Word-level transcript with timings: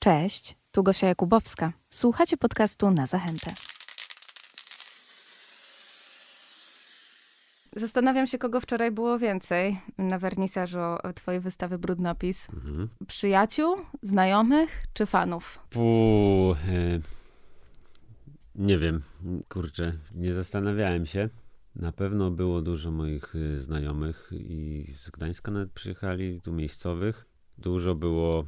Cześć, 0.00 0.56
tu 0.72 0.82
Gosia 0.82 1.06
Jakubowska. 1.06 1.72
Słuchacie 1.90 2.36
podcastu 2.36 2.90
na 2.90 3.06
zachętę. 3.06 3.54
Zastanawiam 7.76 8.26
się, 8.26 8.38
kogo 8.38 8.60
wczoraj 8.60 8.90
było 8.90 9.18
więcej 9.18 9.80
na 9.98 10.18
wernisażu 10.18 10.78
twojej 11.14 11.40
wystawy 11.40 11.78
Brudnopis. 11.78 12.48
Mhm. 12.50 12.88
Przyjaciół, 13.06 13.76
znajomych 14.02 14.82
czy 14.92 15.06
fanów? 15.06 15.58
Pu, 15.70 16.54
e, 16.68 17.00
nie 18.54 18.78
wiem, 18.78 19.02
kurczę, 19.48 19.92
nie 20.14 20.32
zastanawiałem 20.32 21.06
się. 21.06 21.28
Na 21.76 21.92
pewno 21.92 22.30
było 22.30 22.62
dużo 22.62 22.90
moich 22.90 23.34
e, 23.36 23.58
znajomych 23.58 24.30
i 24.32 24.84
z 24.92 25.10
Gdańska 25.10 25.50
nawet 25.50 25.72
przyjechali, 25.72 26.40
tu 26.40 26.52
miejscowych. 26.52 27.26
Dużo 27.58 27.94
było 27.94 28.44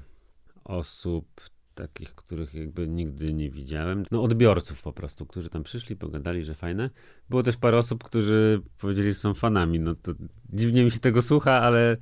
osób 0.64 1.26
takich, 1.74 2.14
których 2.14 2.54
jakby 2.54 2.88
nigdy 2.88 3.34
nie 3.34 3.50
widziałem. 3.50 4.04
No 4.10 4.22
odbiorców 4.22 4.82
po 4.82 4.92
prostu, 4.92 5.26
którzy 5.26 5.48
tam 5.48 5.62
przyszli, 5.62 5.96
pogadali, 5.96 6.42
że 6.42 6.54
fajne. 6.54 6.90
Było 7.30 7.42
też 7.42 7.56
parę 7.56 7.78
osób, 7.78 8.04
którzy 8.04 8.62
powiedzieli, 8.78 9.08
że 9.08 9.14
są 9.14 9.34
fanami. 9.34 9.80
No 9.80 9.94
to 9.94 10.12
dziwnie 10.52 10.84
mi 10.84 10.90
się 10.90 10.98
tego 10.98 11.22
słucha, 11.22 11.52
ale 11.52 11.96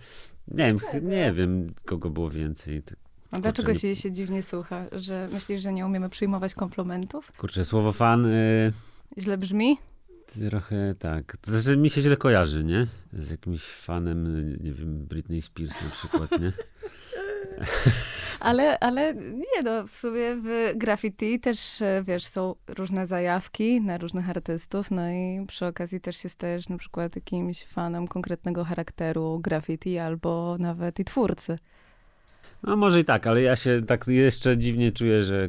nie 0.48 0.56
wiem, 0.74 0.78
nie 1.02 1.32
wiem, 1.32 1.74
kogo 1.84 2.10
było 2.10 2.30
więcej. 2.30 2.82
A 3.30 3.38
dlaczego 3.40 3.74
się, 3.74 3.96
się 3.96 4.12
dziwnie 4.12 4.42
słucha? 4.42 4.86
Że 4.92 5.28
myślisz, 5.32 5.60
że 5.60 5.72
nie 5.72 5.86
umiemy 5.86 6.08
przyjmować 6.08 6.54
komplementów? 6.54 7.32
Kurczę, 7.32 7.64
słowo 7.64 7.92
fan... 7.92 8.26
y, 8.26 8.72
Źle 9.18 9.38
brzmi? 9.38 9.76
Trochę 10.48 10.94
tak. 10.98 11.36
To 11.36 11.50
znaczy 11.50 11.76
mi 11.76 11.90
się 11.90 12.00
źle 12.02 12.16
kojarzy, 12.16 12.64
nie? 12.64 12.86
Z 13.12 13.30
jakimś 13.30 13.62
fanem, 13.64 14.48
nie 14.64 14.72
wiem, 14.72 15.06
Britney 15.06 15.42
Spears 15.42 15.82
na 15.84 15.90
przykład, 15.90 16.30
nie? 16.40 16.52
Ale, 18.40 18.78
ale 18.78 19.14
nie 19.14 19.62
no, 19.64 19.86
w 19.86 19.90
sumie 19.90 20.36
w 20.36 20.72
graffiti 20.76 21.40
też, 21.40 21.82
e, 21.82 22.02
wiesz, 22.06 22.24
są 22.24 22.54
różne 22.68 23.06
zajawki 23.06 23.80
na 23.80 23.98
różnych 23.98 24.30
artystów, 24.30 24.90
no 24.90 25.10
i 25.10 25.44
przy 25.46 25.66
okazji 25.66 26.00
też 26.00 26.16
się 26.16 26.28
stajesz 26.28 26.68
na 26.68 26.78
przykład 26.78 27.16
jakimś 27.16 27.64
fanem 27.64 28.08
konkretnego 28.08 28.64
charakteru 28.64 29.38
graffiti 29.38 29.98
albo 29.98 30.56
nawet 30.58 31.00
i 31.00 31.04
twórcy. 31.04 31.58
No 32.62 32.76
może 32.76 33.00
i 33.00 33.04
tak, 33.04 33.26
ale 33.26 33.42
ja 33.42 33.56
się 33.56 33.82
tak 33.86 34.06
jeszcze 34.06 34.58
dziwnie 34.58 34.92
czuję, 34.92 35.24
że 35.24 35.48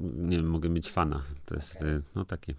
nie 0.00 0.36
wiem, 0.36 0.46
mogę 0.46 0.68
mieć 0.68 0.90
fana. 0.90 1.22
To 1.44 1.54
jest, 1.54 1.82
y, 1.82 2.02
no 2.14 2.24
takie. 2.24 2.54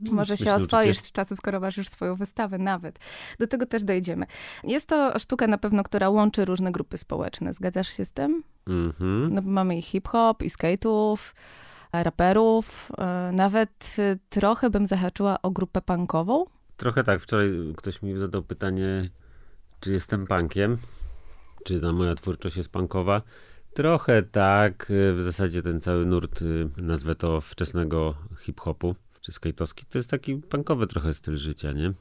Może 0.00 0.36
się 0.36 0.54
oswoisz 0.54 0.98
z 0.98 1.12
czasem, 1.12 1.36
skoro 1.36 1.60
masz 1.60 1.76
już 1.76 1.88
swoją 1.88 2.14
wystawę 2.16 2.58
nawet. 2.58 2.98
Do 3.38 3.46
tego 3.46 3.66
też 3.66 3.84
dojdziemy. 3.84 4.26
Jest 4.64 4.88
to 4.88 5.18
sztuka 5.18 5.46
na 5.46 5.58
pewno, 5.58 5.82
która 5.82 6.08
łączy 6.08 6.44
różne 6.44 6.72
grupy 6.72 6.98
społeczne. 6.98 7.54
Zgadzasz 7.54 7.88
się 7.88 8.04
z 8.04 8.12
tym? 8.12 8.42
Mhm. 8.66 9.34
No, 9.34 9.42
mamy 9.44 9.78
i 9.78 9.82
hip-hop, 9.82 10.42
i 10.42 10.50
skate'ów, 10.50 11.16
e, 11.92 12.02
raperów. 12.02 12.90
e, 12.98 13.30
Nawet 13.32 13.96
e, 13.98 14.16
trochę 14.28 14.70
bym 14.70 14.86
zahaczyła 14.86 15.42
o 15.42 15.50
grupę 15.50 15.80
punkową. 15.80 16.44
Trochę 16.76 17.04
tak. 17.04 17.20
Wczoraj 17.20 17.50
ktoś 17.76 18.02
mi 18.02 18.16
zadał 18.18 18.42
pytanie, 18.42 19.10
czy 19.80 19.92
jestem 19.92 20.26
punkiem, 20.26 20.76
czy 21.64 21.80
ta 21.80 21.92
moja 21.92 22.14
twórczość 22.14 22.56
jest 22.56 22.68
punkowa. 22.68 23.22
Trochę 23.74 24.22
tak. 24.22 24.86
W 25.16 25.20
zasadzie 25.20 25.62
ten 25.62 25.80
cały 25.80 26.06
nurt, 26.06 26.40
nazwę 26.76 27.14
to 27.14 27.40
wczesnego 27.40 28.14
hip-hopu, 28.40 28.94
czy 29.26 29.32
skate'owski, 29.32 29.84
to 29.90 29.98
jest 29.98 30.10
taki 30.10 30.36
punkowy 30.36 30.86
trochę 30.86 31.14
styl 31.14 31.36
życia, 31.36 31.72
nie? 31.72 31.92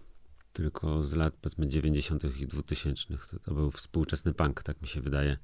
Tylko 0.54 1.04
z 1.04 1.14
lat 1.14 1.34
powiedzmy 1.42 1.68
90. 1.68 2.40
i 2.40 2.48
2000. 2.48 3.18
To, 3.32 3.40
to 3.40 3.54
był 3.54 3.72
współczesny 3.72 4.34
punk, 4.34 4.64
tak 4.64 4.82
mi 4.82 4.88
się 4.88 5.02
wydaje. 5.02 5.38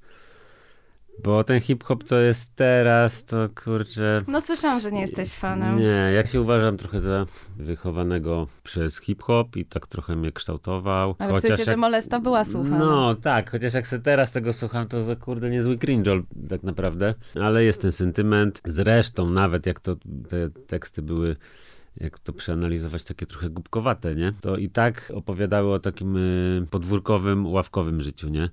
Bo 1.22 1.44
ten 1.44 1.60
hip-hop, 1.60 2.04
co 2.04 2.18
jest 2.18 2.56
teraz, 2.56 3.24
to 3.24 3.48
kurczę... 3.64 4.18
No 4.28 4.40
słyszałam, 4.40 4.80
że 4.80 4.92
nie 4.92 5.00
jesteś 5.00 5.32
fanem. 5.32 5.78
Nie, 5.78 6.10
ja 6.14 6.26
się 6.26 6.40
uważam 6.40 6.76
trochę 6.76 7.00
za 7.00 7.26
wychowanego 7.56 8.46
przez 8.62 9.00
hip-hop 9.00 9.56
i 9.56 9.66
tak 9.66 9.86
trochę 9.86 10.16
mnie 10.16 10.32
kształtował. 10.32 11.14
Ale 11.18 11.32
w 11.32 11.40
sensie, 11.40 11.56
jak- 11.58 11.66
że 11.66 11.76
molesta 11.76 12.20
była 12.20 12.44
słuchana. 12.44 12.78
No 12.78 13.14
tak, 13.14 13.50
chociaż 13.50 13.74
jak 13.74 13.86
sobie 13.86 14.02
teraz 14.02 14.32
tego 14.32 14.52
słucham, 14.52 14.88
to 14.88 15.02
za 15.02 15.16
kurde 15.16 15.50
niezły 15.50 15.76
cringe'ol 15.76 16.22
tak 16.48 16.62
naprawdę. 16.62 17.14
Ale 17.40 17.64
jest 17.64 17.82
ten 17.82 17.92
sentyment. 17.92 18.60
Zresztą 18.64 19.30
nawet 19.30 19.66
jak 19.66 19.80
to 19.80 19.96
te 20.28 20.50
teksty 20.66 21.02
były 21.02 21.36
jak 21.96 22.18
to 22.18 22.32
przeanalizować, 22.32 23.04
takie 23.04 23.26
trochę 23.26 23.50
głupkowate, 23.50 24.14
nie? 24.14 24.32
To 24.40 24.56
i 24.56 24.70
tak 24.70 25.12
opowiadały 25.14 25.72
o 25.74 25.78
takim 25.78 26.16
y, 26.16 26.66
podwórkowym, 26.70 27.46
ławkowym 27.46 28.00
życiu, 28.00 28.28
nie? 28.28 28.50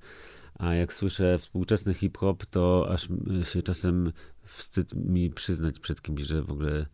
A 0.59 0.73
jak 0.73 0.93
słyszę 0.93 1.39
współczesny 1.39 1.93
hip-hop, 1.93 2.45
to 2.45 2.87
aż 2.89 3.07
y, 3.41 3.45
się 3.45 3.61
czasem 3.61 4.11
wstyd 4.43 4.93
mi 4.93 5.29
przyznać 5.29 5.79
przed 5.79 6.01
kimś, 6.01 6.21
że 6.21 6.41
w 6.41 6.51
ogóle 6.51 6.85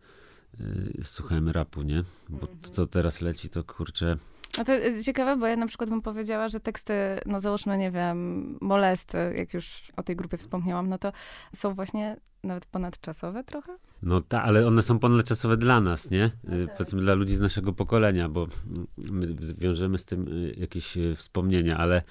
y, 0.60 1.00
słuchałem 1.02 1.48
rapu, 1.48 1.82
nie? 1.82 2.04
Bo 2.28 2.46
to, 2.46 2.68
co 2.70 2.86
teraz 2.86 3.20
leci, 3.20 3.48
to 3.48 3.64
kurczę... 3.64 4.16
A 4.58 4.64
to 4.64 4.72
jest 4.72 5.04
ciekawe, 5.04 5.36
bo 5.36 5.46
ja 5.46 5.56
na 5.56 5.66
przykład 5.66 5.90
bym 5.90 6.02
powiedziała, 6.02 6.48
że 6.48 6.60
teksty, 6.60 6.94
no 7.26 7.40
załóżmy, 7.40 7.78
nie 7.78 7.90
wiem, 7.90 8.58
molesty, 8.60 9.18
jak 9.36 9.54
już 9.54 9.92
o 9.96 10.02
tej 10.02 10.16
grupie 10.16 10.36
wspomniałam, 10.36 10.88
no 10.88 10.98
to 10.98 11.12
są 11.52 11.74
właśnie 11.74 12.16
nawet 12.44 12.66
ponadczasowe 12.66 13.44
trochę. 13.44 13.76
No 14.02 14.20
tak, 14.20 14.44
ale 14.44 14.66
one 14.66 14.82
są 14.82 14.98
ponadczasowe 14.98 15.56
dla 15.56 15.80
nas, 15.80 16.10
nie? 16.10 16.24
Y, 16.24 16.68
Powiedzmy 16.76 17.00
dla 17.00 17.14
ludzi 17.14 17.36
z 17.36 17.40
naszego 17.40 17.72
pokolenia, 17.72 18.28
bo 18.28 18.46
my 18.98 19.34
wiążemy 19.58 19.98
z 19.98 20.04
tym 20.04 20.28
y, 20.28 20.54
jakieś 20.58 20.98
wspomnienia, 21.16 21.78
ale 21.78 22.02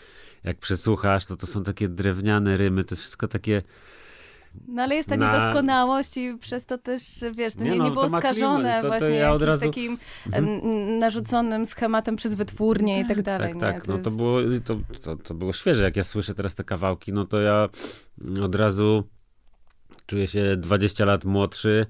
jak 0.43 0.57
przesłuchasz, 0.57 1.25
to 1.25 1.37
to 1.37 1.47
są 1.47 1.63
takie 1.63 1.87
drewniane 1.87 2.57
rymy, 2.57 2.83
to 2.83 2.95
jest 2.95 3.01
wszystko 3.01 3.27
takie... 3.27 3.61
No 4.67 4.83
ale 4.83 4.95
jest 4.95 5.09
ta 5.09 5.17
Na- 5.17 5.25
niedoskonałość 5.27 6.17
i 6.17 6.37
przez 6.37 6.65
to 6.65 6.77
też, 6.77 7.03
wiesz, 7.35 7.55
to 7.55 7.63
Nie 7.63 7.69
nie, 7.69 7.75
no, 7.77 7.83
nie 7.83 7.89
to 7.89 7.93
było 7.93 8.03
klimat, 8.05 8.21
skażone 8.23 8.75
to- 8.75 8.81
to 8.81 8.87
właśnie 8.87 9.15
ja 9.15 9.33
od 9.33 9.41
jakimś 9.41 9.47
razu- 9.47 9.65
takim 9.65 9.97
Mhm. 10.25 10.99
narzuconym 10.99 11.65
schematem 11.65 12.15
przez 12.15 12.35
wytwórnię 12.35 12.99
i 12.99 13.05
tak 13.05 13.21
dalej. 13.21 13.53
tak, 13.53 13.61
tak, 13.73 13.87
no 13.87 13.97
to 13.97 14.03
jest- 14.09 14.17
było, 14.17 14.39
to, 14.65 14.77
to, 15.01 15.15
to 15.15 15.33
było 15.33 15.53
świeże. 15.53 15.83
Jak 15.83 15.95
ja 15.95 16.03
słyszę 16.03 16.35
teraz 16.35 16.55
te 16.55 16.63
kawałki, 16.63 17.13
no 17.13 17.25
to 17.25 17.41
ja 17.41 17.69
od 18.41 18.55
razu 18.55 19.03
czuję 20.05 20.27
się 20.27 20.55
20 20.57 21.05
lat 21.05 21.25
młodszy, 21.25 21.85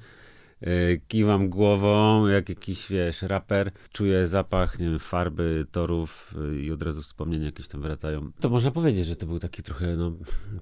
kiwam 1.08 1.50
głową, 1.50 2.28
jak 2.28 2.50
jakiś, 2.50 2.88
wiesz, 2.90 3.22
raper, 3.22 3.72
czuję 3.92 4.28
zapach, 4.28 4.80
nie 4.80 4.90
wiem, 4.90 5.00
farby, 5.00 5.66
torów 5.72 6.34
yy, 6.38 6.62
i 6.62 6.72
od 6.72 6.82
razu 6.82 7.02
wspomnienia 7.02 7.46
jakieś 7.46 7.68
tam 7.68 7.82
wracają. 7.82 8.32
To 8.40 8.50
można 8.50 8.72
powiedzieć, 8.72 9.06
że 9.06 9.16
to 9.16 9.26
był 9.26 9.40
taki 9.40 9.64
trochę, 9.64 9.96
no, 9.96 10.12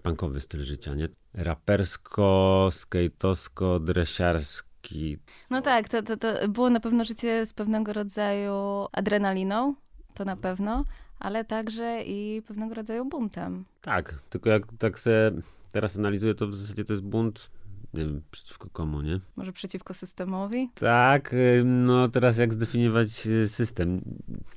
punkowy 0.04 0.42
styl 0.42 0.62
życia, 0.62 0.96
nie? 0.96 1.09
Rapersko, 1.34 2.70
skejtosko, 2.72 3.80
dresiarski. 3.80 5.18
No 5.50 5.62
tak, 5.62 5.90
to, 5.90 6.04
to, 6.04 6.18
to 6.18 6.48
było 6.48 6.70
na 6.70 6.80
pewno 6.80 7.06
życie 7.06 7.46
z 7.46 7.54
pewnego 7.54 7.94
rodzaju 7.94 8.54
adrenaliną, 8.92 9.75
to 10.14 10.25
na 10.25 10.36
pewno, 10.36 10.86
ale 11.20 11.46
także 11.46 12.04
i 12.06 12.42
pewnego 12.48 12.74
rodzaju 12.74 13.06
buntem. 13.06 13.66
Tak, 13.81 14.20
tylko 14.30 14.50
jak 14.50 14.64
tak 14.80 15.00
se 15.00 15.31
teraz 15.72 15.98
analizuję, 15.98 16.36
to 16.36 16.48
w 16.48 16.56
zasadzie 16.56 16.84
to 16.84 16.94
jest 16.94 17.04
bunt, 17.04 17.50
nie 17.94 18.06
wiem, 18.06 18.22
przeciwko 18.31 18.70
komu, 18.70 19.02
nie? 19.02 19.20
Może 19.36 19.54
przeciwko 19.54 19.94
systemowi? 19.94 20.70
Tak, 20.76 21.34
y, 21.34 21.64
no 21.66 22.08
teraz 22.08 22.38
jak 22.38 22.54
zdefiniować 22.54 23.28
y, 23.28 23.50
system? 23.50 24.02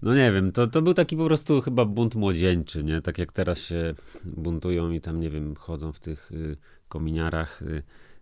No 0.03 0.15
nie 0.15 0.33
wiem, 0.33 0.53
to, 0.53 0.67
to 0.67 0.83
był 0.83 0.95
taki 0.95 1.17
po 1.17 1.27
prostu 1.27 1.61
chyba 1.61 1.85
bunt 1.85 2.15
młodzieńczy, 2.15 2.85
nie? 2.85 3.01
Tak 3.03 3.19
jak 3.19 3.33
teraz 3.33 3.59
się 3.59 3.95
buntują 4.25 4.91
i 4.91 5.01
tam, 5.01 5.21
nie 5.21 5.31
wiem, 5.31 5.55
chodzą 5.57 5.93
w 5.93 6.01
tych 6.01 6.33
y, 6.33 6.57
kominiarach 6.89 7.63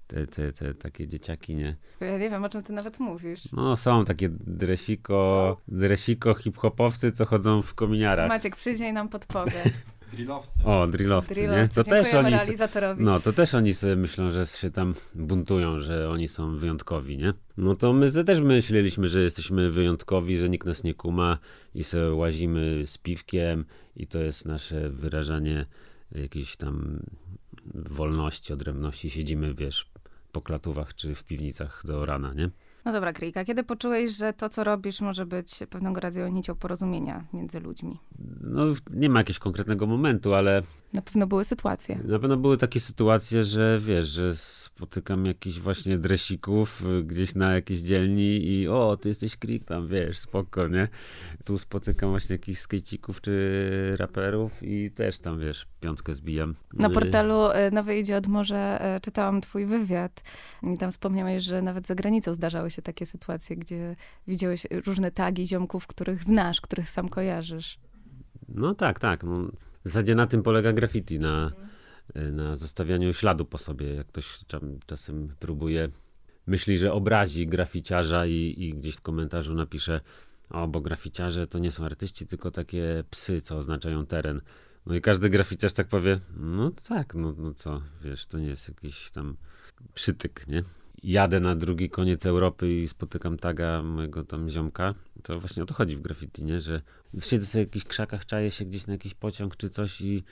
te, 0.06 0.26
te, 0.26 0.52
te 0.52 0.74
takie 0.74 1.08
dzieciaki, 1.08 1.56
nie? 1.56 1.76
Ja 2.00 2.18
nie 2.18 2.30
wiem, 2.30 2.44
o 2.44 2.48
czym 2.48 2.62
ty 2.62 2.72
nawet 2.72 3.00
mówisz. 3.00 3.52
No 3.52 3.76
są 3.76 4.04
takie 4.04 4.28
dresiko, 4.30 5.56
dresiko 5.68 6.34
hip-hopowcy, 6.34 7.12
co 7.12 7.26
chodzą 7.26 7.62
w 7.62 7.74
kominiarach. 7.74 8.28
Maciek, 8.28 8.56
przyjdzie 8.56 8.88
i 8.88 8.92
nam 8.92 9.08
podpowie. 9.08 9.62
Drillowcy. 10.14 10.64
O, 10.64 10.86
drillowcy, 10.86 11.40
nie? 11.40 11.48
Drillowcy. 11.48 11.74
To 11.74 11.84
też 11.84 12.14
oni... 12.14 12.30
realizatorowi. 12.30 13.04
No, 13.04 13.20
to 13.20 13.32
też 13.32 13.54
oni 13.54 13.74
sobie 13.74 13.96
myślą, 13.96 14.30
że 14.30 14.46
się 14.46 14.70
tam 14.70 14.94
buntują, 15.14 15.80
że 15.80 16.10
oni 16.10 16.28
są 16.28 16.56
wyjątkowi, 16.56 17.18
nie? 17.18 17.34
No 17.56 17.76
to 17.76 17.92
my 17.92 18.24
też 18.24 18.40
myśleliśmy, 18.40 19.08
że 19.08 19.22
jesteśmy 19.22 19.70
wyjątkowi, 19.70 20.38
że 20.38 20.48
nikt 20.48 20.66
nas 20.66 20.84
nie 20.84 20.94
kuma 20.94 21.38
i 21.74 21.84
sobie 21.84 22.14
łazimy 22.14 22.82
z 22.86 22.98
piwkiem 22.98 23.64
i 23.96 24.06
to 24.06 24.18
jest 24.18 24.44
nasze 24.44 24.90
wyrażanie 24.90 25.66
jakiejś 26.12 26.56
tam 26.56 27.00
wolności, 27.74 28.52
odrębności. 28.52 29.10
Siedzimy, 29.10 29.54
wiesz, 29.54 29.90
po 30.32 30.40
klatówach 30.40 30.94
czy 30.94 31.14
w 31.14 31.24
piwnicach 31.24 31.82
do 31.84 32.06
rana, 32.06 32.34
nie? 32.34 32.50
No 32.84 32.92
dobra, 32.92 33.12
Krika, 33.12 33.44
kiedy 33.44 33.64
poczułeś, 33.64 34.10
że 34.10 34.32
to, 34.32 34.48
co 34.48 34.64
robisz, 34.64 35.00
może 35.00 35.26
być 35.26 35.58
pewnego 35.70 36.00
rodzaju 36.00 36.28
nicią 36.28 36.54
porozumienia 36.54 37.24
między 37.32 37.60
ludźmi? 37.60 37.98
No, 38.40 38.64
nie 38.90 39.08
ma 39.08 39.20
jakiegoś 39.20 39.38
konkretnego 39.38 39.86
momentu, 39.86 40.34
ale... 40.34 40.62
Na 40.92 41.02
pewno 41.02 41.26
były 41.26 41.44
sytuacje. 41.44 41.98
Na 42.04 42.18
pewno 42.18 42.36
były 42.36 42.56
takie 42.58 42.80
sytuacje, 42.80 43.44
że 43.44 43.78
wiesz, 43.82 44.08
że 44.08 44.36
spotykam 44.36 45.26
jakichś 45.26 45.58
właśnie 45.58 45.98
dresików 45.98 46.82
y, 46.86 47.02
gdzieś 47.02 47.34
na 47.34 47.52
jakiejś 47.52 47.80
dzielni 47.80 48.46
i 48.46 48.68
o, 48.68 48.96
ty 48.96 49.08
jesteś 49.08 49.36
Krik, 49.36 49.64
tam 49.64 49.88
wiesz, 49.88 50.18
spoko, 50.18 50.68
nie? 50.68 50.88
Tu 51.44 51.58
spotykam 51.58 52.10
właśnie 52.10 52.34
jakichś 52.34 52.60
skejcików 52.60 53.20
czy 53.20 53.94
raperów 53.96 54.62
i 54.62 54.90
też 54.90 55.18
tam, 55.18 55.40
wiesz, 55.40 55.66
piątkę 55.80 56.14
zbijam. 56.14 56.54
Na 56.72 56.90
portalu 56.90 57.50
y, 57.50 57.70
Nowy 57.72 57.98
Idzie 57.98 58.16
od 58.16 58.26
Morza 58.26 58.96
y, 58.96 59.00
czytałam 59.00 59.40
twój 59.40 59.66
wywiad 59.66 60.22
i 60.74 60.78
tam 60.78 60.92
wspomniałeś, 60.92 61.42
że 61.42 61.62
nawet 61.62 61.86
za 61.86 61.94
granicą 61.94 62.34
zdarzały 62.34 62.70
się 62.70 62.73
takie 62.82 63.06
sytuacje, 63.06 63.56
gdzie 63.56 63.96
widziałeś 64.26 64.66
różne 64.86 65.10
tagi 65.10 65.46
ziomków, 65.46 65.86
których 65.86 66.24
znasz, 66.24 66.60
których 66.60 66.90
sam 66.90 67.08
kojarzysz. 67.08 67.78
No 68.48 68.74
tak, 68.74 68.98
tak. 68.98 69.24
No, 69.24 69.38
w 69.84 69.84
zasadzie 69.84 70.14
na 70.14 70.26
tym 70.26 70.42
polega 70.42 70.72
graffiti, 70.72 71.20
na, 71.20 71.52
na 72.14 72.56
zostawianiu 72.56 73.12
śladu 73.12 73.44
po 73.44 73.58
sobie. 73.58 73.94
Jak 73.94 74.06
ktoś 74.06 74.38
czasem 74.86 75.34
próbuje, 75.38 75.88
myśli, 76.46 76.78
że 76.78 76.92
obrazi 76.92 77.46
graficiarza 77.46 78.26
i, 78.26 78.54
i 78.58 78.74
gdzieś 78.74 78.94
w 78.94 79.00
komentarzu 79.00 79.54
napisze 79.54 80.00
o, 80.50 80.68
bo 80.68 80.80
graficiarze 80.80 81.46
to 81.46 81.58
nie 81.58 81.70
są 81.70 81.84
artyści, 81.84 82.26
tylko 82.26 82.50
takie 82.50 83.04
psy, 83.10 83.40
co 83.40 83.56
oznaczają 83.56 84.06
teren. 84.06 84.40
No 84.86 84.94
i 84.94 85.00
każdy 85.00 85.30
graficiarz 85.30 85.72
tak 85.72 85.88
powie, 85.88 86.20
no 86.36 86.70
tak, 86.88 87.14
no, 87.14 87.34
no 87.38 87.54
co, 87.54 87.82
wiesz, 88.04 88.26
to 88.26 88.38
nie 88.38 88.48
jest 88.48 88.68
jakiś 88.68 89.10
tam 89.10 89.36
przytyk, 89.94 90.48
nie? 90.48 90.64
Jadę 91.04 91.40
na 91.40 91.56
drugi 91.56 91.90
koniec 91.90 92.26
Europy 92.26 92.74
i 92.74 92.88
spotykam 92.88 93.36
taga 93.36 93.82
mojego 93.82 94.24
tam 94.24 94.48
ziomka, 94.48 94.94
to 95.22 95.40
właśnie 95.40 95.62
o 95.62 95.66
to 95.66 95.74
chodzi 95.74 95.96
w 95.96 96.02
graffiti, 96.02 96.44
nie? 96.44 96.60
Że 96.60 96.82
siedzę 97.20 97.46
sobie 97.46 97.64
w 97.64 97.68
jakichś 97.68 97.84
krzakach, 97.84 98.26
czaję 98.26 98.50
się 98.50 98.64
gdzieś 98.64 98.86
na 98.86 98.92
jakiś 98.92 99.14
pociąg 99.14 99.56
czy 99.56 99.68
coś 99.68 100.00
i 100.00 100.24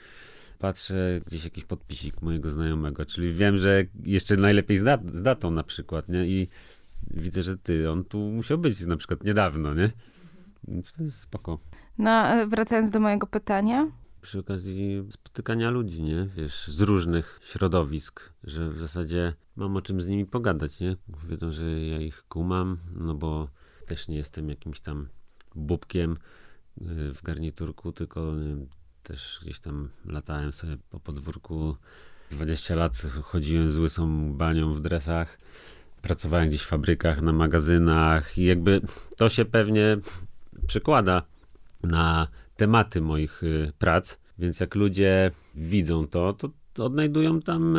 patrzę 0.59 1.21
gdzieś 1.27 1.43
jakiś 1.43 1.65
podpisik 1.65 2.21
mojego 2.21 2.49
znajomego, 2.49 3.05
czyli 3.05 3.33
wiem, 3.33 3.57
że 3.57 3.83
jeszcze 4.03 4.37
najlepiej 4.37 4.77
z, 4.77 4.83
dat 4.83 5.15
z 5.15 5.21
datą 5.21 5.51
na 5.51 5.63
przykład, 5.63 6.09
nie? 6.09 6.27
I 6.27 6.47
widzę, 7.11 7.43
że 7.43 7.57
ty, 7.57 7.91
on 7.91 8.03
tu 8.03 8.17
musiał 8.19 8.57
być 8.57 8.85
na 8.85 8.97
przykład 8.97 9.23
niedawno, 9.23 9.73
nie? 9.73 9.91
Więc 10.67 10.95
to 10.95 11.03
jest 11.03 11.19
spoko. 11.19 11.59
No, 11.97 12.47
wracając 12.47 12.89
do 12.89 12.99
mojego 12.99 13.27
pytania, 13.27 13.91
przy 14.21 14.39
okazji 14.39 15.03
spotykania 15.09 15.69
ludzi, 15.69 16.03
nie? 16.03 16.27
Wiesz, 16.35 16.67
z 16.67 16.81
różnych 16.81 17.39
środowisk, 17.43 18.33
że 18.43 18.69
w 18.69 18.79
zasadzie 18.79 19.33
mam 19.55 19.77
o 19.77 19.81
czym 19.81 20.01
z 20.01 20.07
nimi 20.07 20.25
pogadać, 20.25 20.79
nie? 20.79 20.95
Wiedzą, 21.29 21.51
że 21.51 21.81
ja 21.81 22.01
ich 22.01 22.23
kumam, 22.29 22.77
no 22.95 23.13
bo 23.13 23.47
też 23.87 24.07
nie 24.07 24.17
jestem 24.17 24.49
jakimś 24.49 24.79
tam 24.79 25.07
bubkiem 25.55 26.11
y, 26.11 27.13
w 27.13 27.21
garniturku, 27.23 27.91
tylko 27.91 28.37
y, 28.39 28.67
też 29.03 29.39
gdzieś 29.43 29.59
tam 29.59 29.89
latałem 30.05 30.51
sobie 30.51 30.77
po 30.89 30.99
podwórku. 30.99 31.75
20 32.31 32.75
lat 32.75 32.97
chodziłem 33.23 33.71
z 33.71 33.77
łysą 33.77 34.33
banią 34.33 34.73
w 34.73 34.81
dresach, 34.81 35.37
pracowałem 36.01 36.47
gdzieś 36.47 36.61
w 36.61 36.67
fabrykach, 36.67 37.21
na 37.21 37.33
magazynach 37.33 38.37
i 38.37 38.43
jakby 38.43 38.81
to 39.17 39.29
się 39.29 39.45
pewnie 39.45 39.97
przekłada 40.67 41.23
na 41.83 42.27
tematy 42.55 43.01
moich 43.01 43.43
y, 43.43 43.71
prac, 43.79 44.17
więc 44.39 44.59
jak 44.59 44.75
ludzie 44.75 45.31
widzą 45.55 46.07
to, 46.07 46.33
to 46.73 46.85
odnajdują 46.85 47.41
tam 47.41 47.77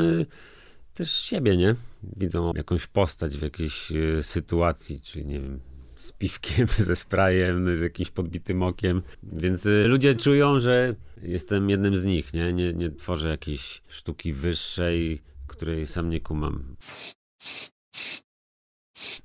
też 0.94 1.12
siebie, 1.12 1.56
nie? 1.56 1.74
Widzą 2.16 2.52
jakąś 2.56 2.86
postać 2.86 3.36
w 3.36 3.42
jakiejś 3.42 3.92
y, 3.92 4.22
sytuacji, 4.22 5.00
czy 5.00 5.24
nie 5.24 5.40
wiem, 5.40 5.60
z 5.96 6.12
piwkiem, 6.12 6.66
ze 6.78 6.96
sprayem, 6.96 7.76
z 7.76 7.80
jakimś 7.80 8.10
podbitym 8.10 8.62
okiem. 8.62 9.02
Więc 9.22 9.68
ludzie 9.84 10.14
czują, 10.14 10.58
że 10.58 10.94
jestem 11.22 11.70
jednym 11.70 11.96
z 11.96 12.04
nich, 12.04 12.34
nie? 12.34 12.52
Nie, 12.52 12.72
nie 12.72 12.90
tworzę 12.90 13.28
jakiejś 13.28 13.82
sztuki 13.88 14.32
wyższej, 14.32 15.22
której 15.46 15.86
sam 15.86 16.10
nie 16.10 16.20
kumam. 16.20 16.76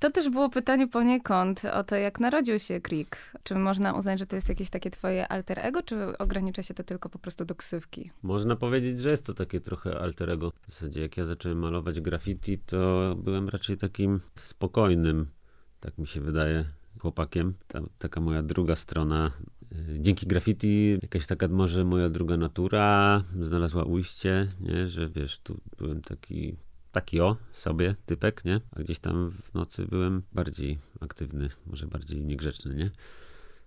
To 0.00 0.10
też 0.10 0.30
było 0.30 0.50
pytanie 0.50 0.88
poniekąd 0.88 1.64
o 1.64 1.84
to, 1.84 1.96
jak 1.96 2.20
narodził 2.20 2.58
się 2.58 2.80
Krik. 2.80 3.18
Czy 3.42 3.54
można 3.54 3.92
uznać, 3.92 4.18
że 4.18 4.26
to 4.26 4.36
jest 4.36 4.48
jakieś 4.48 4.70
takie 4.70 4.90
twoje 4.90 5.28
alter 5.28 5.58
ego, 5.58 5.82
czy 5.82 6.18
ogranicza 6.18 6.62
się 6.62 6.74
to 6.74 6.84
tylko 6.84 7.08
po 7.08 7.18
prostu 7.18 7.44
do 7.44 7.54
ksywki? 7.54 8.10
Można 8.22 8.56
powiedzieć, 8.56 8.98
że 8.98 9.10
jest 9.10 9.24
to 9.24 9.34
takie 9.34 9.60
trochę 9.60 9.98
alter 9.98 10.30
ego. 10.30 10.52
W 10.68 10.72
zasadzie 10.72 11.00
jak 11.00 11.16
ja 11.16 11.24
zacząłem 11.24 11.58
malować 11.58 12.00
graffiti, 12.00 12.58
to 12.58 13.14
byłem 13.18 13.48
raczej 13.48 13.76
takim 13.76 14.20
spokojnym, 14.36 15.26
tak 15.80 15.98
mi 15.98 16.06
się 16.06 16.20
wydaje, 16.20 16.64
chłopakiem. 16.98 17.54
Ta, 17.66 17.80
taka 17.98 18.20
moja 18.20 18.42
druga 18.42 18.76
strona. 18.76 19.30
Y, 19.72 20.00
dzięki 20.00 20.26
graffiti 20.26 20.98
jakaś 21.02 21.26
taka 21.26 21.48
może 21.48 21.84
moja 21.84 22.08
druga 22.08 22.36
natura 22.36 23.24
znalazła 23.40 23.84
ujście, 23.84 24.48
nie? 24.60 24.88
że 24.88 25.08
wiesz, 25.08 25.38
tu 25.38 25.60
byłem 25.78 26.00
taki 26.00 26.56
taki 26.92 27.20
o 27.20 27.36
sobie 27.52 27.94
typek, 28.06 28.44
nie? 28.44 28.60
A 28.76 28.80
gdzieś 28.80 28.98
tam 28.98 29.30
w 29.30 29.54
nocy 29.54 29.86
byłem 29.86 30.22
bardziej 30.32 30.78
aktywny, 31.00 31.48
może 31.66 31.86
bardziej 31.86 32.20
niegrzeczny, 32.24 32.74
nie? 32.74 32.90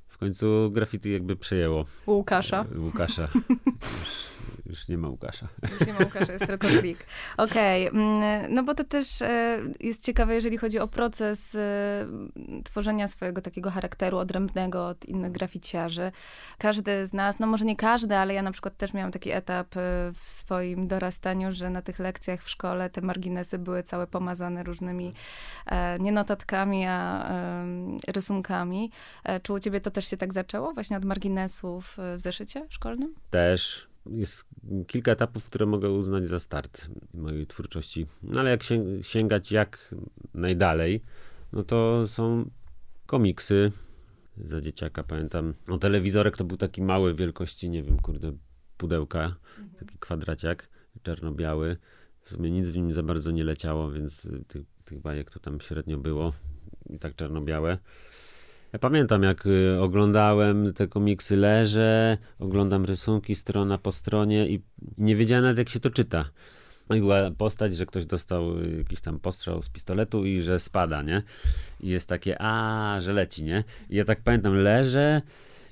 W 0.08 0.18
końcu 0.18 0.72
graffiti 0.72 1.12
jakby 1.12 1.36
przejęło. 1.36 1.86
Łukasza. 2.08 2.66
Łukasza. 2.76 3.28
Już 4.66 4.88
nie 4.88 4.98
ma 4.98 5.08
Łukasza. 5.08 5.48
Już 5.72 5.88
nie 5.88 5.94
ma 5.94 6.00
Łukasza, 6.00 6.34
jest 6.34 6.48
tylko 6.48 6.68
klik. 6.68 7.06
Okej, 7.38 7.90
okay. 7.90 8.02
Mm, 8.02 8.54
no 8.54 8.64
bo 8.64 8.76
to 8.76 8.84
też 8.84 9.22
e, 9.22 9.60
jest 9.80 10.04
ciekawe, 10.04 10.36
jeżeli 10.36 10.58
chodzi 10.58 10.80
o 10.80 10.88
proces 10.88 11.56
e, 11.56 11.60
tworzenia 12.64 13.08
swojego 13.08 13.42
takiego 13.42 13.72
charakteru 13.72 14.18
odrębnego 14.18 14.88
od 14.88 15.06
innych 15.06 15.32
graficiarzy. 15.32 16.12
Każdy 16.58 17.08
z 17.08 17.14
nas, 17.14 17.40
no 17.40 17.48
może 17.48 17.66
nie 17.66 17.76
każdy, 17.76 18.16
ale 18.16 18.34
ja 18.34 18.42
na 18.42 18.52
przykład 18.52 18.78
też 18.78 18.94
miałam 18.94 19.12
taki 19.12 19.32
etap 19.32 19.78
e, 19.78 19.80
w 20.14 20.18
swoim 20.18 20.88
dorastaniu, 20.88 21.52
że 21.52 21.70
na 21.70 21.82
tych 21.82 22.00
lekcjach 22.00 22.44
w 22.44 22.50
szkole 22.50 22.90
te 22.90 23.02
marginesy 23.02 23.60
były 23.60 23.84
całe 23.84 24.08
pomazane 24.08 24.64
różnymi 24.64 25.14
nie 26.00 26.12
notatkami, 26.12 26.86
a 26.86 27.30
rysunkami. 28.08 28.92
Czy 29.44 29.54
u 29.54 29.60
ciebie 29.60 29.82
to 29.82 29.92
też 29.92 30.08
się 30.08 30.18
tak 30.18 30.34
zaczęło? 30.34 30.74
Właśnie 30.74 30.98
od 30.98 31.06
marginesów 31.06 31.98
w 31.98 32.20
zeszycie 32.20 32.66
szkolnym? 32.70 33.16
Też 33.30 33.93
jest 34.06 34.46
kilka 34.88 35.12
etapów, 35.12 35.46
które 35.46 35.66
mogę 35.66 35.90
uznać 35.90 36.28
za 36.28 36.40
start 36.40 36.90
mojej 37.14 37.48
twórczości. 37.48 38.06
No 38.24 38.40
ale 38.40 38.50
jak 38.50 38.64
sięgać 39.02 39.52
jak 39.52 39.96
najdalej, 40.34 41.02
no 41.54 41.64
to 41.64 42.08
są 42.08 42.50
komiksy 43.06 43.72
za 44.38 44.62
dzieciaka, 44.62 45.04
pamiętam. 45.04 45.54
No 45.68 45.78
telewizorek 45.78 46.38
to 46.38 46.44
był 46.44 46.58
taki 46.58 46.82
mały 46.82 47.16
wielkości, 47.16 47.70
nie 47.70 47.84
wiem, 47.84 48.00
kurde, 48.00 48.34
pudełka, 48.78 49.24
mhm. 49.24 49.70
taki 49.80 49.98
kwadraciak 50.00 50.70
czarno-biały. 51.04 51.78
W 52.24 52.30
sumie 52.30 52.52
nic 52.52 52.70
w 52.70 52.76
nim 52.76 52.94
za 52.94 53.04
bardzo 53.04 53.32
nie 53.32 53.44
leciało, 53.44 53.92
więc 53.92 54.28
tych, 54.48 54.64
tych 54.86 55.00
bajek 55.00 55.30
to 55.30 55.40
tam 55.40 55.62
średnio 55.62 55.98
było 55.98 56.34
i 56.90 57.00
tak 57.00 57.16
czarno-białe. 57.16 57.78
Ja 58.74 58.80
pamiętam, 58.80 59.24
jak 59.24 59.46
y, 59.46 59.82
oglądałem 59.82 60.74
te 60.74 60.88
komiksy, 60.88 61.36
leżę, 61.36 62.18
oglądam 62.40 62.86
rysunki 62.86 63.36
strona 63.36 63.78
po 63.78 63.92
stronie 63.92 64.48
i 64.48 64.62
nie 64.98 65.16
wiedziałem 65.16 65.44
nawet, 65.44 65.58
jak 65.58 65.70
się 65.70 65.80
to 65.80 65.90
czyta. 65.90 66.26
No 66.90 66.96
i 66.96 67.00
była 67.00 67.32
postać, 67.32 67.78
że 67.78 67.86
ktoś 67.86 68.06
dostał 68.06 68.60
y, 68.60 68.78
jakiś 68.78 69.02
tam 69.02 69.20
postrzał 69.20 69.64
z 69.64 69.70
pistoletu 69.70 70.26
i 70.26 70.42
że 70.42 70.60
spada, 70.60 71.02
nie? 71.02 71.24
I 71.80 71.90
jest 71.90 72.10
takie, 72.10 72.36
a, 72.42 72.98
że 73.02 73.14
leci, 73.14 73.44
nie? 73.44 73.64
I 73.90 73.96
ja 73.96 74.06
tak 74.06 74.22
pamiętam, 74.22 74.56
leżę, 74.56 75.22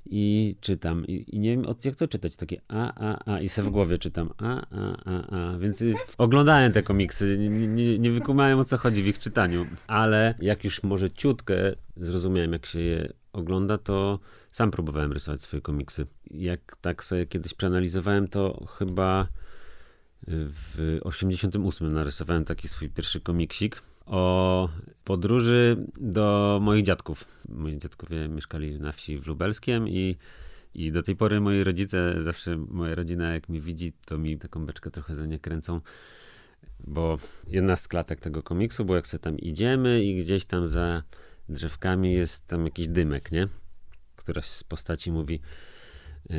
i 0.05 0.55
czytam. 0.61 1.07
I, 1.07 1.35
I, 1.35 1.39
nie 1.39 1.51
wiem, 1.51 1.65
jak 1.85 1.95
to 1.95 2.07
czytać. 2.07 2.35
Takie 2.35 2.61
a, 2.67 2.93
a, 2.95 3.33
a. 3.33 3.39
I 3.39 3.49
se 3.49 3.61
w 3.61 3.69
głowie 3.69 3.97
czytam 3.97 4.29
a, 4.37 4.65
a, 4.71 4.97
a, 5.05 5.37
a. 5.37 5.57
Więc 5.57 5.81
y, 5.81 5.93
oglądałem 6.17 6.71
te 6.71 6.83
komiksy. 6.83 7.37
Nie, 7.37 7.67
nie, 7.67 7.99
nie 7.99 8.11
wykumałem 8.11 8.59
o 8.59 8.63
co 8.63 8.77
chodzi 8.77 9.03
w 9.03 9.07
ich 9.07 9.19
czytaniu. 9.19 9.65
Ale 9.87 10.35
jak 10.41 10.63
już 10.63 10.83
może 10.83 11.11
ciutkę 11.11 11.55
zrozumiałem, 11.97 12.53
jak 12.53 12.65
się 12.65 12.79
je 12.79 13.13
ogląda, 13.33 13.77
to 13.77 14.19
sam 14.47 14.71
próbowałem 14.71 15.11
rysować 15.11 15.41
swoje 15.41 15.61
komiksy. 15.61 16.05
Jak 16.31 16.75
tak 16.81 17.03
sobie 17.03 17.25
kiedyś 17.25 17.53
przeanalizowałem, 17.53 18.27
to 18.27 18.67
chyba 18.77 19.27
w 20.27 20.99
88 21.03 21.93
narysowałem 21.93 22.45
taki 22.45 22.67
swój 22.67 22.89
pierwszy 22.89 23.21
komiksik 23.21 23.81
o 24.11 24.69
podróży 25.03 25.85
do 25.99 26.59
moich 26.61 26.83
dziadków. 26.83 27.25
Moi 27.49 27.77
dziadkowie 27.77 28.29
mieszkali 28.29 28.79
na 28.79 28.91
wsi 28.91 29.17
w 29.17 29.27
Lubelskiem 29.27 29.89
i, 29.89 30.17
i 30.75 30.91
do 30.91 31.01
tej 31.01 31.15
pory 31.15 31.41
moi 31.41 31.63
rodzice, 31.63 32.23
zawsze 32.23 32.57
moja 32.57 32.95
rodzina 32.95 33.33
jak 33.33 33.49
mnie 33.49 33.61
widzi, 33.61 33.93
to 34.05 34.17
mi 34.17 34.37
taką 34.37 34.65
beczkę 34.65 34.91
trochę 34.91 35.15
za 35.15 35.25
nie 35.25 35.39
kręcą, 35.39 35.81
bo 36.79 37.17
jedna 37.47 37.75
z 37.75 37.87
klatek 37.87 38.19
tego 38.19 38.43
komiksu, 38.43 38.85
bo 38.85 38.95
jak 38.95 39.07
sobie 39.07 39.21
tam 39.21 39.39
idziemy 39.39 40.03
i 40.03 40.15
gdzieś 40.15 40.45
tam 40.45 40.67
za 40.67 41.03
drzewkami 41.49 42.13
jest 42.13 42.47
tam 42.47 42.65
jakiś 42.65 42.87
dymek, 42.87 43.31
nie? 43.31 43.47
Któraś 44.15 44.45
z 44.45 44.63
postaci 44.63 45.11
mówi, 45.11 45.39
yy, 46.29 46.37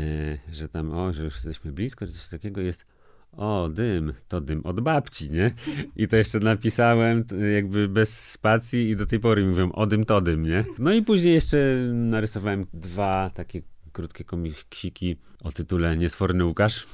że 0.52 0.68
tam, 0.68 0.92
o, 0.92 1.12
że 1.12 1.24
już 1.24 1.34
jesteśmy 1.34 1.72
blisko, 1.72 2.06
czy 2.06 2.12
coś 2.12 2.28
takiego 2.28 2.60
jest 2.60 2.91
o, 3.36 3.68
dym, 3.68 4.12
to 4.28 4.40
dym 4.40 4.66
od 4.66 4.80
babci, 4.80 5.30
nie? 5.30 5.54
I 5.96 6.08
to 6.08 6.16
jeszcze 6.16 6.38
napisałem 6.38 7.24
jakby 7.54 7.88
bez 7.88 8.30
spacji 8.30 8.90
i 8.90 8.96
do 8.96 9.06
tej 9.06 9.20
pory 9.20 9.46
mówią 9.46 9.72
o 9.72 9.86
dym, 9.86 10.04
to 10.04 10.20
dym, 10.20 10.42
nie? 10.42 10.64
No 10.78 10.92
i 10.92 11.02
później 11.02 11.34
jeszcze 11.34 11.76
narysowałem 11.92 12.66
dwa 12.72 13.30
takie 13.34 13.62
krótkie 13.92 14.24
komiksiki 14.24 15.16
o 15.44 15.52
tytule 15.52 15.96
Niesforny 15.96 16.44
Łukasz. 16.44 16.86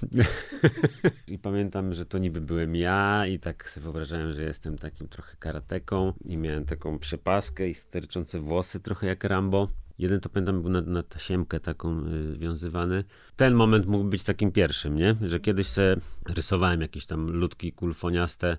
I 1.29 1.39
pamiętam, 1.39 1.95
że 1.95 2.07
to 2.07 2.19
niby 2.19 2.41
byłem 2.41 2.77
ja 2.77 3.27
i 3.27 3.39
tak 3.39 3.71
sobie 3.71 3.85
wyobrażałem, 3.85 4.33
że 4.33 4.43
jestem 4.43 4.79
takim 4.79 5.09
trochę 5.09 5.37
karateką 5.39 6.13
i 6.25 6.37
miałem 6.37 6.65
taką 6.65 6.99
przepaskę 6.99 7.69
i 7.69 7.75
sterczące 7.75 8.41
włosy 8.41 8.81
trochę 8.81 9.07
jak 9.07 9.25
Rambo. 9.25 9.69
Jeden 9.99 10.21
to 10.21 10.29
pamiętam 10.29 10.63
był 10.63 10.71
na, 10.71 10.81
na 10.81 11.03
tasiemkę 11.03 11.61
taką 11.61 12.07
y, 12.07 12.33
związywany. 12.35 13.05
Ten 13.37 13.55
moment 13.55 13.87
mógł 13.87 14.05
być 14.05 14.25
takim 14.25 14.53
pierwszym, 14.53 14.97
nie? 14.97 15.17
Że 15.23 15.41
kiedyś 15.41 15.67
se 15.67 15.97
rysowałem 16.29 16.81
jakieś 16.81 17.07
tam 17.07 17.31
ludki 17.31 17.73
kulfoniaste 17.73 18.57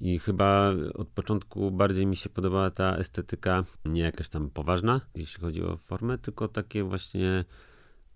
i 0.00 0.18
chyba 0.18 0.72
od 0.94 1.08
początku 1.08 1.70
bardziej 1.70 2.06
mi 2.06 2.16
się 2.16 2.28
podobała 2.28 2.70
ta 2.70 2.96
estetyka, 2.96 3.64
nie 3.84 4.02
jakaś 4.02 4.28
tam 4.28 4.50
poważna, 4.50 5.00
jeśli 5.14 5.40
chodzi 5.40 5.62
o 5.62 5.76
formę, 5.76 6.18
tylko 6.18 6.48
takie 6.48 6.84
właśnie 6.84 7.44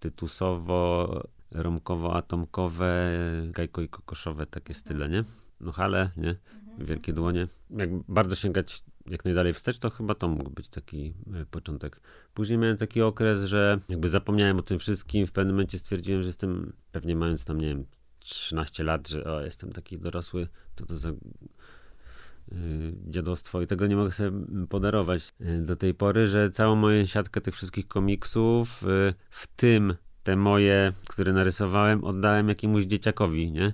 tytusowo, 0.01 1.23
romkowo-atomkowe, 1.53 2.87
gajko 3.51 3.83
i 3.83 3.89
kokoszowe 3.89 4.47
takie 4.47 4.75
style, 4.75 5.09
nie? 5.09 5.25
No 5.61 5.73
hale, 5.73 6.11
nie? 6.17 6.37
Wielkie 6.79 7.13
dłonie. 7.13 7.49
Jak 7.71 7.91
bardzo 8.09 8.35
sięgać 8.35 8.85
jak 9.11 9.25
najdalej 9.25 9.53
wstecz, 9.53 9.79
to 9.79 9.91
chyba 9.91 10.15
to 10.15 10.29
mógł 10.29 10.51
być 10.51 10.69
taki 10.69 11.15
e, 11.35 11.47
początek. 11.47 12.01
Później 12.35 12.59
miałem 12.59 12.77
taki 12.77 13.03
okres, 13.03 13.45
że 13.45 13.81
jakby 13.89 14.09
zapomniałem 14.09 14.59
o 14.59 14.63
tym 14.63 14.79
wszystkim. 14.79 15.27
W 15.27 15.33
pewnym 15.33 15.55
momencie 15.55 15.79
stwierdziłem, 15.79 16.23
że 16.23 16.29
jestem, 16.29 16.73
pewnie 16.93 17.17
mając 17.17 17.45
tam, 17.45 17.61
nie 17.61 17.69
wiem, 17.69 17.85
13 18.19 18.85
lat, 18.85 19.09
że 19.09 19.25
o, 19.25 19.43
jestem 19.43 19.73
taki 19.73 19.99
dorosły, 19.99 20.49
to 20.75 20.87
to 20.87 20.97
za 20.97 21.13
Y, 22.53 22.95
dziadostwo 23.09 23.63
i 23.63 23.67
tego 23.67 23.87
nie 23.87 23.97
mogę 23.97 24.13
sobie 24.13 24.31
podarować 24.69 25.35
y, 25.41 25.63
do 25.63 25.77
tej 25.77 25.95
pory, 25.95 26.29
że 26.29 26.51
całą 26.51 26.77
moją 26.77 27.05
siatkę 27.05 27.41
tych 27.41 27.55
wszystkich 27.55 27.89
komiksów, 27.89 28.85
w 29.31 29.47
tym 29.57 29.95
te 30.23 30.37
moje, 30.37 30.93
które 31.09 31.33
narysowałem, 31.33 32.05
oddałem 32.05 32.49
jakiemuś 32.49 32.85
dzieciakowi, 32.85 33.53
nie? 33.53 33.73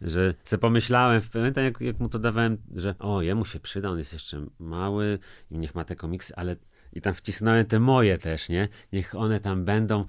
Że 0.00 0.34
sobie 0.44 0.60
pomyślałem, 0.60 1.20
pamiętam 1.32 1.64
jak, 1.64 1.80
jak 1.80 2.00
mu 2.00 2.08
to 2.08 2.18
dawałem, 2.18 2.58
że 2.74 2.94
o, 2.98 3.22
jemu 3.22 3.44
się 3.44 3.60
przyda, 3.60 3.90
on 3.90 3.98
jest 3.98 4.12
jeszcze 4.12 4.46
mały 4.58 5.18
i 5.50 5.58
niech 5.58 5.74
ma 5.74 5.84
te 5.84 5.96
komiksy, 5.96 6.34
ale 6.36 6.56
i 6.92 7.00
tam 7.00 7.14
wcisnąłem 7.14 7.66
te 7.66 7.80
moje 7.80 8.18
też, 8.18 8.48
nie? 8.48 8.68
Niech 8.92 9.14
one 9.14 9.40
tam 9.40 9.64
będą 9.64 10.04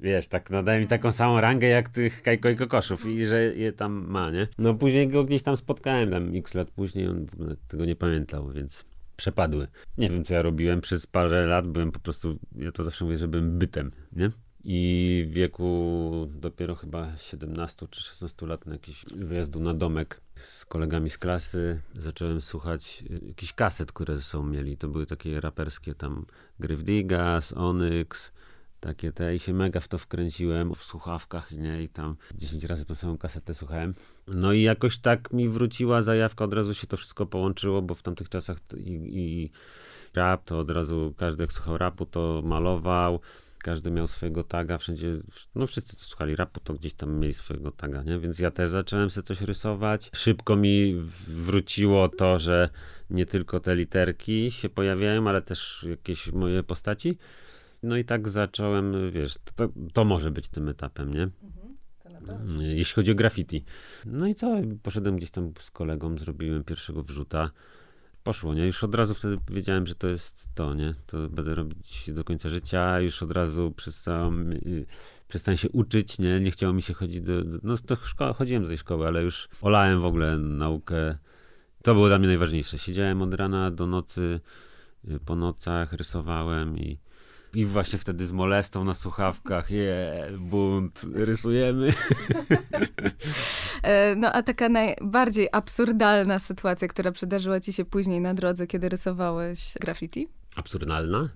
wiesz, 0.00 0.28
tak 0.28 0.50
nadaje 0.50 0.80
mi 0.80 0.86
taką 0.86 1.12
samą 1.12 1.40
rangę 1.40 1.66
jak 1.66 1.88
tych 1.88 2.22
Kajko 2.22 2.48
i 2.48 2.56
Kokoszów 2.56 3.06
i 3.06 3.26
że 3.26 3.42
je 3.42 3.72
tam 3.72 4.06
ma, 4.08 4.30
nie? 4.30 4.48
No 4.58 4.74
później 4.74 5.08
go 5.08 5.24
gdzieś 5.24 5.42
tam 5.42 5.56
spotkałem, 5.56 6.10
tam 6.10 6.36
x 6.36 6.54
lat 6.54 6.70
później, 6.70 7.08
on 7.08 7.26
w 7.26 7.34
ogóle 7.34 7.56
tego 7.68 7.84
nie 7.84 7.96
pamiętał, 7.96 8.52
więc 8.52 8.84
przepadły. 9.16 9.68
Nie 9.98 10.10
wiem, 10.10 10.24
co 10.24 10.34
ja 10.34 10.42
robiłem 10.42 10.80
przez 10.80 11.06
parę 11.06 11.46
lat, 11.46 11.66
byłem 11.66 11.92
po 11.92 12.00
prostu, 12.00 12.38
ja 12.56 12.72
to 12.72 12.84
zawsze 12.84 13.04
mówię, 13.04 13.18
że 13.18 13.28
byłem 13.28 13.58
bytem, 13.58 13.90
nie? 14.12 14.30
I 14.64 15.24
w 15.28 15.32
wieku 15.32 16.28
dopiero 16.34 16.74
chyba 16.74 17.16
17 17.16 17.86
czy 17.90 18.02
16 18.02 18.46
lat 18.46 18.66
na 18.66 18.72
jakiś 18.72 19.04
wyjazdu 19.04 19.60
na 19.60 19.74
domek 19.74 20.20
z 20.34 20.64
kolegami 20.64 21.10
z 21.10 21.18
klasy 21.18 21.80
zacząłem 21.94 22.40
słuchać 22.40 23.04
jakichś 23.28 23.52
kaset, 23.52 23.92
które 23.92 24.16
ze 24.16 24.22
sobą 24.22 24.44
mieli. 24.44 24.76
To 24.76 24.88
były 24.88 25.06
takie 25.06 25.40
raperskie 25.40 25.94
tam 25.94 26.26
Gryf 26.58 26.84
Digas, 26.84 27.52
Onyx, 27.52 28.32
takie 28.80 29.12
te 29.12 29.36
i 29.36 29.38
się 29.38 29.52
mega 29.52 29.80
w 29.80 29.88
to 29.88 29.98
wkręciłem 29.98 30.74
w 30.74 30.84
słuchawkach, 30.84 31.52
nie, 31.52 31.82
i 31.82 31.88
tam 31.88 32.16
10 32.34 32.64
razy 32.64 32.84
tą 32.84 32.94
samą 32.94 33.18
kasetę 33.18 33.54
słuchałem. 33.54 33.94
No 34.26 34.52
i 34.52 34.62
jakoś 34.62 34.98
tak 34.98 35.32
mi 35.32 35.48
wróciła 35.48 36.02
zajawka, 36.02 36.44
od 36.44 36.54
razu 36.54 36.74
się 36.74 36.86
to 36.86 36.96
wszystko 36.96 37.26
połączyło, 37.26 37.82
bo 37.82 37.94
w 37.94 38.02
tamtych 38.02 38.28
czasach 38.28 38.58
i, 38.76 38.92
i 38.92 39.50
rap, 40.14 40.44
to 40.44 40.58
od 40.58 40.70
razu 40.70 41.14
każdy 41.16 41.44
jak 41.44 41.52
słuchał 41.52 41.78
rapu, 41.78 42.06
to 42.06 42.42
malował, 42.44 43.20
każdy 43.62 43.90
miał 43.90 44.08
swojego 44.08 44.44
taga, 44.44 44.78
wszędzie, 44.78 45.12
no 45.54 45.66
wszyscy 45.66 45.96
co 45.96 46.04
słuchali 46.04 46.36
rapu, 46.36 46.60
to 46.60 46.74
gdzieś 46.74 46.94
tam 46.94 47.18
mieli 47.18 47.34
swojego 47.34 47.70
taga, 47.70 48.02
nie? 48.02 48.18
Więc 48.18 48.38
ja 48.38 48.50
też 48.50 48.70
zacząłem 48.70 49.10
sobie 49.10 49.26
coś 49.26 49.40
rysować. 49.40 50.10
Szybko 50.14 50.56
mi 50.56 50.94
wróciło 51.28 52.08
to, 52.08 52.38
że 52.38 52.68
nie 53.10 53.26
tylko 53.26 53.60
te 53.60 53.76
literki 53.76 54.50
się 54.50 54.68
pojawiają, 54.68 55.28
ale 55.28 55.42
też 55.42 55.86
jakieś 55.90 56.32
moje 56.32 56.62
postaci. 56.62 57.18
No 57.82 57.96
i 57.96 58.04
tak 58.04 58.28
zacząłem, 58.28 59.10
wiesz, 59.10 59.34
to, 59.54 59.68
to 59.92 60.04
może 60.04 60.30
być 60.30 60.48
tym 60.48 60.68
etapem, 60.68 61.14
nie? 61.14 61.22
Mhm, 61.22 62.60
Jeśli 62.60 62.94
chodzi 62.94 63.12
o 63.12 63.14
graffiti. 63.14 63.64
No 64.06 64.26
i 64.26 64.34
co? 64.34 64.56
Poszedłem 64.82 65.16
gdzieś 65.16 65.30
tam 65.30 65.52
z 65.60 65.70
kolegą, 65.70 66.18
zrobiłem 66.18 66.64
pierwszego 66.64 67.02
wrzuta. 67.02 67.50
Poszło, 68.24 68.54
nie? 68.54 68.66
Już 68.66 68.84
od 68.84 68.94
razu 68.94 69.14
wtedy 69.14 69.36
wiedziałem, 69.50 69.86
że 69.86 69.94
to 69.94 70.08
jest 70.08 70.48
to, 70.54 70.74
nie? 70.74 70.94
To 71.06 71.28
będę 71.28 71.54
robić 71.54 72.10
do 72.12 72.24
końca 72.24 72.48
życia. 72.48 73.00
Już 73.00 73.22
od 73.22 73.32
razu 73.32 73.72
przestałem, 73.76 74.52
y, 74.52 74.86
przestałem 75.28 75.58
się 75.58 75.68
uczyć, 75.70 76.18
nie? 76.18 76.40
Nie 76.40 76.50
chciało 76.50 76.72
mi 76.72 76.82
się 76.82 76.94
chodzić 76.94 77.20
do... 77.20 77.44
do 77.44 77.58
no, 77.62 77.74
szkoły, 78.04 78.34
chodziłem 78.34 78.62
do 78.62 78.68
tej 78.68 78.78
szkoły, 78.78 79.06
ale 79.06 79.22
już 79.22 79.48
olałem 79.60 80.00
w 80.00 80.04
ogóle 80.04 80.38
naukę. 80.38 81.18
To 81.82 81.94
było 81.94 82.08
dla 82.08 82.18
mnie 82.18 82.28
najważniejsze. 82.28 82.78
Siedziałem 82.78 83.22
od 83.22 83.34
rana 83.34 83.70
do 83.70 83.86
nocy, 83.86 84.40
y, 85.08 85.20
po 85.20 85.36
nocach, 85.36 85.92
rysowałem 85.92 86.78
i 86.78 86.98
i 87.54 87.66
właśnie 87.66 87.98
wtedy 87.98 88.26
z 88.26 88.32
molestą 88.32 88.84
na 88.84 88.94
słuchawkach, 88.94 89.70
je, 89.70 90.12
bunt, 90.38 91.06
rysujemy. 91.14 91.90
E, 93.82 94.14
no 94.16 94.32
a 94.32 94.42
taka 94.42 94.68
najbardziej 94.68 95.48
absurdalna 95.52 96.38
sytuacja, 96.38 96.88
która 96.88 97.12
przydarzyła 97.12 97.60
ci 97.60 97.72
się 97.72 97.84
później 97.84 98.20
na 98.20 98.34
drodze, 98.34 98.66
kiedy 98.66 98.88
rysowałeś 98.88 99.74
graffiti? 99.80 100.28
Absurdalna? 100.56 101.28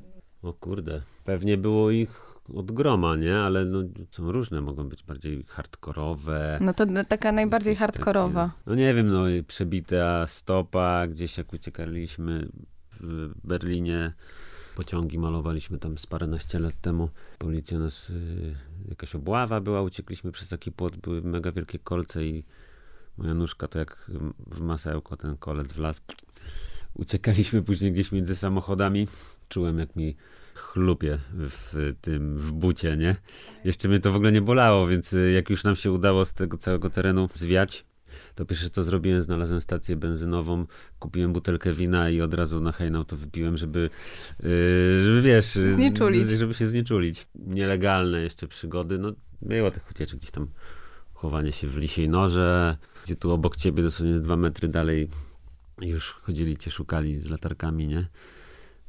O 0.43 0.53
kurde, 0.53 1.03
pewnie 1.25 1.57
było 1.57 1.91
ich 1.91 2.35
od 2.55 2.73
groma, 2.73 3.17
nie? 3.17 3.39
Ale 3.39 3.65
no, 3.65 3.79
są 4.11 4.33
różne, 4.33 4.61
mogą 4.61 4.89
być 4.89 5.03
bardziej 5.03 5.45
hardkorowe. 5.49 6.59
No 6.61 6.75
to 6.75 6.87
taka 7.09 7.33
najbardziej 7.33 7.77
hardkorowa. 7.77 8.47
Takie, 8.47 8.61
no 8.67 8.75
nie 8.75 8.95
wiem, 8.95 9.09
no 9.09 9.23
przebita 9.47 10.27
stopa, 10.27 11.07
gdzieś 11.07 11.39
jak 11.39 11.53
uciekaliśmy 11.53 12.49
w 13.01 13.31
Berlinie 13.45 14.13
pociągi 14.75 15.19
malowaliśmy 15.19 15.79
tam 15.79 15.99
z 15.99 16.07
paręnaście 16.07 16.59
lat 16.59 16.81
temu. 16.81 17.09
Policja 17.39 17.79
nas, 17.79 18.11
y, 18.11 18.57
jakaś 18.89 19.15
obława 19.15 19.61
była, 19.61 19.83
uciekliśmy 19.83 20.33
przez 20.33 20.49
taki 20.49 20.73
płot, 20.73 20.97
były 20.97 21.23
mega 21.23 21.53
wielkie 21.53 21.79
kolce 21.79 22.27
i 22.27 22.45
moja 23.19 23.35
nóżka 23.35 23.69
to 23.69 23.79
jak 23.79 24.11
w 24.47 24.61
masełko 24.61 25.17
ten 25.17 25.37
kolec 25.37 25.73
wlazł. 25.73 26.01
Uciekaliśmy 26.95 27.63
później 27.63 27.93
gdzieś 27.93 28.13
między 28.13 28.37
samochodami. 28.37 29.09
Czułem 29.49 29.79
jak 29.79 29.97
mi 29.97 30.17
chlupie 30.55 31.19
w 31.33 31.95
tym, 32.01 32.39
w 32.39 32.53
bucie, 32.53 32.97
nie? 32.97 33.17
Jeszcze 33.65 33.89
mnie 33.89 34.01
to 34.01 34.13
w 34.13 34.17
ogóle 34.17 34.33
nie 34.33 34.43
bolało, 34.43 34.87
więc 34.87 35.13
y, 35.13 35.33
jak 35.33 35.51
już 35.51 35.65
nam 35.65 35.77
się 35.77 35.93
udało 35.93 36.25
z 36.25 36.35
tego 36.35 36.57
całego 36.57 36.91
terenu 36.91 37.29
zwiać, 37.35 37.85
to 38.35 38.47
pierwsze 38.47 38.71
co 38.71 38.83
zrobiłem, 38.83 39.23
znalazłem 39.23 39.61
stację 39.61 39.97
benzynową, 39.97 40.67
kupiłem 40.99 41.33
butelkę 41.33 41.73
wina 41.73 42.11
i 42.11 42.21
od 42.21 42.35
razu 42.35 42.61
na 42.61 42.73
hejnał 42.73 43.05
to 43.05 43.17
wypiłem, 43.17 43.57
żeby, 43.57 43.91
yy, 44.43 44.49
żeby 45.03 45.23
wiesz, 45.23 45.57
yy, 45.57 45.73
znieczulić. 45.73 46.29
żeby 46.29 46.55
się 46.55 46.69
znieczulić. 46.69 47.27
Nielegalne 47.35 48.21
jeszcze 48.21 48.49
przygody, 48.49 48.99
no 48.99 49.13
było 49.43 49.71
tych 49.71 49.91
ucieczek 49.91 50.19
gdzieś 50.19 50.31
tam, 50.31 50.49
chowanie 51.15 51.53
się 51.53 51.69
w 51.69 51.77
lisiej 51.77 52.09
norze, 52.09 52.77
gdzie 53.05 53.17
tu 53.17 53.31
obok 53.31 53.57
ciebie 53.57 53.83
dosłownie 53.83 54.15
dwa 54.15 54.37
metry 54.37 54.69
dalej 54.69 55.09
już 55.81 56.11
chodzili 56.11 56.57
cię, 56.57 56.71
szukali 56.71 57.21
z 57.21 57.31
latarkami, 57.31 57.87
nie? 57.87 58.07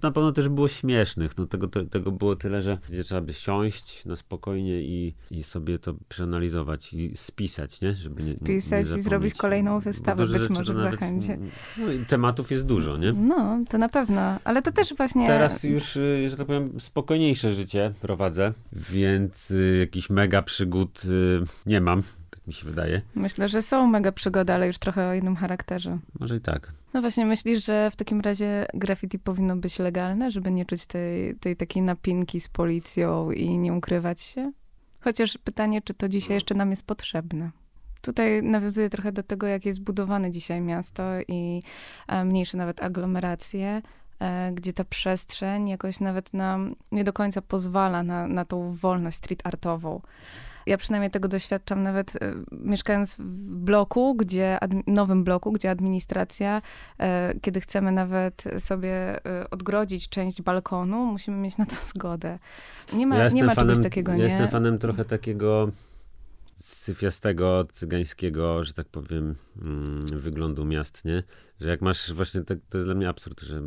Na 0.01 0.11
pewno 0.11 0.31
też 0.31 0.49
było 0.49 0.67
śmiesznych. 0.67 1.37
No 1.37 1.45
tego, 1.45 1.67
tego 1.67 2.11
było 2.11 2.35
tyle, 2.35 2.61
że 2.61 2.77
gdzie 2.89 3.03
trzeba 3.03 3.21
by 3.21 3.33
siąść 3.33 4.05
na 4.05 4.15
spokojnie 4.15 4.81
i, 4.81 5.15
i 5.31 5.43
sobie 5.43 5.79
to 5.79 5.93
przeanalizować 6.07 6.93
i 6.93 7.11
spisać, 7.17 7.81
nie? 7.81 7.93
Żeby 7.93 8.23
nie, 8.23 8.29
spisać 8.29 8.91
nie 8.91 8.97
i 8.97 9.01
zrobić 9.01 9.33
kolejną 9.33 9.79
wystawę, 9.79 10.25
być 10.25 10.49
może 10.49 10.73
w 10.73 10.79
Zachęcie. 10.79 11.37
No, 11.77 11.85
tematów 12.07 12.51
jest 12.51 12.65
dużo, 12.65 12.97
nie? 12.97 13.13
No, 13.13 13.63
to 13.69 13.77
na 13.77 13.89
pewno. 13.89 14.21
Ale 14.43 14.61
to 14.61 14.71
też 14.71 14.93
właśnie... 14.93 15.27
Teraz 15.27 15.63
już, 15.63 15.95
y, 15.95 16.29
że 16.29 16.37
tak 16.37 16.47
powiem, 16.47 16.79
spokojniejsze 16.79 17.53
życie 17.53 17.93
prowadzę, 18.01 18.53
więc 18.71 19.51
y, 19.51 19.77
jakichś 19.79 20.09
mega 20.09 20.41
przygód 20.41 21.01
y, 21.05 21.43
nie 21.65 21.81
mam 21.81 22.03
mi 22.47 22.53
się 22.53 22.65
wydaje. 22.65 23.01
Myślę, 23.15 23.47
że 23.47 23.61
są 23.61 23.87
mega 23.87 24.11
przygody, 24.11 24.53
ale 24.53 24.67
już 24.67 24.77
trochę 24.77 25.09
o 25.09 25.13
innym 25.13 25.35
charakterze. 25.35 25.97
Może 26.19 26.35
i 26.35 26.41
tak. 26.41 26.71
No 26.93 27.01
właśnie, 27.01 27.25
myślisz, 27.25 27.65
że 27.65 27.91
w 27.91 27.95
takim 27.95 28.21
razie 28.21 28.65
graffiti 28.73 29.19
powinno 29.19 29.55
być 29.55 29.79
legalne, 29.79 30.31
żeby 30.31 30.51
nie 30.51 30.65
czuć 30.65 30.85
tej, 30.85 31.35
tej 31.35 31.55
takiej 31.55 31.83
napinki 31.83 32.39
z 32.39 32.49
policją 32.49 33.31
i 33.31 33.57
nie 33.57 33.73
ukrywać 33.73 34.21
się? 34.21 34.51
Chociaż 34.99 35.37
pytanie, 35.37 35.81
czy 35.81 35.93
to 35.93 36.09
dzisiaj 36.09 36.33
jeszcze 36.33 36.55
nam 36.55 36.69
jest 36.69 36.85
potrzebne? 36.85 37.51
Tutaj 38.01 38.43
nawiązuję 38.43 38.89
trochę 38.89 39.11
do 39.11 39.23
tego, 39.23 39.47
jak 39.47 39.65
jest 39.65 39.81
budowane 39.81 40.31
dzisiaj 40.31 40.61
miasto 40.61 41.03
i 41.27 41.61
e, 42.07 42.25
mniejsze 42.25 42.57
nawet 42.57 42.83
aglomeracje, 42.83 43.81
e, 44.19 44.51
gdzie 44.53 44.73
ta 44.73 44.83
przestrzeń 44.83 45.69
jakoś 45.69 45.99
nawet 45.99 46.33
nam 46.33 46.75
nie 46.91 47.03
do 47.03 47.13
końca 47.13 47.41
pozwala 47.41 48.03
na, 48.03 48.27
na 48.27 48.45
tą 48.45 48.73
wolność 48.73 49.17
street 49.17 49.41
artową. 49.43 50.01
Ja 50.65 50.77
przynajmniej 50.77 51.11
tego 51.11 51.27
doświadczam 51.27 51.83
nawet 51.83 52.15
y, 52.15 52.19
mieszkając 52.51 53.15
w 53.15 53.55
bloku, 53.55 54.15
gdzie, 54.15 54.57
nowym 54.87 55.23
bloku, 55.23 55.51
gdzie 55.51 55.69
administracja, 55.69 56.61
y, 57.31 57.39
kiedy 57.39 57.61
chcemy 57.61 57.91
nawet 57.91 58.43
sobie 58.59 59.17
y, 59.17 59.49
odgrodzić 59.49 60.09
część 60.09 60.41
balkonu, 60.41 61.05
musimy 61.05 61.37
mieć 61.37 61.57
na 61.57 61.65
to 61.65 61.75
zgodę. 61.95 62.39
Nie 62.93 63.07
ma, 63.07 63.17
ja 63.17 63.29
nie 63.29 63.43
ma 63.43 63.55
fanem, 63.55 63.69
czegoś 63.69 63.83
takiego, 63.83 64.11
ja 64.11 64.17
nie? 64.17 64.23
Jestem 64.23 64.47
fanem 64.47 64.77
trochę 64.77 65.05
takiego 65.05 65.71
syfiastego, 66.55 67.67
cygańskiego, 67.71 68.63
że 68.63 68.73
tak 68.73 68.87
powiem, 68.87 69.35
mm, 69.61 70.19
wyglądu 70.19 70.65
miast, 70.65 71.05
nie? 71.05 71.23
Że 71.61 71.69
jak 71.69 71.81
masz 71.81 72.13
właśnie, 72.13 72.41
to, 72.41 72.55
to 72.69 72.77
jest 72.77 72.87
dla 72.87 72.95
mnie 72.95 73.09
absurd, 73.09 73.41
że 73.41 73.61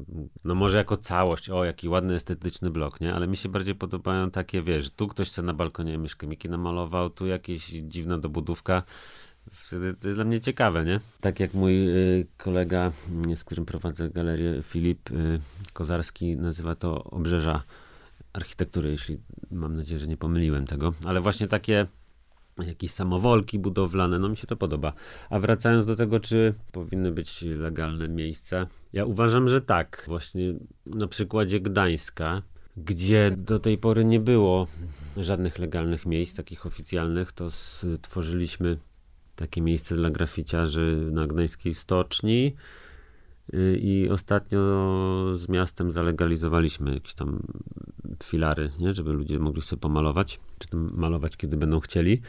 no 0.45 0.55
może 0.55 0.79
jako 0.79 0.97
całość, 0.97 1.51
o 1.51 1.65
jaki 1.65 1.89
ładny, 1.89 2.15
estetyczny 2.15 2.71
blok, 2.71 3.01
nie? 3.01 3.15
Ale 3.15 3.29
mi 3.29 3.37
się 3.37 3.49
bardziej 3.49 3.75
podobają 3.75 4.31
takie, 4.31 4.63
wiesz, 4.63 4.91
tu 4.91 5.09
ktoś 5.09 5.29
chce 5.29 5.43
na 5.43 5.55
balkonie 5.55 5.99
mieszkamiki 5.99 6.49
namalował, 6.49 7.11
tu 7.11 7.27
jakieś 7.27 7.67
dziwna 7.69 8.19
dobudówka. 8.19 8.83
Wtedy 9.53 9.95
to 9.95 10.09
jest 10.09 10.19
dla 10.19 10.25
mnie 10.25 10.41
ciekawe, 10.41 10.85
nie? 10.85 11.01
Tak 11.21 11.41
jak 11.41 11.55
mój 11.55 11.89
y, 11.89 12.27
kolega, 12.37 12.93
y, 13.33 13.37
z 13.37 13.45
którym 13.45 13.67
prowadzę 13.67 14.11
galerię, 14.11 14.63
Filip 14.63 15.11
y, 15.11 15.41
Kozarski, 15.73 16.37
nazywa 16.37 16.75
to 16.75 17.05
obrzeża 17.05 17.63
architektury, 18.33 18.91
jeśli 18.91 19.19
mam 19.51 19.77
nadzieję, 19.77 19.99
że 20.01 20.07
nie 20.07 20.17
pomyliłem 20.17 20.67
tego, 20.67 20.95
ale 21.05 21.21
właśnie 21.21 21.49
takie 21.49 21.87
jakieś 22.67 22.91
samowolki 22.91 23.59
budowlane, 23.59 24.19
no 24.19 24.29
mi 24.29 24.37
się 24.37 24.47
to 24.47 24.57
podoba. 24.57 24.93
A 25.31 25.41
wracając 25.41 25.87
do 25.87 25.97
tego, 25.97 26.21
czy 26.21 26.55
powinny 26.73 27.13
być 27.13 27.43
legalne 27.43 28.09
miejsca, 28.09 28.67
ja 28.93 29.05
uważam, 29.05 29.49
że 29.49 29.61
tak. 29.61 30.05
Właśnie 30.07 30.55
na 30.87 31.07
przykładzie 31.07 31.61
Gdańska, 31.61 32.43
gdzie 32.77 33.37
do 33.39 33.59
tej 33.59 33.79
pory 33.79 34.05
nie 34.05 34.21
było 34.21 34.67
żadnych 35.17 35.59
legalnych 35.59 36.07
miejsc, 36.07 36.37
takich 36.37 36.67
oficjalnych, 36.67 37.33
to 37.33 37.51
stworzyliśmy 37.51 38.79
takie 39.37 39.61
miejsce 39.61 39.95
dla 39.95 40.11
graficiarzy 40.11 41.09
na 41.13 41.27
Gdańskiej 41.27 41.75
Stoczni. 41.75 42.55
Y, 43.55 43.79
I 43.83 44.09
ostatnio 44.09 44.59
z 45.35 45.49
miastem 45.49 45.93
zalegalizowaliśmy 45.93 46.95
jakieś 46.95 47.15
tam 47.15 47.43
filary, 48.23 48.71
nie? 48.79 48.95
żeby 48.95 49.13
ludzie 49.13 49.39
mogli 49.39 49.63
sobie 49.63 49.81
pomalować, 49.81 50.41
czy 50.59 50.69
tam 50.69 50.91
malować, 50.95 51.37
kiedy 51.37 51.57
będą 51.57 51.81
chcieli. 51.81 52.21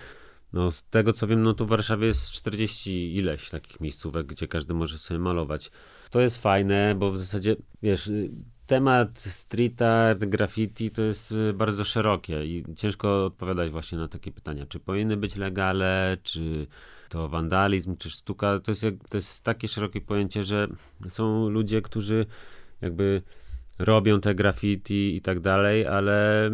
No, 0.53 0.71
z 0.71 0.83
tego 0.83 1.13
co 1.13 1.27
wiem, 1.27 1.41
no 1.41 1.53
tu 1.53 1.65
w 1.65 1.69
Warszawie 1.69 2.07
jest 2.07 2.31
40 2.31 3.15
ileś 3.15 3.49
takich 3.49 3.81
miejscówek, 3.81 4.27
gdzie 4.27 4.47
każdy 4.47 4.73
może 4.73 4.97
sobie 4.97 5.19
malować. 5.19 5.71
To 6.09 6.21
jest 6.21 6.41
fajne, 6.41 6.95
bo 6.95 7.11
w 7.11 7.17
zasadzie, 7.17 7.55
wiesz, 7.81 8.07
y, 8.07 8.29
temat 8.67 9.19
street 9.19 9.81
art, 9.81 10.25
graffiti 10.25 10.91
to 10.91 11.01
jest 11.01 11.31
y, 11.31 11.53
bardzo 11.53 11.83
szerokie 11.83 12.45
i 12.45 12.63
ciężko 12.75 13.25
odpowiadać 13.25 13.71
właśnie 13.71 13.97
na 13.97 14.07
takie 14.07 14.31
pytania. 14.31 14.65
Czy 14.65 14.79
powinny 14.79 15.17
być 15.17 15.35
legale, 15.35 16.17
czy 16.23 16.67
to 17.09 17.29
wandalizm, 17.29 17.97
czy 17.97 18.09
sztuka? 18.09 18.59
To 18.59 18.71
jest, 18.71 18.85
to 19.09 19.17
jest 19.17 19.43
takie 19.43 19.67
szerokie 19.67 20.01
pojęcie, 20.01 20.43
że 20.43 20.67
są 21.07 21.49
ludzie, 21.49 21.81
którzy 21.81 22.25
jakby 22.81 23.21
robią 23.79 24.21
te 24.21 24.35
graffiti 24.35 25.15
i 25.15 25.21
tak 25.21 25.39
dalej, 25.39 25.87
ale 25.87 26.49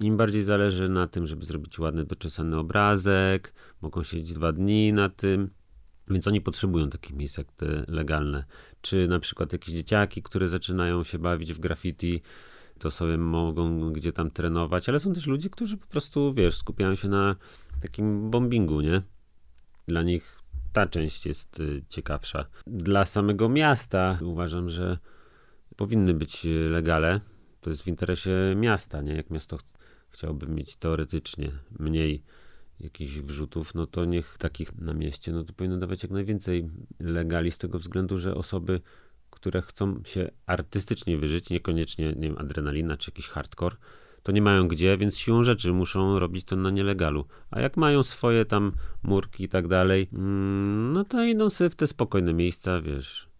im 0.00 0.16
bardziej 0.16 0.44
zależy 0.44 0.88
na 0.88 1.06
tym, 1.06 1.26
żeby 1.26 1.44
zrobić 1.44 1.78
ładny, 1.78 2.04
doczesany 2.04 2.58
obrazek, 2.58 3.52
mogą 3.82 4.02
siedzieć 4.02 4.32
dwa 4.32 4.52
dni 4.52 4.92
na 4.92 5.08
tym, 5.08 5.50
więc 6.10 6.28
oni 6.28 6.40
potrzebują 6.40 6.90
takich 6.90 7.16
miejsc 7.16 7.38
jak 7.38 7.52
te 7.52 7.84
legalne. 7.88 8.44
Czy 8.80 9.08
na 9.08 9.18
przykład 9.18 9.52
jakieś 9.52 9.74
dzieciaki, 9.74 10.22
które 10.22 10.48
zaczynają 10.48 11.04
się 11.04 11.18
bawić 11.18 11.52
w 11.54 11.60
graffiti, 11.60 12.22
to 12.78 12.90
sobie 12.90 13.18
mogą 13.18 13.92
gdzie 13.92 14.12
tam 14.12 14.30
trenować, 14.30 14.88
ale 14.88 14.98
są 15.00 15.12
też 15.12 15.26
ludzie, 15.26 15.50
którzy 15.50 15.76
po 15.76 15.86
prostu, 15.86 16.34
wiesz, 16.34 16.56
skupiają 16.56 16.94
się 16.94 17.08
na 17.08 17.36
takim 17.82 18.30
bombingu, 18.30 18.80
nie? 18.80 19.02
Dla 19.88 20.02
nich 20.02 20.38
ta 20.72 20.86
część 20.86 21.26
jest 21.26 21.60
y, 21.60 21.82
ciekawsza. 21.88 22.46
Dla 22.66 23.04
samego 23.04 23.48
miasta 23.48 24.18
uważam, 24.22 24.68
że 24.68 24.98
powinny 25.82 26.14
być 26.14 26.46
e, 26.46 26.48
legale. 26.48 27.20
To 27.60 27.70
jest 27.70 27.82
w 27.82 27.88
interesie 27.88 28.30
miasta, 28.56 29.02
nie? 29.02 29.14
Jak 29.14 29.30
miasto 29.30 29.56
ch 29.56 29.62
chciałoby 30.10 30.46
mieć 30.46 30.76
teoretycznie 30.76 31.52
mniej 31.78 32.22
jakichś 32.80 33.18
wrzutów, 33.18 33.74
no 33.74 33.86
to 33.86 34.04
niech 34.04 34.38
takich 34.38 34.78
na 34.78 34.94
mieście, 34.94 35.32
no 35.32 35.44
to 35.44 35.52
powinno 35.52 35.78
dawać 35.78 36.02
jak 36.02 36.12
najwięcej 36.12 36.70
legali 37.00 37.50
z 37.50 37.58
tego 37.58 37.78
względu, 37.78 38.18
że 38.18 38.34
osoby, 38.34 38.80
które 39.30 39.62
chcą 39.62 40.02
się 40.04 40.30
artystycznie 40.46 41.18
wyżyć, 41.18 41.50
niekoniecznie, 41.50 42.06
nie 42.06 42.28
wiem, 42.28 42.38
adrenalina 42.38 42.96
czy 42.96 43.10
jakiś 43.10 43.28
hardcore, 43.28 43.76
to 44.22 44.32
nie 44.32 44.42
mają 44.42 44.68
gdzie, 44.68 44.98
więc 44.98 45.16
siłą 45.16 45.42
rzeczy 45.42 45.72
muszą 45.72 46.18
robić 46.18 46.44
to 46.44 46.56
na 46.56 46.70
nielegalu. 46.70 47.24
A 47.50 47.60
jak 47.60 47.76
mają 47.76 48.02
swoje 48.02 48.44
tam 48.44 48.72
murki 49.02 49.44
i 49.44 49.48
tak 49.48 49.68
dalej, 49.68 50.08
mm, 50.12 50.92
no 50.92 51.04
to 51.04 51.24
idą 51.24 51.50
sobie 51.50 51.70
w 51.70 51.74
te 51.74 51.86
spokojne 51.86 52.34
miejsca, 52.34 52.80
wiesz, 52.80 53.31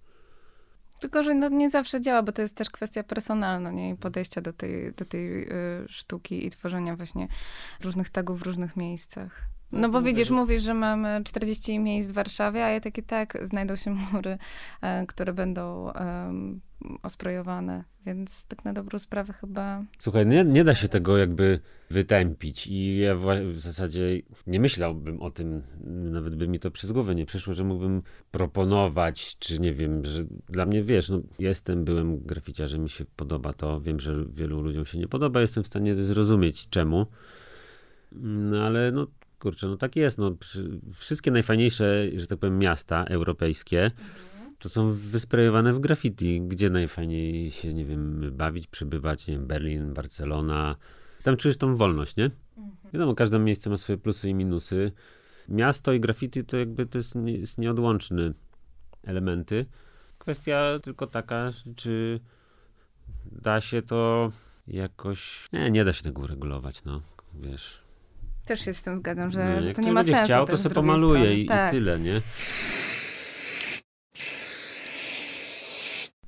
tylko, 1.03 1.23
że 1.23 1.35
no 1.35 1.49
nie 1.49 1.71
zawsze 1.71 2.01
działa, 2.01 2.23
bo 2.23 2.33
to 2.33 2.43
jest 2.43 2.57
też 2.57 2.71
kwestia 2.71 3.03
personalna, 3.03 3.71
nie? 3.71 3.91
I 3.91 3.97
podejścia 3.97 4.41
do 4.41 4.53
tej, 4.53 4.93
do 4.93 5.05
tej 5.05 5.43
y, 5.43 5.53
sztuki 5.89 6.47
i 6.47 6.51
tworzenia 6.51 6.97
właśnie 6.97 7.29
różnych 7.81 8.09
tagów 8.09 8.39
w 8.39 8.43
różnych 8.43 8.77
miejscach. 8.77 9.43
No 9.73 9.89
bo 9.89 10.03
widzisz, 10.03 10.31
mówisz, 10.31 10.63
że 10.63 10.75
mamy 10.75 11.21
40 11.25 11.79
miejsc 11.79 12.11
w 12.11 12.15
Warszawie, 12.15 12.65
a 12.65 12.69
ja 12.69 12.81
takie 12.81 13.03
tak, 13.03 13.39
znajdą 13.43 13.77
się 13.77 13.91
mury, 14.13 14.39
e, 14.81 15.07
które 15.07 15.33
będą 15.33 15.93
osprojowane, 17.03 17.85
więc 18.07 18.45
tak 18.45 18.65
na 18.65 18.73
dobrą 18.73 18.99
sprawę 18.99 19.33
chyba... 19.33 19.85
Słuchaj, 19.99 20.27
nie, 20.27 20.45
nie 20.45 20.65
da 20.65 20.75
się 20.75 20.89
tego 20.89 21.19
jakby 21.19 21.61
wytępić 21.91 22.67
i 22.67 22.99
ja 22.99 23.17
w 23.55 23.61
zasadzie 23.61 24.23
nie 24.47 24.61
myślałbym 24.61 25.23
o 25.23 25.31
tym, 25.31 25.63
nawet 25.85 26.37
by 26.37 26.49
mi 26.49 26.59
to 26.59 26.71
przez 26.71 26.93
głowę 26.93 27.15
nie 27.15 27.27
przyszło, 27.27 27.55
że 27.55 27.65
mógłbym 27.65 28.03
proponować, 28.31 29.39
czy 29.39 29.61
nie 29.61 29.75
wiem, 29.75 30.05
że 30.05 30.25
dla 30.49 30.67
mnie, 30.67 30.83
wiesz, 30.83 31.09
no 31.09 31.21
jestem, 31.39 31.85
byłem 31.85 32.19
graficiarzem, 32.19 32.83
mi 32.83 32.91
się 32.91 33.05
podoba 33.17 33.53
to, 33.53 33.81
wiem, 33.81 34.01
że 34.01 34.25
wielu 34.35 34.63
ludziom 34.63 34.87
się 34.87 34.99
nie 34.99 35.09
podoba, 35.09 35.41
jestem 35.41 35.65
w 35.65 35.67
stanie 35.67 35.95
zrozumieć 35.95 36.69
czemu, 36.69 37.07
no 38.13 38.65
ale 38.65 38.93
no 38.93 39.07
kurczę, 39.43 39.67
no 39.67 39.77
tak 39.77 39.97
jest, 39.97 40.19
no 40.19 40.37
wszystkie 40.93 41.31
najfajniejsze, 41.31 42.09
że 42.17 42.27
tak 42.27 42.39
powiem, 42.39 42.59
miasta 42.59 43.05
europejskie, 43.05 43.91
to 44.63 44.69
są 44.69 44.93
wysprejowane 44.93 45.73
w 45.73 45.81
graffiti, 45.81 46.41
gdzie 46.41 46.71
najfajniej 46.71 47.51
się, 47.51 47.75
nie 47.75 47.85
wiem, 47.85 48.31
bawić, 48.33 48.67
przebywać, 48.67 49.27
nie 49.27 49.35
wiem, 49.35 49.47
Berlin, 49.47 49.95
Barcelona. 49.95 50.77
Tam 51.23 51.37
czujesz 51.37 51.57
tą 51.57 51.77
wolność, 51.77 52.17
nie? 52.17 52.25
Mhm. 52.25 52.77
Wiadomo, 52.93 53.15
każde 53.15 53.39
miejsce 53.39 53.71
ma 53.71 53.77
swoje 53.77 53.99
plusy 53.99 54.29
i 54.29 54.35
minusy. 54.35 54.93
Miasto 55.49 55.93
i 55.93 56.01
graffiti 56.01 56.45
to 56.45 56.57
jakby 56.57 56.87
to 56.87 56.99
jest, 56.99 57.15
jest 57.27 57.59
nieodłączny 57.59 58.35
elementy. 59.05 59.67
Kwestia 60.19 60.79
tylko 60.83 61.07
taka, 61.07 61.51
czy 61.77 62.21
da 63.33 63.61
się 63.61 63.83
to 63.83 64.33
jakoś... 64.69 65.49
Nie, 65.53 65.71
nie 65.71 65.85
da 65.85 65.93
się 65.93 66.03
tego 66.03 66.23
uregulować, 66.23 66.85
no, 66.85 67.03
wiesz. 67.35 67.83
Też 68.45 68.65
się 68.65 68.75
z 68.75 68.83
tym 68.83 68.99
zgadzam, 68.99 69.31
że, 69.31 69.63
że 69.63 69.73
to 69.73 69.83
nie 69.83 69.93
ma 69.93 70.05
sensu. 70.05 70.25
chciał, 70.25 70.47
to 70.47 70.57
sobie 70.57 70.75
pomaluje 70.75 71.43
i, 71.43 71.47
tak. 71.47 71.73
i 71.73 71.77
tyle, 71.77 72.01
nie? 72.01 72.21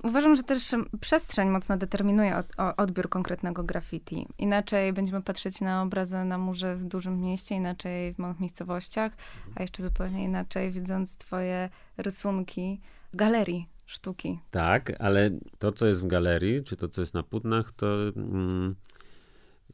Uważam, 0.04 0.36
że 0.36 0.42
też 0.42 0.70
przestrzeń 1.00 1.48
mocno 1.48 1.76
determinuje 1.76 2.42
odbiór 2.76 3.08
konkretnego 3.08 3.64
graffiti. 3.64 4.26
Inaczej 4.38 4.92
będziemy 4.92 5.22
patrzeć 5.22 5.60
na 5.60 5.82
obrazy 5.82 6.24
na 6.24 6.38
murze 6.38 6.76
w 6.76 6.84
dużym 6.84 7.20
mieście, 7.20 7.54
inaczej 7.54 8.14
w 8.14 8.18
małych 8.18 8.40
miejscowościach, 8.40 9.12
a 9.54 9.62
jeszcze 9.62 9.82
zupełnie 9.82 10.24
inaczej 10.24 10.70
widząc 10.70 11.16
twoje 11.16 11.68
rysunki 11.96 12.80
w 13.12 13.16
galerii 13.16 13.68
sztuki. 13.86 14.38
Tak, 14.50 14.92
ale 14.98 15.30
to, 15.58 15.72
co 15.72 15.86
jest 15.86 16.02
w 16.02 16.06
galerii, 16.06 16.64
czy 16.64 16.76
to, 16.76 16.88
co 16.88 17.00
jest 17.00 17.14
na 17.14 17.22
płótnach, 17.22 17.72
to 17.72 17.86
mm, 18.16 18.74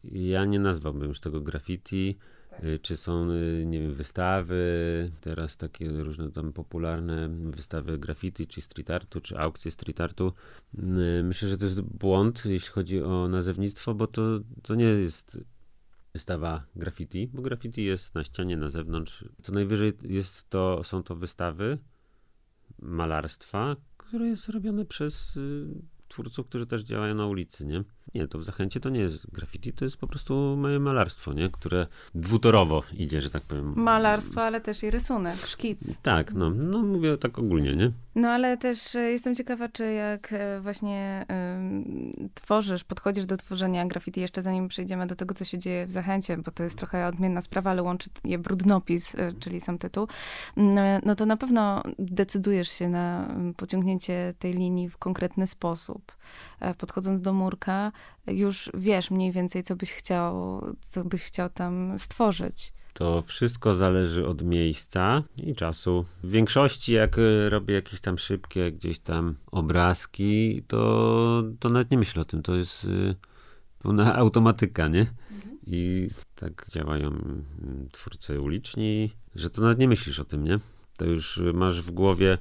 ja 0.04 0.44
nie 0.44 0.58
nazwałbym 0.58 1.08
już 1.08 1.20
tego 1.20 1.40
graffiti. 1.40 2.18
Y, 2.64 2.79
czy 2.79 2.96
są, 2.96 3.31
y, 3.31 3.64
nie 3.66 3.81
wiem, 3.81 3.94
wystawy, 3.94 5.12
teraz 5.20 5.57
takie 5.57 5.88
różne 5.90 6.33
tam 6.33 6.53
popularne 6.53 7.29
wystawy 7.29 7.99
graffiti, 7.99 8.46
czy 8.46 8.61
street 8.61 8.90
artu, 8.90 9.20
czy 9.20 9.38
aukcje 9.38 9.70
street 9.70 10.01
artu. 10.01 10.33
Y, 10.79 11.23
myślę, 11.25 11.49
że 11.49 11.59
to 11.59 11.64
jest 11.64 11.81
błąd, 11.81 12.42
jeśli 12.44 12.70
chodzi 12.70 13.03
o 13.03 13.29
nazewnictwo, 13.29 13.94
bo 13.94 14.07
to, 14.07 14.23
to 14.62 14.75
nie 14.75 14.85
jest 14.85 15.38
wystawa 16.12 16.66
graffiti, 16.77 17.31
bo 17.33 17.42
graffiti 17.42 17.85
jest 17.85 18.14
na 18.14 18.25
ścianie, 18.25 18.57
na 18.57 18.68
zewnątrz. 18.68 19.25
Co 19.42 19.53
najwyżej 19.53 19.92
jest 20.03 20.51
to, 20.51 20.85
są 20.85 21.03
to 21.03 21.16
wystawy 21.16 21.79
malarstwa, 22.79 23.77
które 23.96 24.29
jest 24.29 24.49
robione 24.49 24.85
przez 24.85 25.38
twórców, 26.11 26.46
którzy 26.46 26.66
też 26.66 26.83
działają 26.83 27.14
na 27.14 27.27
ulicy, 27.27 27.66
nie? 27.66 27.85
Nie, 28.14 28.29
to 28.29 28.38
w 28.38 28.44
Zachęcie 28.44 28.81
to 28.81 28.90
nie 28.90 29.01
jest 29.01 29.31
graffiti, 29.31 29.73
to 29.73 29.85
jest 29.85 29.96
po 29.96 30.07
prostu 30.07 30.57
moje 30.57 30.79
malarstwo, 30.79 31.33
nie? 31.33 31.51
Które 31.51 31.87
dwutorowo 32.14 32.83
idzie, 32.96 33.23
że 33.23 33.31
tak 33.31 33.42
powiem. 33.42 33.73
Malarstwo, 33.77 34.42
ale 34.42 34.61
też 34.61 34.83
i 34.83 34.90
rysunek, 34.90 35.46
szkic. 35.46 35.99
Tak, 36.03 36.35
no, 36.35 36.51
no 36.51 36.83
mówię 36.83 37.18
tak 37.18 37.38
ogólnie, 37.38 37.77
nie? 37.77 37.92
No 38.20 38.28
ale 38.28 38.56
też 38.56 38.94
e, 38.94 39.00
jestem 39.00 39.35
ciekawa, 39.35 39.68
czy 39.68 39.92
jak 39.92 40.33
e, 40.33 40.61
właśnie 40.61 41.26
tworzysz, 42.35 42.85
podchodzisz 42.85 43.26
do 43.26 43.37
tworzenia 43.37 43.87
graffiti, 43.87 44.20
jeszcze 44.20 44.42
zanim 44.42 44.68
przejdziemy 44.68 45.06
do 45.06 45.16
tego, 45.16 45.35
co 45.35 45.44
się 45.44 45.59
dzieje 45.59 45.87
w 45.87 45.90
Zachęcie, 45.90 46.37
bo 46.37 46.50
to 46.50 46.62
jest 46.62 46.78
trochę 46.78 47.06
odmienna 47.06 47.42
sprawa, 47.42 47.70
ale 47.70 47.83
łączy 47.83 48.11
je 48.24 48.38
brudnopis, 48.38 49.14
e, 49.14 49.33
czyli 49.33 49.61
sam 49.61 49.78
tytuł, 49.78 50.09
no, 50.56 50.83
no 51.04 51.14
to 51.14 51.26
na 51.26 51.37
pewno 51.37 51.83
decydujesz 51.98 52.68
się 52.68 52.88
na 52.88 53.35
pociągnięcie 53.56 54.35
tej 54.38 54.54
linii 54.54 54.88
w 54.88 54.98
konkretny 54.98 55.46
sposób. 55.46 56.12
Podchodząc 56.78 57.20
do 57.20 57.33
murka, 57.33 57.92
już 58.26 58.70
wiesz 58.74 59.11
mniej 59.11 59.33
więcej, 59.33 59.62
co 59.62 59.76
byś 59.76 59.92
chciał, 59.92 60.61
co 60.80 61.04
byś 61.04 61.22
chciał 61.22 61.48
tam 61.48 61.98
stworzyć. 61.98 62.72
To 63.00 63.22
wszystko 63.22 63.74
zależy 63.74 64.26
od 64.26 64.42
miejsca 64.42 65.22
i 65.42 65.54
czasu. 65.54 66.04
W 66.22 66.30
większości, 66.30 66.94
jak 66.94 67.18
y, 67.18 67.50
robię 67.50 67.74
jakieś 67.74 68.00
tam 68.00 68.18
szybkie 68.18 68.72
gdzieś 68.72 68.98
tam 68.98 69.34
obrazki, 69.50 70.62
to, 70.68 71.42
to 71.60 71.68
nawet 71.68 71.90
nie 71.90 71.98
myślę 71.98 72.22
o 72.22 72.24
tym. 72.24 72.42
To 72.42 72.54
jest 72.54 72.84
y, 72.84 73.14
pełna 73.78 74.14
automatyka, 74.22 74.88
nie? 74.88 75.00
Mhm. 75.00 75.58
I 75.66 76.08
tak 76.34 76.66
działają 76.70 77.08
mm, 77.08 77.44
twórcy 77.92 78.40
uliczni, 78.40 79.10
że 79.34 79.50
to 79.50 79.62
nawet 79.62 79.78
nie 79.78 79.88
myślisz 79.88 80.20
o 80.20 80.24
tym, 80.24 80.44
nie? 80.44 80.58
To 80.96 81.04
już 81.04 81.40
masz 81.54 81.82
w 81.82 81.90
głowie 81.90 82.38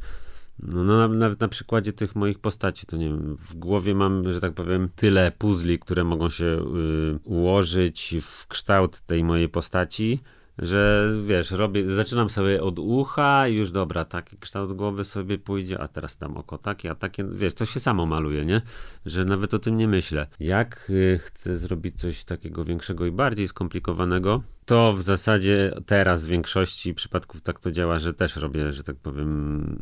no, 0.60 0.84
no 0.84 0.98
nawet 0.98 1.20
na, 1.20 1.36
na 1.40 1.48
przykładzie 1.48 1.94
tych 1.94 2.16
moich 2.16 2.40
postaci, 2.40 2.86
to 2.86 2.98
nie 2.98 3.10
wiem, 3.10 3.36
w 3.36 3.56
głowie 3.56 3.96
mam, 3.96 4.32
że 4.32 4.42
tak 4.42 4.54
powiem, 4.54 4.90
tyle 4.96 5.32
puzli, 5.38 5.80
które 5.80 6.04
mogą 6.04 6.30
się 6.30 6.46
y, 6.46 7.20
ułożyć 7.24 8.16
w 8.22 8.48
kształt 8.48 9.02
tej 9.02 9.24
mojej 9.24 9.50
postaci, 9.50 10.20
że 10.62 11.10
wiesz, 11.26 11.52
robię, 11.52 11.90
zaczynam 11.90 12.30
sobie 12.30 12.64
od 12.64 12.80
ucha 12.80 13.48
i 13.48 13.56
już 13.56 13.72
dobra, 13.72 14.06
taki 14.06 14.38
kształt 14.38 14.74
głowy 14.74 15.06
sobie 15.06 15.38
pójdzie, 15.38 15.80
a 15.80 15.88
teraz 15.88 16.18
tam 16.18 16.38
oko 16.38 16.58
takie, 16.58 16.92
a 16.92 16.96
takie, 16.96 17.24
wiesz, 17.24 17.54
to 17.54 17.66
się 17.66 17.80
samo 17.80 18.06
maluje, 18.06 18.46
nie? 18.46 18.62
Że 19.06 19.26
nawet 19.26 19.54
o 19.54 19.60
tym 19.60 19.78
nie 19.78 19.88
myślę. 19.88 20.28
Jak 20.40 20.90
y, 20.90 21.20
chcę 21.24 21.58
zrobić 21.58 22.00
coś 22.00 22.24
takiego 22.24 22.66
większego 22.66 23.06
i 23.06 23.12
bardziej 23.12 23.48
skomplikowanego, 23.48 24.44
to 24.66 24.94
w 24.94 25.02
zasadzie 25.02 25.74
teraz 25.86 26.26
w 26.26 26.30
większości 26.30 26.94
przypadków 26.94 27.42
tak 27.42 27.60
to 27.60 27.72
działa, 27.72 28.00
że 28.00 28.14
też 28.14 28.36
robię, 28.36 28.74
że 28.74 28.84
tak 28.84 28.96
powiem, 28.96 29.80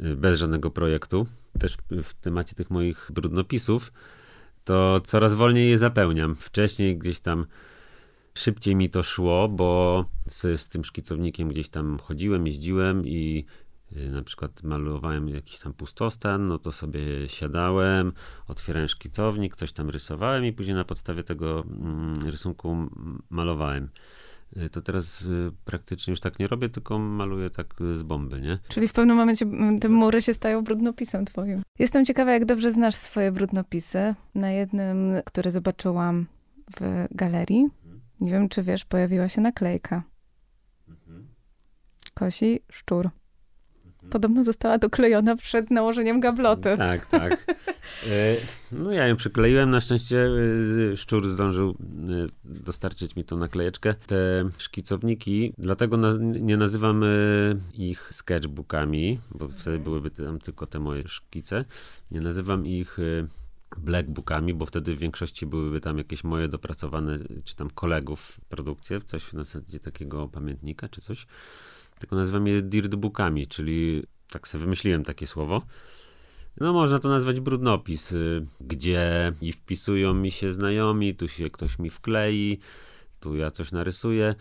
y, 0.00 0.16
bez 0.16 0.38
żadnego 0.38 0.70
projektu. 0.70 1.26
Też 1.58 1.76
w 2.02 2.14
temacie 2.14 2.54
tych 2.54 2.70
moich 2.70 3.10
brudnopisów, 3.14 3.92
to 4.64 5.00
coraz 5.04 5.34
wolniej 5.34 5.70
je 5.70 5.78
zapełniam. 5.78 6.34
Wcześniej 6.34 6.98
gdzieś 6.98 7.20
tam 7.20 7.46
szybciej 8.38 8.76
mi 8.76 8.90
to 8.90 9.02
szło, 9.02 9.48
bo 9.48 10.04
z, 10.28 10.60
z 10.60 10.68
tym 10.68 10.84
szkicownikiem 10.84 11.48
gdzieś 11.48 11.68
tam 11.68 11.98
chodziłem, 11.98 12.46
jeździłem 12.46 13.06
i 13.06 13.44
y, 13.96 14.10
na 14.10 14.22
przykład 14.22 14.62
malowałem 14.62 15.28
jakiś 15.28 15.58
tam 15.58 15.72
pustostan, 15.72 16.46
no 16.46 16.58
to 16.58 16.72
sobie 16.72 17.00
siadałem, 17.28 18.12
otwierałem 18.48 18.88
szkicownik, 18.88 19.56
coś 19.56 19.72
tam 19.72 19.90
rysowałem 19.90 20.44
i 20.44 20.52
później 20.52 20.74
na 20.74 20.84
podstawie 20.84 21.24
tego 21.24 21.60
mm, 21.60 22.14
rysunku 22.26 22.76
malowałem. 23.30 23.88
Y, 24.56 24.70
to 24.70 24.82
teraz 24.82 25.22
y, 25.22 25.50
praktycznie 25.64 26.10
już 26.10 26.20
tak 26.20 26.38
nie 26.38 26.46
robię, 26.46 26.68
tylko 26.68 26.98
maluję 26.98 27.50
tak 27.50 27.74
z 27.94 28.02
bomby, 28.02 28.40
nie? 28.40 28.58
Czyli 28.68 28.88
w 28.88 28.92
pewnym 28.92 29.16
momencie 29.16 29.46
te 29.80 29.88
mury 29.88 30.22
się 30.22 30.34
stają 30.34 30.64
brudnopisem 30.64 31.24
twoim. 31.24 31.62
Jestem 31.78 32.04
ciekawa, 32.04 32.32
jak 32.32 32.44
dobrze 32.44 32.70
znasz 32.70 32.94
swoje 32.94 33.32
brudnopisy. 33.32 34.14
Na 34.34 34.50
jednym, 34.50 35.12
które 35.24 35.50
zobaczyłam 35.50 36.26
w 36.80 37.06
galerii, 37.10 37.68
nie 38.20 38.32
wiem, 38.32 38.48
czy 38.48 38.62
wiesz, 38.62 38.84
pojawiła 38.84 39.28
się 39.28 39.40
naklejka. 39.40 40.02
Mhm. 40.88 41.28
Kosi 42.14 42.60
szczur. 42.72 43.10
Mhm. 43.84 44.10
Podobno 44.10 44.44
została 44.44 44.78
doklejona 44.78 45.36
przed 45.36 45.70
nałożeniem 45.70 46.20
gabloty. 46.20 46.76
Tak, 46.76 47.06
tak. 47.06 47.44
E, 48.10 48.36
no 48.72 48.92
ja 48.92 49.06
ją 49.06 49.16
przykleiłem, 49.16 49.70
na 49.70 49.80
szczęście 49.80 50.28
e, 50.92 50.96
szczur 50.96 51.28
zdążył 51.28 51.70
e, 51.70 51.74
dostarczyć 52.44 53.16
mi 53.16 53.24
tą 53.24 53.36
naklejeczkę. 53.36 53.94
Te 54.06 54.48
szkicowniki, 54.58 55.52
dlatego 55.58 55.96
nie 56.20 56.56
nazywam 56.56 57.04
ich 57.74 58.08
sketchbookami, 58.12 59.20
bo 59.34 59.48
wtedy 59.48 59.78
byłyby 59.78 60.10
tam 60.10 60.38
tylko 60.38 60.66
te 60.66 60.78
moje 60.78 61.08
szkice. 61.08 61.64
Nie 62.10 62.20
nazywam 62.20 62.66
ich 62.66 62.98
blackbookami, 63.78 64.54
bo 64.54 64.66
wtedy 64.66 64.94
w 64.94 64.98
większości 64.98 65.46
byłyby 65.46 65.80
tam 65.80 65.98
jakieś 65.98 66.24
moje 66.24 66.48
dopracowane, 66.48 67.18
czy 67.44 67.56
tam 67.56 67.70
kolegów 67.70 68.40
produkcje, 68.48 69.00
coś 69.00 69.32
na 69.32 69.44
zasadzie 69.44 69.80
takiego 69.80 70.28
pamiętnika, 70.28 70.88
czy 70.88 71.00
coś. 71.00 71.26
Tylko 71.98 72.16
nazywam 72.16 72.46
je 72.46 72.62
dirtbookami, 72.62 73.46
czyli 73.46 74.02
tak 74.30 74.48
sobie 74.48 74.64
wymyśliłem 74.64 75.04
takie 75.04 75.26
słowo. 75.26 75.62
No 76.60 76.72
można 76.72 76.98
to 76.98 77.08
nazwać 77.08 77.40
brudnopis, 77.40 78.12
y, 78.12 78.46
gdzie 78.60 79.32
i 79.40 79.52
wpisują 79.52 80.14
mi 80.14 80.30
się 80.30 80.52
znajomi, 80.52 81.14
tu 81.14 81.28
się 81.28 81.50
ktoś 81.50 81.78
mi 81.78 81.90
wklei, 81.90 82.58
tu 83.20 83.36
ja 83.36 83.50
coś 83.50 83.72
narysuję. 83.72 84.34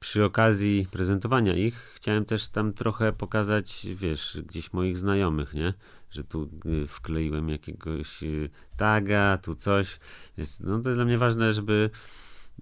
Przy 0.00 0.24
okazji 0.24 0.86
prezentowania 0.90 1.54
ich 1.54 1.74
chciałem 1.74 2.24
też 2.24 2.48
tam 2.48 2.72
trochę 2.72 3.12
pokazać, 3.12 3.86
wiesz, 3.94 4.38
gdzieś 4.46 4.72
moich 4.72 4.98
znajomych, 4.98 5.54
nie? 5.54 5.74
Że 6.12 6.24
tu 6.24 6.48
y, 6.66 6.86
wkleiłem 6.86 7.48
jakiegoś 7.48 8.22
y, 8.22 8.50
taga, 8.76 9.38
tu 9.42 9.54
coś. 9.54 9.98
Jest, 10.36 10.60
no 10.60 10.80
to 10.80 10.88
jest 10.88 10.98
dla 10.98 11.04
mnie 11.04 11.18
ważne, 11.18 11.52
żeby 11.52 11.90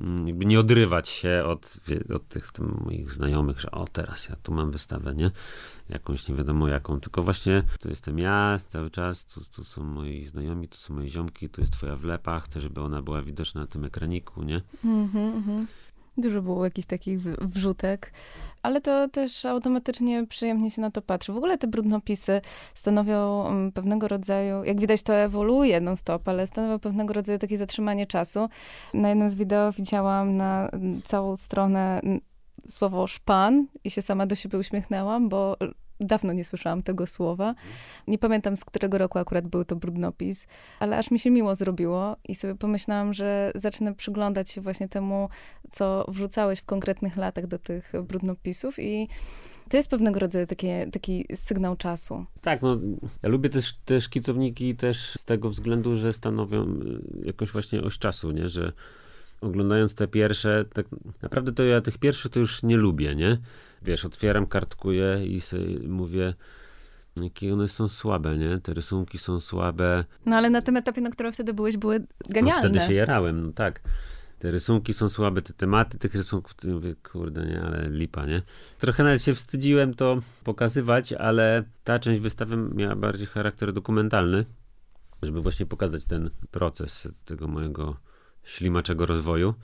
mm, 0.01 0.29
jakby 0.29 0.47
nie 0.47 0.61
odrywać 0.61 1.09
się 1.09 1.43
od, 1.47 1.77
od 2.15 2.29
tych 2.29 2.51
moich 2.85 3.13
znajomych, 3.13 3.61
że 3.61 3.71
o 3.71 3.87
teraz 3.87 4.29
ja 4.29 4.37
tu 4.37 4.53
mam 4.53 4.71
wystawę, 4.71 5.15
nie? 5.15 5.31
Jakąś 5.89 6.29
nie 6.29 6.35
wiadomo 6.35 6.69
jaką, 6.69 7.01
tylko 7.01 7.23
właśnie 7.23 7.63
to 7.81 7.89
jestem 7.89 8.19
ja 8.19 8.59
cały 8.69 8.91
czas, 8.91 9.27
tu, 9.27 9.41
tu 9.57 9.65
są 9.65 9.85
moi 9.85 10.27
znajomi, 10.27 10.69
tu 10.69 10.77
są 10.77 10.95
moje 10.95 11.09
ziomki, 11.09 11.49
tu 11.49 11.61
jest 11.61 11.73
twoja 11.73 11.97
wlepa, 11.97 12.41
chcę, 12.41 12.61
żeby 12.61 12.81
ona 12.81 13.03
była 13.03 13.23
widoczna 13.23 13.61
na 13.61 13.67
tym 13.67 13.85
ekraniku, 13.85 14.43
nie? 14.43 14.63
Mhm. 14.85 15.67
Dużo 16.17 16.43
było 16.43 16.65
jakichś 16.65 16.87
takich 16.87 17.21
wrzutek, 17.41 18.13
ale 18.63 18.81
to 18.81 19.09
też 19.09 19.45
automatycznie 19.45 20.27
przyjemnie 20.27 20.71
się 20.71 20.81
na 20.81 20.91
to 20.91 21.03
patrzy. 21.03 21.33
W 21.33 21.37
ogóle 21.37 21.59
te 21.59 21.67
brudnopisy 21.67 22.41
stanowią 22.75 23.47
mm, 23.47 23.73
pewnego 23.73 24.09
rodzaju, 24.09 24.65
jak 24.65 24.81
widać 24.81 25.03
to 25.03 25.15
ewoluuje 25.15 25.81
non-stop, 25.81 26.29
ale 26.29 26.47
stanowią 26.47 26.79
pewnego 26.79 27.13
rodzaju 27.13 27.39
takie 27.39 27.59
zatrzymanie 27.59 28.07
czasu. 28.07 28.49
Na 28.95 29.09
jednym 29.09 29.31
z 29.31 29.35
wideo 29.35 29.73
widziałam 29.73 30.37
na 30.37 30.69
mm, 30.69 31.03
całą 31.03 31.37
stronę 31.37 32.01
mm, 32.03 32.21
słowo 32.69 33.07
szpan 33.07 33.67
i 33.85 33.91
się 33.91 34.03
sama 34.03 34.27
do 34.27 34.35
siebie 34.35 34.59
uśmiechnęłam, 34.59 35.29
bo 35.29 35.57
Dawno 36.01 36.33
nie 36.33 36.45
słyszałam 36.45 36.83
tego 36.83 37.07
słowa. 37.07 37.55
Nie 38.07 38.19
pamiętam, 38.19 38.57
z 38.57 38.65
którego 38.65 38.99
roku 38.99 39.19
akurat 39.19 39.47
był 39.47 39.65
to 39.65 39.77
brudnopis, 39.77 40.47
ale 40.81 40.99
aż 40.99 41.11
mi 41.11 41.19
się 41.19 41.31
miło 41.31 41.55
zrobiło 41.55 42.17
i 42.29 42.35
sobie 42.35 42.55
pomyślałam, 42.55 43.13
że 43.13 43.53
zacznę 43.55 43.95
przyglądać 43.95 44.51
się 44.51 44.61
właśnie 44.61 44.89
temu, 44.89 45.29
co 45.71 46.05
wrzucałeś 46.09 46.59
w 46.59 46.65
konkretnych 46.65 47.17
latach 47.17 47.47
do 47.47 47.59
tych 47.59 47.93
brudnopisów 48.03 48.79
i 48.79 49.09
to 49.71 49.77
jest 49.77 49.91
pewnego 49.91 50.21
rodzaju 50.21 50.47
takie, 50.47 50.87
taki 50.93 51.27
sygnał 51.35 51.77
czasu. 51.77 52.25
Tak, 52.41 52.63
no 52.63 52.79
ja 53.23 53.29
lubię 53.29 53.49
też 53.49 53.75
te 53.85 54.01
szkicowniki 54.01 54.77
też 54.77 55.15
z 55.19 55.25
tego 55.25 55.51
względu, 55.51 55.97
że 55.97 56.13
stanowią 56.13 56.65
y, 56.65 57.27
jakąś 57.27 57.51
właśnie 57.51 57.83
oś 57.83 57.99
czasu, 57.99 58.31
nie, 58.31 58.49
że 58.49 58.73
oglądając 59.41 59.95
te 59.95 60.09
pierwsze, 60.09 60.65
tak 60.73 60.87
naprawdę 61.23 61.53
to 61.53 61.65
ja 61.65 61.81
tych 61.81 61.99
pierwszych 61.99 62.33
to 62.33 62.41
już 62.41 62.63
nie 62.63 62.77
lubię, 62.77 63.15
nie? 63.15 63.39
Wiesz, 63.83 64.05
otwieram, 64.05 64.47
kartkuję 64.47 65.27
i 65.27 65.41
sobie 65.41 65.89
mówię, 65.89 66.35
jakie 67.17 67.53
one 67.53 67.69
są 67.69 67.89
słabe, 67.89 68.39
nie? 68.39 68.59
Te 68.59 68.75
rysunki 68.75 69.19
są 69.19 69.41
słabe. 69.41 70.05
No 70.27 70.37
ale 70.37 70.51
na 70.51 70.63
tym 70.63 70.77
etapie, 70.77 71.01
na 71.01 71.11
którym 71.11 71.33
wtedy 71.33 71.55
byłeś, 71.55 71.77
były 71.77 72.07
genialne. 72.29 72.63
No, 72.63 72.69
wtedy 72.71 72.87
się 72.87 72.95
jarałem, 72.95 73.47
no 73.47 73.53
tak. 73.53 73.81
Te 74.39 74.51
rysunki 74.51 74.95
są 74.95 75.09
słabe, 75.09 75.43
te 75.43 75.53
tematy 75.53 75.99
tych 75.99 76.15
rysunków, 76.15 76.55
mówię, 76.65 76.95
kurde, 77.13 77.47
nie, 77.47 77.63
ale 77.63 77.91
lipa, 77.91 78.27
nie? 78.27 78.43
Trochę 78.79 79.05
nawet 79.05 79.23
się 79.23 79.35
wstydziłem 79.35 79.95
to 79.95 80.19
pokazywać, 80.45 81.13
ale 81.13 81.65
ta 81.85 81.99
część 81.99 82.21
wystawy 82.21 82.57
miała 82.57 82.97
bardziej 82.97 83.27
charakter 83.27 83.73
dokumentalny, 83.73 84.45
żeby 85.23 85.41
właśnie 85.41 85.67
pokazać 85.67 86.05
ten 86.05 86.31
proces 86.51 87.09
tego 87.25 87.49
mojego 87.49 87.97
ślimaczego 88.45 89.07
rozwoju, 89.07 89.55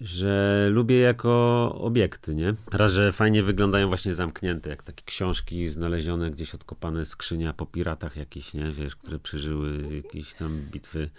że 0.00 0.66
lubię 0.70 0.98
jako 0.98 1.74
obiekty, 1.80 2.34
nie? 2.34 2.54
Raz, 2.72 2.92
że 2.92 3.12
fajnie 3.12 3.42
wyglądają 3.42 3.88
właśnie 3.88 4.14
zamknięte, 4.14 4.70
jak 4.70 4.82
takie 4.82 5.04
książki 5.04 5.68
znalezione 5.68 6.30
gdzieś 6.30 6.54
odkopane 6.54 7.04
skrzynia 7.04 7.52
po 7.52 7.66
piratach 7.66 8.16
jakieś, 8.16 8.54
nie? 8.54 8.70
Wiesz, 8.70 8.96
które 8.96 9.18
przeżyły 9.18 9.94
jakieś 9.94 10.34
tam 10.34 10.58
bitwy 10.72 11.10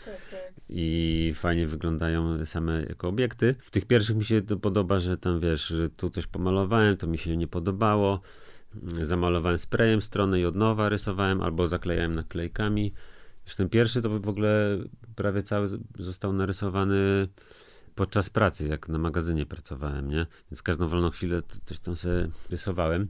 i 0.69 1.33
fajnie 1.35 1.67
wyglądają 1.67 2.45
same 2.45 2.83
jako 2.89 3.07
obiekty. 3.07 3.55
W 3.59 3.71
tych 3.71 3.85
pierwszych 3.85 4.15
mi 4.15 4.23
się 4.23 4.41
to 4.41 4.57
podoba, 4.57 4.99
że 4.99 5.17
tam 5.17 5.39
wiesz, 5.39 5.67
że 5.67 5.89
tu 5.89 6.09
coś 6.09 6.27
pomalowałem, 6.27 6.97
to 6.97 7.07
mi 7.07 7.17
się 7.17 7.37
nie 7.37 7.47
podobało. 7.47 8.21
Zamalowałem 9.01 9.57
sprayem 9.57 10.01
stronę 10.01 10.39
i 10.39 10.45
od 10.45 10.55
nowa 10.55 10.89
rysowałem 10.89 11.41
albo 11.41 11.67
zaklejałem 11.67 12.15
naklejkami. 12.15 12.93
Już 13.45 13.55
ten 13.55 13.69
pierwszy 13.69 14.01
to 14.01 14.19
w 14.19 14.29
ogóle 14.29 14.77
prawie 15.15 15.43
cały 15.43 15.67
został 15.99 16.33
narysowany 16.33 17.27
podczas 17.95 18.29
pracy, 18.29 18.67
jak 18.67 18.89
na 18.89 18.97
magazynie 18.97 19.45
pracowałem, 19.45 20.09
nie? 20.09 20.25
Więc 20.51 20.61
każdą 20.61 20.87
wolną 20.87 21.09
chwilę 21.09 21.41
coś 21.65 21.79
tam 21.79 21.95
sobie 21.95 22.27
rysowałem. 22.49 23.07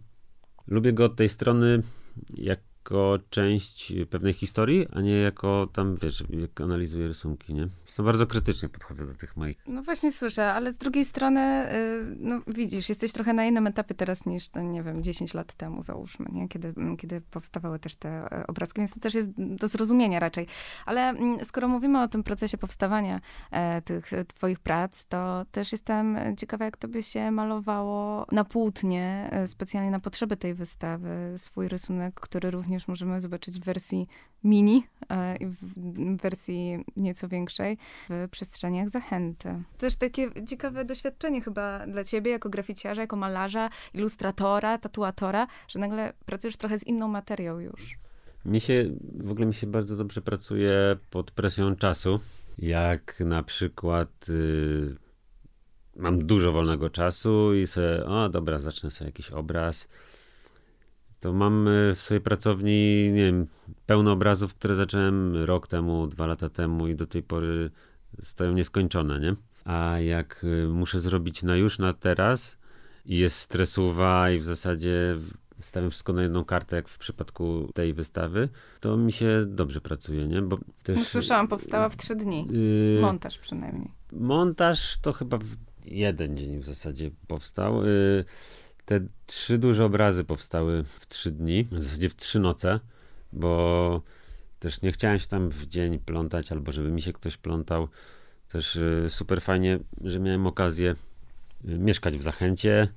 Lubię 0.67 0.93
go 0.93 1.05
od 1.05 1.15
tej 1.15 1.29
strony, 1.29 1.81
jako 2.37 3.19
część 3.29 3.93
pewnej 4.09 4.33
historii, 4.33 4.87
a 4.91 5.01
nie 5.01 5.17
jako 5.17 5.69
tam, 5.73 5.95
wiesz, 5.95 6.23
jak 6.29 6.61
analizuję 6.61 7.07
rysunki, 7.07 7.53
nie? 7.53 7.67
To 7.95 8.03
bardzo 8.03 8.27
krytycznie 8.27 8.69
podchodzę 8.69 9.05
do 9.05 9.13
tych 9.13 9.38
moich. 9.38 9.58
No 9.67 9.84
właśnie 9.84 10.12
słyszę, 10.12 10.53
ale 10.53 10.73
z 10.73 10.77
drugiej 10.77 11.05
strony, 11.05 11.73
y, 11.73 12.15
no 12.19 12.41
widzisz, 12.47 12.89
jesteś 12.89 13.12
trochę 13.12 13.34
na 13.34 13.45
innym 13.45 13.67
etapie 13.67 13.95
teraz 13.95 14.25
niż, 14.25 14.49
nie 14.63 14.84
wiem, 14.84 15.03
10 15.03 15.34
lat 15.34 15.53
temu 15.53 15.81
załóżmy, 15.81 16.25
nie? 16.31 16.47
Kiedy, 16.47 16.73
kiedy 16.97 17.21
powstawały 17.21 17.79
też 17.79 17.95
te 17.95 18.10
e, 18.10 18.47
obrazki, 18.47 18.81
więc 18.81 18.93
to 18.93 18.99
też 18.99 19.13
jest 19.13 19.29
do 19.38 19.67
zrozumienia 19.67 20.19
raczej. 20.19 20.47
Ale 20.86 21.10
mm, 21.10 21.45
skoro 21.45 21.67
mówimy 21.67 22.01
o 22.01 22.08
tym 22.08 22.23
procesie 22.23 22.58
powstawania 22.58 23.21
e, 23.51 23.81
tych 23.81 24.12
twoich 24.27 24.60
prac, 24.60 25.05
to 25.05 25.45
też 25.51 25.71
jestem 25.71 26.17
ciekawa, 26.38 26.65
jak 26.65 26.77
to 26.77 26.88
by 26.88 27.03
się 27.03 27.31
malowało 27.31 28.25
na 28.31 28.43
płótnie, 28.43 29.29
e, 29.31 29.47
specjalnie 29.47 29.91
na 29.91 29.99
potrzeby 29.99 30.38
tej 30.38 30.53
wystawy, 30.53 31.34
swój 31.38 31.67
rysunek, 31.67 32.13
który 32.15 32.51
również 32.51 32.88
możemy 32.88 33.21
zobaczyć 33.21 33.60
w 33.60 33.63
wersji 33.63 34.08
mini 34.43 34.88
i 35.39 35.45
w 35.45 36.17
wersji 36.21 36.86
nieco 36.97 37.27
większej 37.27 37.77
w 38.09 38.27
przestrzeniach 38.31 38.89
zachęty. 38.89 39.63
Też 39.77 39.95
takie 39.95 40.29
ciekawe 40.47 40.85
doświadczenie 40.85 41.41
chyba 41.41 41.87
dla 41.87 42.03
ciebie 42.03 42.31
jako 42.31 42.49
graficiarza, 42.49 43.01
jako 43.01 43.15
malarza, 43.15 43.69
ilustratora, 43.93 44.77
tatuatora, 44.77 45.47
że 45.67 45.79
nagle 45.79 46.13
pracujesz 46.25 46.57
trochę 46.57 46.79
z 46.79 46.87
inną 46.87 47.07
materią 47.07 47.59
już. 47.59 47.97
Mi 48.45 48.59
się, 48.61 48.91
w 49.19 49.31
ogóle 49.31 49.45
mi 49.45 49.53
się 49.53 49.67
bardzo 49.67 49.95
dobrze 49.95 50.21
pracuje 50.21 50.97
pod 51.09 51.31
presją 51.31 51.75
czasu. 51.75 52.19
Jak 52.57 53.19
na 53.19 53.43
przykład 53.43 54.29
y, 54.29 54.95
mam 55.95 56.25
dużo 56.25 56.51
wolnego 56.51 56.89
czasu 56.89 57.53
i 57.53 57.67
sobie, 57.67 58.05
o 58.05 58.29
dobra, 58.29 58.59
zacznę 58.59 58.91
sobie 58.91 59.07
jakiś 59.07 59.31
obraz 59.31 59.87
to 61.25 61.33
mam 61.33 61.67
e, 61.67 61.93
w 61.95 62.01
swojej 62.01 62.21
pracowni, 62.21 63.09
nie 63.13 63.25
wiem, 63.25 63.47
pełno 63.85 64.11
obrazów, 64.11 64.53
które 64.53 64.75
zacząłem 64.75 65.35
rok 65.43 65.67
temu, 65.67 66.07
dwa 66.07 66.25
lata 66.27 66.49
temu 66.49 66.88
i 66.88 66.95
do 66.95 67.07
tej 67.07 67.23
pory 67.23 67.71
stoją 68.21 68.53
nieskończone, 68.53 69.19
nie? 69.19 69.35
A 69.65 69.99
jak 69.99 70.45
e, 70.63 70.67
muszę 70.67 70.99
zrobić 70.99 71.43
na 71.43 71.55
już, 71.55 71.79
na 71.79 71.93
teraz 71.93 72.57
i 73.05 73.17
jest 73.17 73.39
stresowa 73.39 74.31
i 74.31 74.39
w 74.39 74.43
zasadzie 74.43 75.17
stawiam 75.61 75.89
wszystko 75.89 76.13
na 76.13 76.23
jedną 76.23 76.45
kartę, 76.45 76.75
jak 76.75 76.88
w 76.88 76.97
przypadku 76.97 77.69
tej 77.73 77.93
wystawy, 77.93 78.49
to 78.79 78.97
mi 78.97 79.11
się 79.11 79.45
dobrze 79.47 79.81
pracuje, 79.81 80.27
nie? 80.27 80.41
Bo 80.41 80.57
też, 80.83 80.97
no, 80.97 81.05
słyszałam, 81.05 81.47
powstała 81.47 81.89
w 81.89 81.97
trzy 81.97 82.15
dni. 82.15 82.47
Yy, 82.95 83.01
montaż 83.01 83.39
przynajmniej. 83.39 83.91
Montaż 84.13 84.97
to 84.97 85.13
chyba 85.13 85.38
w 85.38 85.55
jeden 85.85 86.38
dzień 86.38 86.59
w 86.59 86.65
zasadzie 86.65 87.11
powstał. 87.27 87.85
Yy, 87.85 88.25
te 88.85 88.99
trzy 89.25 89.57
duże 89.57 89.85
obrazy 89.85 90.23
powstały 90.23 90.83
w 90.83 91.07
trzy 91.07 91.31
dni, 91.31 91.67
w 91.71 91.83
zasadzie 91.83 92.09
w 92.09 92.15
trzy 92.15 92.39
noce, 92.39 92.79
bo 93.33 94.01
też 94.59 94.81
nie 94.81 94.91
chciałem 94.91 95.19
się 95.19 95.27
tam 95.27 95.49
w 95.49 95.67
dzień 95.67 95.99
plątać, 95.99 96.51
albo 96.51 96.71
żeby 96.71 96.91
mi 96.91 97.01
się 97.01 97.13
ktoś 97.13 97.37
plątał. 97.37 97.87
Też 98.49 98.75
y, 98.75 99.05
super 99.09 99.41
fajnie, 99.41 99.79
że 100.01 100.19
miałem 100.19 100.47
okazję 100.47 100.95
y, 101.69 101.77
mieszkać 101.79 102.17
w 102.17 102.21
Zachęcie, 102.21 102.87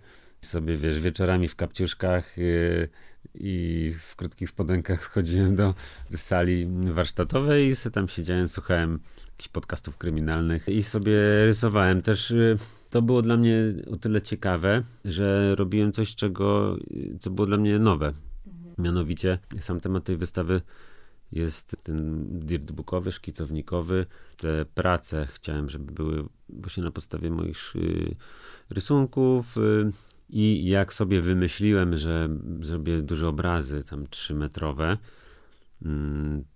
sobie 0.41 0.77
wiesz, 0.77 1.01
wieczorami 1.01 1.49
w 1.49 1.57
kapciuszkach 1.57 2.39
y, 2.39 2.89
i 3.35 3.93
w 4.01 4.17
krótkich 4.17 4.49
spodenkach 4.49 5.05
schodziłem 5.11 5.57
do 5.57 5.75
sali 6.17 6.69
warsztatowej 6.71 7.67
i 7.67 7.77
sobie 7.77 7.95
tam 7.95 8.09
siedziałem, 8.09 8.49
słuchałem 8.49 9.01
jakichś 9.31 9.49
podcastów 9.49 9.97
kryminalnych 9.97 10.69
i 10.69 10.83
sobie 10.83 11.19
rysowałem. 11.47 12.03
Też 12.03 12.35
to 12.91 13.03
było 13.03 13.23
dla 13.23 13.37
mnie 13.37 13.55
o 13.93 13.97
tyle 13.97 14.23
ciekawe, 14.23 14.83
że 15.05 15.57
robiłem 15.57 15.93
coś, 15.93 16.15
czego, 16.15 16.77
co 17.21 17.31
było 17.31 17.47
dla 17.47 17.57
mnie 17.57 17.79
nowe. 17.79 18.07
Mhm. 18.47 18.75
Mianowicie 18.79 19.39
sam 19.61 19.81
temat 19.81 20.05
tej 20.05 20.17
wystawy 20.17 20.61
jest 21.33 21.77
ten 21.83 22.27
dirtbookowy, 22.39 23.13
szkicownikowy. 23.13 24.07
Te 24.37 24.65
prace 24.75 25.27
chciałem, 25.33 25.69
żeby 25.69 25.93
były 25.93 26.25
właśnie 26.49 26.83
na 26.83 26.91
podstawie 26.91 27.31
moich 27.31 27.77
y, 27.77 28.17
rysunków. 28.71 29.57
Y, 29.57 29.91
I 30.31 30.69
jak 30.69 30.95
sobie 30.95 31.21
wymyśliłem, 31.21 31.99
że 31.99 32.29
zrobię 32.61 33.03
duże 33.03 33.29
obrazy, 33.29 33.85
tam 33.85 34.07
trzymetrowe, 34.07 34.87
metrowe, 34.87 35.18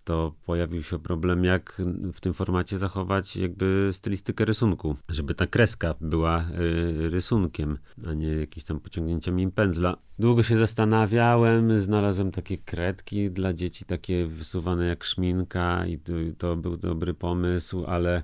to 0.05 0.35
pojawił 0.47 0.83
się 0.83 0.99
problem, 0.99 1.45
jak 1.45 1.83
w 2.15 2.21
tym 2.21 2.35
formacie 2.35 2.79
zachować 2.79 3.37
jakby 3.37 3.89
stylistykę 3.93 4.45
rysunku, 4.45 4.97
żeby 5.09 5.35
ta 5.35 5.47
kreska 5.47 5.95
była 6.01 6.41
y, 6.41 7.11
rysunkiem, 7.11 7.79
a 8.07 8.15
nie 8.15 8.29
jakimś 8.29 8.65
tam 8.65 8.81
pociągnięciem 8.81 9.53
pędzla. 9.53 9.97
Długo 10.19 10.43
się 10.43 10.57
zastanawiałem, 10.57 11.81
znalazłem 11.81 12.31
takie 12.31 12.59
kredki 12.59 13.31
dla 13.31 13.53
dzieci, 13.53 13.85
takie 13.85 14.27
wysuwane 14.27 14.87
jak 14.87 15.05
szminka 15.05 15.87
i 15.87 15.99
to, 15.99 16.13
to 16.39 16.57
był 16.57 16.77
dobry 16.77 17.15
pomysł, 17.15 17.85
ale 17.85 18.23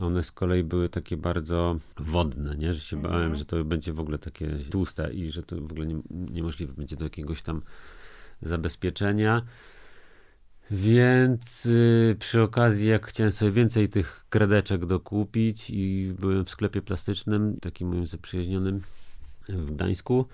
one 0.00 0.22
z 0.22 0.32
kolei 0.32 0.64
były 0.64 0.88
takie 0.88 1.16
bardzo 1.16 1.76
wodne, 1.98 2.56
nie? 2.56 2.74
że 2.74 2.80
się 2.80 2.96
mhm. 2.96 3.14
bałem, 3.14 3.34
że 3.34 3.44
to 3.44 3.64
będzie 3.64 3.92
w 3.92 4.00
ogóle 4.00 4.18
takie 4.18 4.56
tłuste 4.70 5.12
i 5.12 5.30
że 5.30 5.42
to 5.42 5.56
w 5.56 5.72
ogóle 5.72 5.86
nie, 5.86 6.00
niemożliwe 6.10 6.72
będzie 6.72 6.96
do 6.96 7.04
jakiegoś 7.04 7.42
tam 7.42 7.62
zabezpieczenia. 8.42 9.42
Więc 10.70 11.66
y, 11.66 12.16
przy 12.18 12.42
okazji, 12.42 12.88
jak 12.88 13.06
chciałem 13.06 13.32
sobie 13.32 13.50
więcej 13.50 13.88
tych 13.88 14.26
kredeczek 14.28 14.86
dokupić 14.86 15.70
i 15.70 16.14
byłem 16.18 16.44
w 16.44 16.50
sklepie 16.50 16.82
plastycznym, 16.82 17.56
takim 17.60 17.88
moim 17.88 18.06
zaprzyjaźnionym 18.06 18.80
w 19.48 19.70
Gdańsku, 19.70 20.26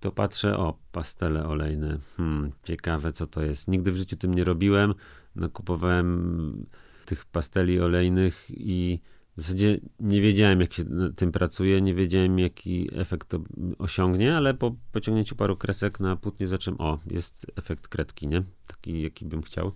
to 0.00 0.12
patrzę, 0.12 0.58
o, 0.58 0.78
pastele 0.92 1.46
olejne. 1.46 1.98
Hmm, 2.16 2.52
ciekawe, 2.64 3.12
co 3.12 3.26
to 3.26 3.42
jest. 3.42 3.68
Nigdy 3.68 3.92
w 3.92 3.96
życiu 3.96 4.16
tym 4.16 4.34
nie 4.34 4.44
robiłem. 4.44 4.94
Nakupowałem 5.36 6.66
tych 7.04 7.26
pasteli 7.26 7.80
olejnych 7.80 8.46
i 8.50 9.00
w 9.38 9.40
zasadzie 9.40 9.80
nie 10.00 10.20
wiedziałem, 10.20 10.60
jak 10.60 10.72
się 10.72 10.84
tym 11.16 11.32
pracuje, 11.32 11.80
nie 11.80 11.94
wiedziałem, 11.94 12.38
jaki 12.38 12.90
efekt 12.92 13.28
to 13.28 13.40
osiągnie, 13.78 14.36
ale 14.36 14.54
po 14.54 14.76
pociągnięciu 14.92 15.36
paru 15.36 15.56
kresek 15.56 16.00
na 16.00 16.16
płótnie 16.16 16.46
zacząłem, 16.46 16.80
o, 16.80 16.98
jest 17.06 17.46
efekt 17.56 17.88
kredki, 17.88 18.28
nie? 18.28 18.42
Taki, 18.66 19.02
jaki 19.02 19.24
bym 19.24 19.42
chciał. 19.42 19.72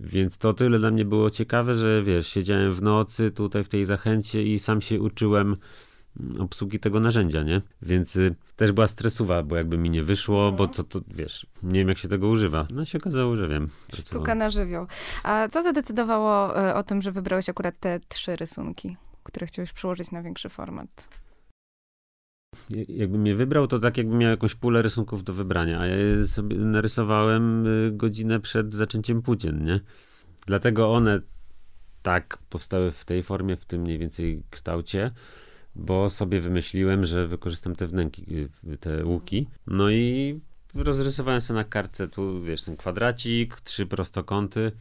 Więc 0.00 0.38
to 0.38 0.52
tyle 0.52 0.78
dla 0.78 0.90
mnie 0.90 1.04
było 1.04 1.30
ciekawe, 1.30 1.74
że 1.74 2.02
wiesz, 2.02 2.26
siedziałem 2.26 2.72
w 2.72 2.82
nocy 2.82 3.30
tutaj 3.30 3.64
w 3.64 3.68
tej 3.68 3.84
zachęcie 3.84 4.42
i 4.42 4.58
sam 4.58 4.80
się 4.80 5.00
uczyłem 5.00 5.56
obsługi 6.38 6.78
tego 6.78 7.00
narzędzia, 7.00 7.42
nie? 7.42 7.62
Więc 7.82 8.16
y, 8.16 8.34
też 8.56 8.72
była 8.72 8.86
stresowa, 8.86 9.42
bo 9.42 9.56
jakby 9.56 9.78
mi 9.78 9.90
nie 9.90 10.02
wyszło, 10.02 10.52
bo 10.52 10.68
co 10.68 10.84
to, 10.84 11.00
wiesz, 11.08 11.46
nie 11.62 11.78
wiem 11.78 11.88
jak 11.88 11.98
się 11.98 12.08
tego 12.08 12.28
używa. 12.28 12.66
No 12.74 12.84
się 12.84 12.98
okazało, 12.98 13.36
że 13.36 13.48
wiem. 13.48 13.68
Sztuka 13.94 14.34
na 14.34 14.50
żywioł. 14.50 14.86
A 15.22 15.48
co 15.48 15.62
zadecydowało 15.62 16.60
y, 16.68 16.74
o 16.74 16.82
tym, 16.82 17.02
że 17.02 17.12
wybrałeś 17.12 17.48
akurat 17.48 17.78
te 17.80 18.00
trzy 18.08 18.36
rysunki, 18.36 18.96
które 19.22 19.46
chciałeś 19.46 19.72
przełożyć 19.72 20.10
na 20.10 20.22
większy 20.22 20.48
format? 20.48 21.08
Jakbym 22.88 23.26
je 23.26 23.34
wybrał, 23.34 23.66
to 23.66 23.78
tak 23.78 23.96
jakbym 23.96 24.18
miał 24.18 24.30
jakąś 24.30 24.54
pulę 24.54 24.82
rysunków 24.82 25.24
do 25.24 25.32
wybrania, 25.32 25.80
a 25.80 25.86
ja 25.86 25.96
je 25.96 26.26
sobie 26.26 26.56
narysowałem 26.56 27.66
y, 27.66 27.90
godzinę 27.92 28.40
przed 28.40 28.74
zaczęciem 28.74 29.22
płócien, 29.22 29.64
nie? 29.64 29.80
Dlatego 30.46 30.92
one 30.92 31.20
tak 32.02 32.38
powstały 32.50 32.90
w 32.90 33.04
tej 33.04 33.22
formie, 33.22 33.56
w 33.56 33.64
tym 33.64 33.80
mniej 33.80 33.98
więcej 33.98 34.42
kształcie 34.50 35.10
bo 35.76 36.10
sobie 36.10 36.40
wymyśliłem, 36.40 37.04
że 37.04 37.26
wykorzystam 37.26 37.76
te 37.76 37.86
wnęki, 37.86 38.24
y, 38.72 38.76
te 38.76 39.04
łuki. 39.04 39.46
No 39.66 39.90
i 39.90 40.40
rozrysowałem 40.74 41.40
sobie 41.40 41.58
na 41.58 41.64
kartce 41.64 42.08
tu, 42.08 42.42
wiesz, 42.42 42.62
ten 42.62 42.76
kwadracik, 42.76 43.60
trzy 43.60 43.86
prostokąty. 43.86 44.72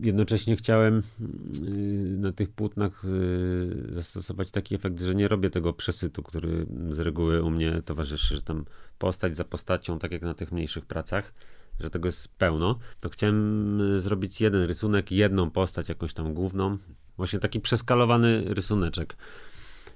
Jednocześnie 0.00 0.56
chciałem 0.56 0.98
y, 0.98 2.16
na 2.18 2.32
tych 2.32 2.50
płótnach 2.50 3.04
y, 3.04 3.86
zastosować 3.88 4.50
taki 4.50 4.74
efekt, 4.74 5.00
że 5.00 5.14
nie 5.14 5.28
robię 5.28 5.50
tego 5.50 5.72
przesytu, 5.72 6.22
który 6.22 6.66
z 6.90 6.98
reguły 6.98 7.42
u 7.42 7.50
mnie 7.50 7.82
towarzyszy, 7.84 8.34
że 8.34 8.42
tam 8.42 8.64
postać 8.98 9.36
za 9.36 9.44
postacią, 9.44 9.98
tak 9.98 10.12
jak 10.12 10.22
na 10.22 10.34
tych 10.34 10.52
mniejszych 10.52 10.86
pracach, 10.86 11.34
że 11.80 11.90
tego 11.90 12.08
jest 12.08 12.28
pełno. 12.28 12.78
To 13.00 13.10
chciałem 13.10 13.80
zrobić 14.00 14.40
jeden 14.40 14.62
rysunek, 14.62 15.12
jedną 15.12 15.50
postać, 15.50 15.88
jakąś 15.88 16.14
tam 16.14 16.34
główną. 16.34 16.78
Właśnie 17.16 17.38
taki 17.38 17.60
przeskalowany 17.60 18.44
rysuneczek 18.46 19.16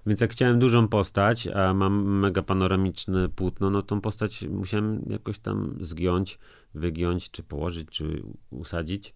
więc 0.07 0.21
jak 0.21 0.33
chciałem 0.33 0.59
dużą 0.59 0.89
postać, 0.89 1.47
a 1.47 1.75
mam 1.75 2.19
mega 2.19 2.43
panoramiczne 2.43 3.29
płótno, 3.29 3.71
no 3.71 3.83
tą 3.83 4.01
postać 4.01 4.43
musiałem 4.43 5.05
jakoś 5.07 5.39
tam 5.39 5.77
zgiąć, 5.81 6.39
wygiąć, 6.75 7.31
czy 7.31 7.43
położyć, 7.43 7.89
czy 7.91 8.23
usadzić. 8.51 9.15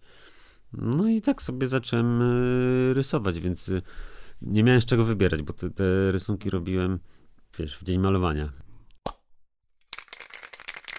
No 0.73 1.07
i 1.07 1.21
tak 1.21 1.41
sobie 1.41 1.67
zacząłem 1.67 2.21
e, 2.21 2.93
rysować, 2.93 3.39
więc 3.39 3.69
e, 3.69 3.81
nie 4.41 4.63
miałem 4.63 4.81
z 4.81 4.85
czego 4.85 5.03
wybierać, 5.03 5.41
bo 5.41 5.53
te, 5.53 5.69
te 5.69 6.11
rysunki 6.11 6.49
robiłem, 6.49 6.99
wiesz, 7.59 7.77
w 7.77 7.83
dzień 7.83 7.99
malowania. 7.99 8.49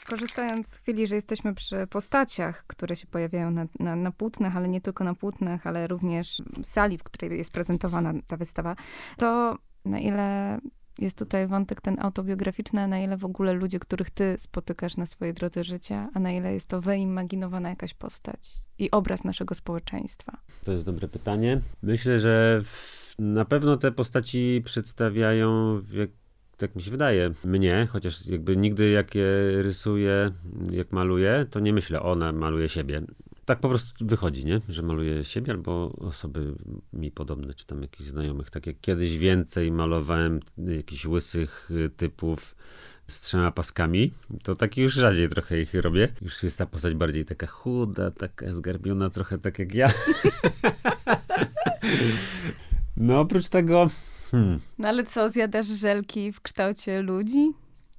Korzystając 0.06 0.68
z 0.68 0.74
chwili, 0.74 1.06
że 1.06 1.14
jesteśmy 1.14 1.54
przy 1.54 1.86
postaciach, 1.86 2.66
które 2.66 2.96
się 2.96 3.06
pojawiają 3.06 3.50
na, 3.50 3.66
na, 3.80 3.96
na 3.96 4.10
płótnach, 4.10 4.56
ale 4.56 4.68
nie 4.68 4.80
tylko 4.80 5.04
na 5.04 5.14
płótnach, 5.14 5.66
ale 5.66 5.86
również 5.86 6.42
sali, 6.62 6.98
w 6.98 7.02
której 7.02 7.38
jest 7.38 7.52
prezentowana 7.52 8.12
ta 8.26 8.36
wystawa, 8.36 8.76
to 9.16 9.58
na 9.84 10.00
ile 10.00 10.58
jest 10.98 11.18
tutaj 11.18 11.46
wątek 11.46 11.80
ten 11.80 11.96
autobiograficzny, 12.00 12.80
a 12.80 12.86
na 12.86 12.98
ile 12.98 13.16
w 13.16 13.24
ogóle 13.24 13.52
ludzie, 13.52 13.78
których 13.78 14.10
ty 14.10 14.34
spotykasz 14.38 14.96
na 14.96 15.06
swojej 15.06 15.34
drodze 15.34 15.64
życia, 15.64 16.08
a 16.14 16.20
na 16.20 16.32
ile 16.32 16.54
jest 16.54 16.68
to 16.68 16.80
wyimaginowana 16.80 17.70
jakaś 17.70 17.94
postać 17.94 18.62
i 18.78 18.90
obraz 18.90 19.24
naszego 19.24 19.54
społeczeństwa? 19.54 20.38
To 20.64 20.72
jest 20.72 20.84
dobre 20.84 21.08
pytanie. 21.08 21.60
Myślę, 21.82 22.20
że 22.20 22.62
na 23.18 23.44
pewno 23.44 23.76
te 23.76 23.92
postaci 23.92 24.62
przedstawiają, 24.64 25.80
jak, 25.92 26.10
tak 26.56 26.76
mi 26.76 26.82
się 26.82 26.90
wydaje, 26.90 27.30
mnie, 27.44 27.88
chociaż 27.90 28.26
jakby 28.26 28.56
nigdy 28.56 28.90
jak 28.90 29.14
je 29.14 29.26
rysuję, 29.62 30.30
jak 30.72 30.92
maluję, 30.92 31.46
to 31.50 31.60
nie 31.60 31.72
myślę, 31.72 32.02
ona 32.02 32.32
maluje 32.32 32.68
siebie 32.68 33.02
tak 33.44 33.60
po 33.60 33.68
prostu 33.68 34.06
wychodzi, 34.06 34.44
nie? 34.44 34.60
Że 34.68 34.82
maluję 34.82 35.24
siebie 35.24 35.52
albo 35.52 35.92
osoby 35.98 36.54
mi 36.92 37.10
podobne, 37.10 37.54
czy 37.54 37.66
tam 37.66 37.82
jakichś 37.82 38.10
znajomych. 38.10 38.50
Tak 38.50 38.66
jak 38.66 38.80
kiedyś 38.80 39.18
więcej 39.18 39.72
malowałem 39.72 40.40
jakichś 40.58 41.06
łysych 41.06 41.70
typów 41.96 42.54
z 43.06 43.20
trzema 43.20 43.50
paskami, 43.50 44.12
to 44.42 44.54
tak 44.54 44.76
już 44.76 44.94
rzadziej 44.94 45.28
trochę 45.28 45.60
ich 45.60 45.74
robię. 45.74 46.08
Już 46.22 46.42
jest 46.42 46.58
ta 46.58 46.66
postać 46.66 46.94
bardziej 46.94 47.24
taka 47.24 47.46
chuda, 47.46 48.10
taka 48.10 48.52
zgarbiona, 48.52 49.10
trochę 49.10 49.38
tak 49.38 49.58
jak 49.58 49.74
ja. 49.74 49.86
no 52.96 53.20
oprócz 53.20 53.48
tego... 53.48 53.90
Hmm. 54.30 54.58
No 54.78 54.88
ale 54.88 55.04
co, 55.04 55.30
zjadasz 55.30 55.66
żelki 55.66 56.32
w 56.32 56.40
kształcie 56.40 57.02
ludzi? 57.02 57.52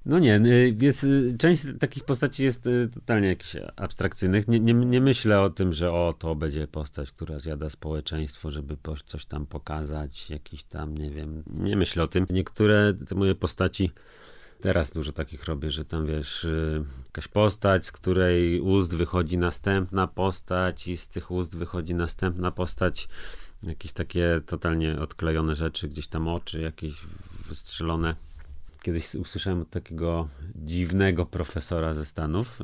No 0.05 0.19
nie, 0.19 0.37
y, 0.37 0.75
jest, 0.81 1.03
y, 1.03 1.35
część 1.39 1.63
takich 1.79 2.03
postaci 2.03 2.43
jest 2.43 2.67
y, 2.67 2.89
totalnie 2.93 3.27
jakichś 3.27 3.55
abstrakcyjnych. 3.75 4.47
Nie, 4.47 4.59
nie, 4.59 4.73
nie, 4.73 5.01
myślę 5.01 5.41
o 5.41 5.49
tym, 5.49 5.73
że 5.73 5.91
o, 5.91 6.13
to 6.19 6.35
będzie 6.35 6.67
postać, 6.67 7.11
która 7.11 7.39
zjada 7.39 7.69
społeczeństwo, 7.69 8.51
żeby 8.51 8.77
coś 9.05 9.25
tam 9.25 9.45
pokazać, 9.45 10.29
jakiś 10.29 10.63
tam, 10.63 10.97
nie 10.97 11.09
wiem, 11.09 11.43
nie 11.47 11.75
myślę 11.75 12.03
o 12.03 12.07
tym. 12.07 12.25
Niektóre 12.29 12.93
te 12.93 13.15
moje 13.15 13.35
postaci, 13.35 13.91
teraz 14.61 14.91
dużo 14.91 15.11
takich 15.11 15.45
robię, 15.45 15.69
że 15.71 15.85
tam 15.85 16.05
wiesz, 16.05 16.47
jakaś 17.05 17.27
postać, 17.27 17.85
z 17.85 17.91
której 17.91 18.59
ust 18.59 18.95
wychodzi 18.95 19.37
następna 19.37 20.07
postać 20.07 20.87
i 20.87 20.97
z 20.97 21.07
tych 21.07 21.31
ust 21.31 21.55
wychodzi 21.55 21.95
następna 21.95 22.51
postać. 22.51 23.07
Jakieś 23.63 23.93
takie 23.93 24.41
totalnie 24.45 24.99
odklejone 24.99 25.55
rzeczy, 25.55 25.87
gdzieś 25.89 26.07
tam 26.07 26.27
oczy 26.27 26.61
jakieś 26.61 26.93
wystrzelone 27.47 28.15
kiedyś 28.83 29.15
usłyszałem 29.15 29.61
od 29.61 29.69
takiego 29.69 30.27
dziwnego 30.55 31.25
profesora 31.25 31.93
ze 31.93 32.05
Stanów, 32.05 32.59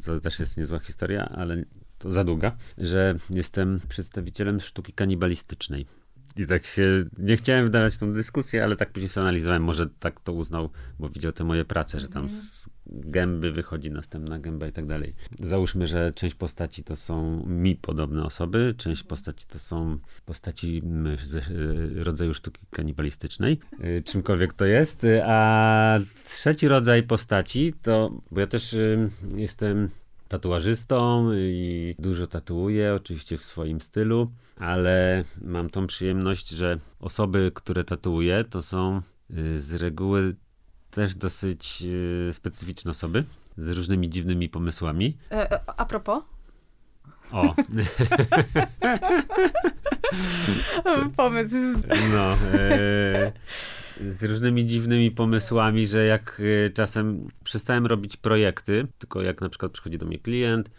co 0.00 0.16
y, 0.16 0.20
też 0.20 0.40
jest 0.40 0.56
niezła 0.56 0.78
historia, 0.78 1.28
ale 1.28 1.64
to 1.98 2.10
za 2.10 2.24
długa, 2.24 2.56
że 2.78 3.18
jestem 3.30 3.80
przedstawicielem 3.88 4.60
sztuki 4.60 4.92
kanibalistycznej. 4.92 5.86
I 6.36 6.46
tak 6.46 6.66
się, 6.66 7.04
nie 7.18 7.36
chciałem 7.36 7.66
wdawać 7.66 7.94
w 7.94 7.98
tą 7.98 8.12
dyskusję, 8.12 8.64
ale 8.64 8.76
tak 8.76 8.92
później 8.92 9.10
analizowałem, 9.16 9.62
może 9.62 9.86
tak 9.98 10.20
to 10.20 10.32
uznał, 10.32 10.70
bo 10.98 11.08
widział 11.08 11.32
te 11.32 11.44
moje 11.44 11.64
prace, 11.64 12.00
że 12.00 12.08
tam 12.08 12.22
mhm. 12.22 12.40
z 12.42 12.70
gęby 12.86 13.52
wychodzi 13.52 13.90
następna 13.90 14.38
gęba 14.38 14.66
i 14.66 14.72
tak 14.72 14.86
dalej. 14.86 15.14
Załóżmy, 15.38 15.86
że 15.86 16.12
część 16.12 16.34
postaci 16.34 16.84
to 16.84 16.96
są 16.96 17.46
mi 17.46 17.76
podobne 17.76 18.24
osoby, 18.24 18.74
część 18.76 19.02
postaci 19.02 19.46
to 19.46 19.58
są 19.58 19.98
postaci 20.24 20.82
z 21.24 21.36
e, 21.36 22.04
rodzaju 22.04 22.34
sztuki 22.34 22.66
kanibalistycznej, 22.70 23.58
e, 23.80 24.02
czymkolwiek 24.02 24.52
to 24.52 24.66
jest, 24.66 25.06
a 25.24 25.98
trzeci 26.24 26.68
rodzaj 26.68 27.02
postaci 27.02 27.72
to, 27.82 28.20
bo 28.30 28.40
ja 28.40 28.46
też 28.46 28.76
jestem 29.36 29.88
tatuażystą 30.28 31.30
i 31.34 31.94
dużo 31.98 32.26
tatuuję, 32.26 32.94
oczywiście 32.94 33.38
w 33.38 33.44
swoim 33.44 33.80
stylu, 33.80 34.30
ale 34.60 35.24
mam 35.42 35.70
tą 35.70 35.86
przyjemność, 35.86 36.48
że 36.48 36.78
osoby, 37.00 37.52
które 37.54 37.84
tatuuję, 37.84 38.44
to 38.50 38.62
są 38.62 39.02
z 39.56 39.74
reguły 39.74 40.34
też 40.90 41.14
dosyć 41.14 41.82
e, 42.28 42.32
specyficzne 42.32 42.90
osoby 42.90 43.24
z 43.56 43.68
różnymi 43.68 44.10
dziwnymi 44.10 44.48
pomysłami. 44.48 45.16
E, 45.30 45.52
e 45.52 45.60
a 45.76 45.84
propos? 45.84 46.22
O. 47.32 47.54
Pomysł. 51.16 51.56
No. 52.12 52.32
E, 52.58 53.32
z 54.10 54.24
różnymi 54.24 54.66
dziwnymi 54.66 55.10
pomysłami, 55.10 55.86
że 55.86 56.04
jak 56.04 56.42
czasem 56.74 57.28
przestałem 57.44 57.86
robić 57.86 58.16
projekty, 58.16 58.86
tylko 58.98 59.22
jak 59.22 59.40
na 59.40 59.48
przykład 59.48 59.72
przychodzi 59.72 59.98
do 59.98 60.06
mnie 60.06 60.18
klient, 60.18 60.70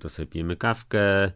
to 0.00 0.08
sobie 0.08 0.26
pijemy 0.26 0.56
kawkę, 0.56 1.32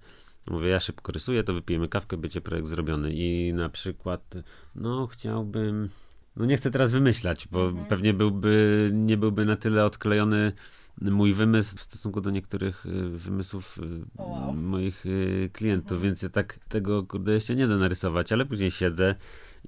Mówię, 0.50 0.68
ja 0.68 0.80
szybko 0.80 1.12
rysuję, 1.12 1.44
to 1.44 1.54
wypijemy 1.54 1.88
kawkę, 1.88 2.16
będzie 2.16 2.40
projekt 2.40 2.68
zrobiony. 2.68 3.12
I 3.12 3.52
na 3.54 3.68
przykład, 3.68 4.34
no, 4.74 5.06
chciałbym 5.06 5.88
no 6.36 6.44
nie 6.44 6.56
chcę 6.56 6.70
teraz 6.70 6.92
wymyślać, 6.92 7.48
bo 7.48 7.68
mhm. 7.68 7.86
pewnie 7.86 8.14
byłby, 8.14 8.90
nie 8.92 9.16
byłby 9.16 9.44
na 9.44 9.56
tyle 9.56 9.84
odklejony 9.84 10.52
mój 11.00 11.34
wymysł 11.34 11.76
w 11.76 11.82
stosunku 11.82 12.20
do 12.20 12.30
niektórych 12.30 12.86
y, 12.86 13.08
wymysłów 13.08 13.78
oh, 14.18 14.30
wow. 14.30 14.54
moich 14.54 15.06
y, 15.06 15.50
klientów, 15.52 15.92
mhm. 15.92 16.02
więc 16.02 16.22
ja 16.22 16.28
tak 16.28 16.58
tego 16.68 17.02
kurde 17.02 17.32
jeszcze 17.32 17.54
nie 17.54 17.66
da 17.66 17.76
narysować, 17.76 18.32
ale 18.32 18.46
później 18.46 18.70
siedzę 18.70 19.14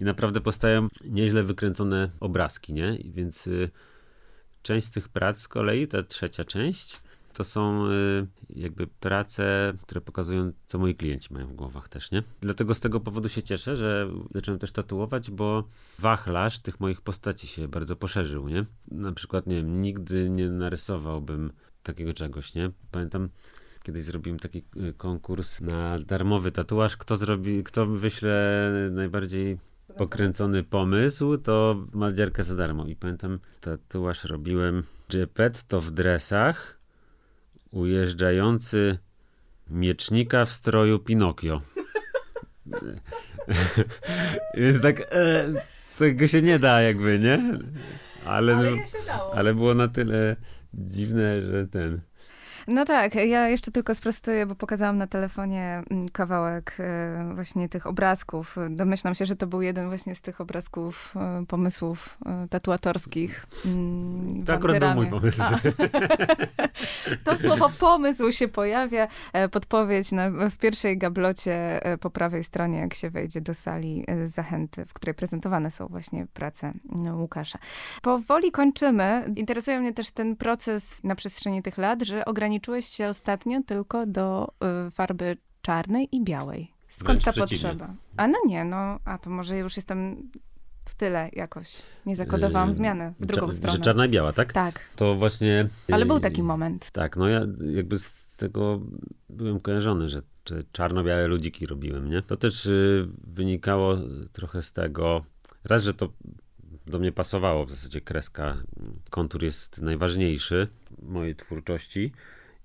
i 0.00 0.04
naprawdę 0.04 0.40
powstają 0.40 0.88
nieźle 1.04 1.42
wykręcone 1.42 2.10
obrazki, 2.20 2.72
nie? 2.72 2.96
I 2.96 3.10
więc 3.10 3.48
część 4.62 4.86
z 4.86 4.90
tych 4.90 5.08
prac 5.08 5.38
z 5.38 5.48
kolei, 5.48 5.88
ta 5.88 6.02
trzecia 6.02 6.44
część, 6.44 7.00
to 7.32 7.44
są 7.44 7.86
y, 7.86 8.26
jakby 8.50 8.86
prace, 8.86 9.72
które 9.82 10.00
pokazują, 10.00 10.52
co 10.68 10.78
moi 10.78 10.94
klienci 10.94 11.34
mają 11.34 11.46
w 11.46 11.52
głowach 11.52 11.88
też, 11.88 12.10
nie? 12.10 12.22
Dlatego 12.40 12.74
z 12.74 12.80
tego 12.80 13.00
powodu 13.00 13.28
się 13.28 13.42
cieszę, 13.42 13.76
że 13.76 14.10
zacząłem 14.34 14.58
też 14.58 14.72
tatuować, 14.72 15.30
bo 15.30 15.64
wachlarz 15.98 16.60
tych 16.60 16.80
moich 16.80 17.00
postaci 17.00 17.46
się 17.46 17.68
bardzo 17.68 17.96
poszerzył, 17.96 18.48
nie? 18.48 18.64
Na 18.90 19.12
przykład, 19.12 19.46
nie 19.46 19.56
wiem, 19.56 19.82
nigdy 19.82 20.30
nie 20.30 20.50
narysowałbym 20.50 21.52
takiego 21.82 22.12
czegoś, 22.12 22.54
nie? 22.54 22.70
Pamiętam, 22.90 23.28
kiedyś 23.82 24.04
zrobiłem 24.04 24.38
taki 24.38 24.62
y, 24.76 24.94
konkurs 24.96 25.60
na 25.60 25.98
darmowy 25.98 26.52
tatuaż, 26.52 26.96
kto 26.96 27.16
zrobi, 27.16 27.64
kto 27.64 27.86
wyśle 27.86 28.70
najbardziej 28.90 29.58
pokręcony 29.96 30.64
pomysł, 30.64 31.36
to 31.36 31.86
ma 31.92 32.10
za 32.38 32.54
darmo. 32.54 32.86
I 32.86 32.96
pamiętam, 32.96 33.38
tatuaż 33.60 34.24
robiłem 34.24 34.82
to 35.68 35.80
w 35.80 35.90
dresach, 35.90 36.81
ujeżdżający 37.72 38.98
miecznika 39.70 40.44
w 40.44 40.52
stroju 40.52 40.98
Pinokio. 40.98 41.60
Więc 44.54 44.82
tak, 44.82 45.00
e, 45.00 45.52
tego 45.98 46.26
się 46.26 46.42
nie 46.42 46.58
da 46.58 46.82
jakby, 46.82 47.18
nie? 47.18 47.58
Ale, 48.24 48.56
ale, 48.56 48.70
ale 49.34 49.54
było 49.54 49.74
na 49.74 49.88
tyle 49.88 50.36
dziwne, 50.74 51.42
że 51.42 51.66
ten... 51.66 52.00
No 52.68 52.84
tak, 52.84 53.14
ja 53.14 53.48
jeszcze 53.48 53.70
tylko 53.70 53.94
sprostuję, 53.94 54.46
bo 54.46 54.54
pokazałam 54.54 54.98
na 54.98 55.06
telefonie 55.06 55.82
mm, 55.90 56.08
kawałek 56.08 56.76
e, 56.78 57.30
właśnie 57.34 57.68
tych 57.68 57.86
obrazków. 57.86 58.56
Domyślam 58.70 59.14
się, 59.14 59.26
że 59.26 59.36
to 59.36 59.46
był 59.46 59.62
jeden 59.62 59.88
właśnie 59.88 60.14
z 60.14 60.20
tych 60.20 60.40
obrazków, 60.40 61.14
e, 61.16 61.46
pomysłów 61.46 62.18
e, 62.26 62.48
tatuatorskich. 62.48 63.46
Mm, 63.66 64.44
to 64.44 64.52
akurat 64.52 64.78
był 64.78 64.94
mój 64.94 65.06
pomysł. 65.06 65.42
to 67.24 67.36
słowo 67.36 67.70
pomysł 67.80 68.32
się 68.32 68.48
pojawia. 68.48 69.08
Podpowiedź 69.50 70.12
na, 70.12 70.30
w 70.30 70.56
pierwszej 70.56 70.98
gablocie 70.98 71.80
po 72.00 72.10
prawej 72.10 72.44
stronie, 72.44 72.78
jak 72.78 72.94
się 72.94 73.10
wejdzie 73.10 73.40
do 73.40 73.54
sali 73.54 74.06
zachęty, 74.24 74.84
w 74.84 74.92
której 74.92 75.14
prezentowane 75.14 75.70
są 75.70 75.86
właśnie 75.86 76.26
prace 76.34 76.72
no, 76.84 77.16
Łukasza. 77.16 77.58
Powoli 78.02 78.52
kończymy. 78.52 79.24
Interesuje 79.36 79.80
mnie 79.80 79.92
też 79.92 80.10
ten 80.10 80.36
proces 80.36 81.04
na 81.04 81.14
przestrzeni 81.14 81.62
tych 81.62 81.78
lat, 81.78 82.02
że 82.02 82.24
ograniczamy 82.24 82.51
ograniczyłeś 82.52 82.86
się 82.86 83.08
ostatnio 83.08 83.62
tylko 83.66 84.06
do 84.06 84.52
y, 84.86 84.90
farby 84.90 85.36
czarnej 85.62 86.08
i 86.12 86.24
białej. 86.24 86.72
Skąd 86.88 87.24
ta 87.24 87.32
potrzeba? 87.32 87.94
A 88.16 88.28
no 88.28 88.38
nie, 88.46 88.64
no, 88.64 88.98
a 89.04 89.18
to 89.18 89.30
może 89.30 89.58
już 89.58 89.76
jestem 89.76 90.30
w 90.84 90.94
tyle 90.94 91.30
jakoś. 91.32 91.82
Nie 92.06 92.16
zakodowałam 92.16 92.68
yy, 92.68 92.74
zmianę 92.74 93.12
w 93.20 93.26
drugą 93.26 93.52
stronę. 93.52 93.76
Że 93.76 93.82
czarna 93.82 94.06
i 94.06 94.08
biała, 94.08 94.32
tak? 94.32 94.52
Tak. 94.52 94.80
To 94.96 95.14
właśnie... 95.14 95.68
Ale 95.92 96.06
był 96.06 96.20
taki 96.20 96.42
moment. 96.42 96.90
Tak, 96.92 97.16
no 97.16 97.28
ja 97.28 97.40
jakby 97.74 97.98
z 97.98 98.36
tego 98.36 98.80
byłem 99.28 99.60
kojarzony, 99.60 100.08
że, 100.08 100.22
czarno-białe 100.72 101.26
ludziki 101.26 101.66
robiłem, 101.66 102.10
nie? 102.10 102.22
To 102.22 102.36
też 102.36 102.66
y, 102.66 103.08
wynikało 103.24 103.96
trochę 104.32 104.62
z 104.62 104.72
tego, 104.72 105.24
raz, 105.64 105.82
że 105.82 105.94
to 105.94 106.12
do 106.86 106.98
mnie 106.98 107.12
pasowało, 107.12 107.66
w 107.66 107.70
zasadzie 107.70 108.00
kreska, 108.00 108.56
kontur 109.10 109.44
jest 109.44 109.82
najważniejszy 109.82 110.68
mojej 111.02 111.36
twórczości, 111.36 112.12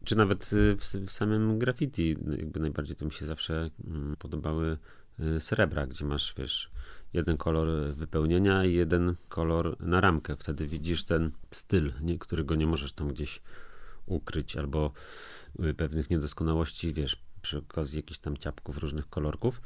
czy 0.07 0.15
nawet 0.15 0.53
y, 0.53 0.75
w, 0.75 0.93
w, 0.93 1.11
samym 1.11 1.59
graffiti, 1.59 2.15
jakby 2.37 2.59
najbardziej 2.59 2.95
to 2.95 3.05
mi 3.05 3.11
się 3.11 3.25
zawsze 3.25 3.69
mm, 3.87 4.15
podobały 4.19 4.77
y, 5.19 5.39
srebra, 5.39 5.87
gdzie 5.87 6.05
masz, 6.05 6.33
wiesz, 6.37 6.71
jeden 7.13 7.37
kolor 7.37 7.95
wypełnienia 7.95 8.65
i 8.65 8.73
jeden 8.73 9.15
kolor 9.29 9.75
na 9.79 10.01
ramkę. 10.01 10.35
Wtedy 10.35 10.67
widzisz 10.67 11.03
ten 11.03 11.31
styl, 11.51 11.91
nie, 12.01 12.19
którego 12.19 12.55
nie 12.55 12.67
możesz 12.67 12.93
tam 12.93 13.07
gdzieś 13.07 13.41
ukryć, 14.05 14.55
albo 14.55 14.91
y, 15.63 15.73
pewnych 15.73 16.09
niedoskonałości, 16.09 16.93
wiesz, 16.93 17.17
przy 17.41 17.57
okazji 17.57 17.97
jakichś 17.97 18.19
tam 18.19 18.37
ciapków 18.37 18.77
różnych 18.77 19.09
kolorków. 19.09 19.61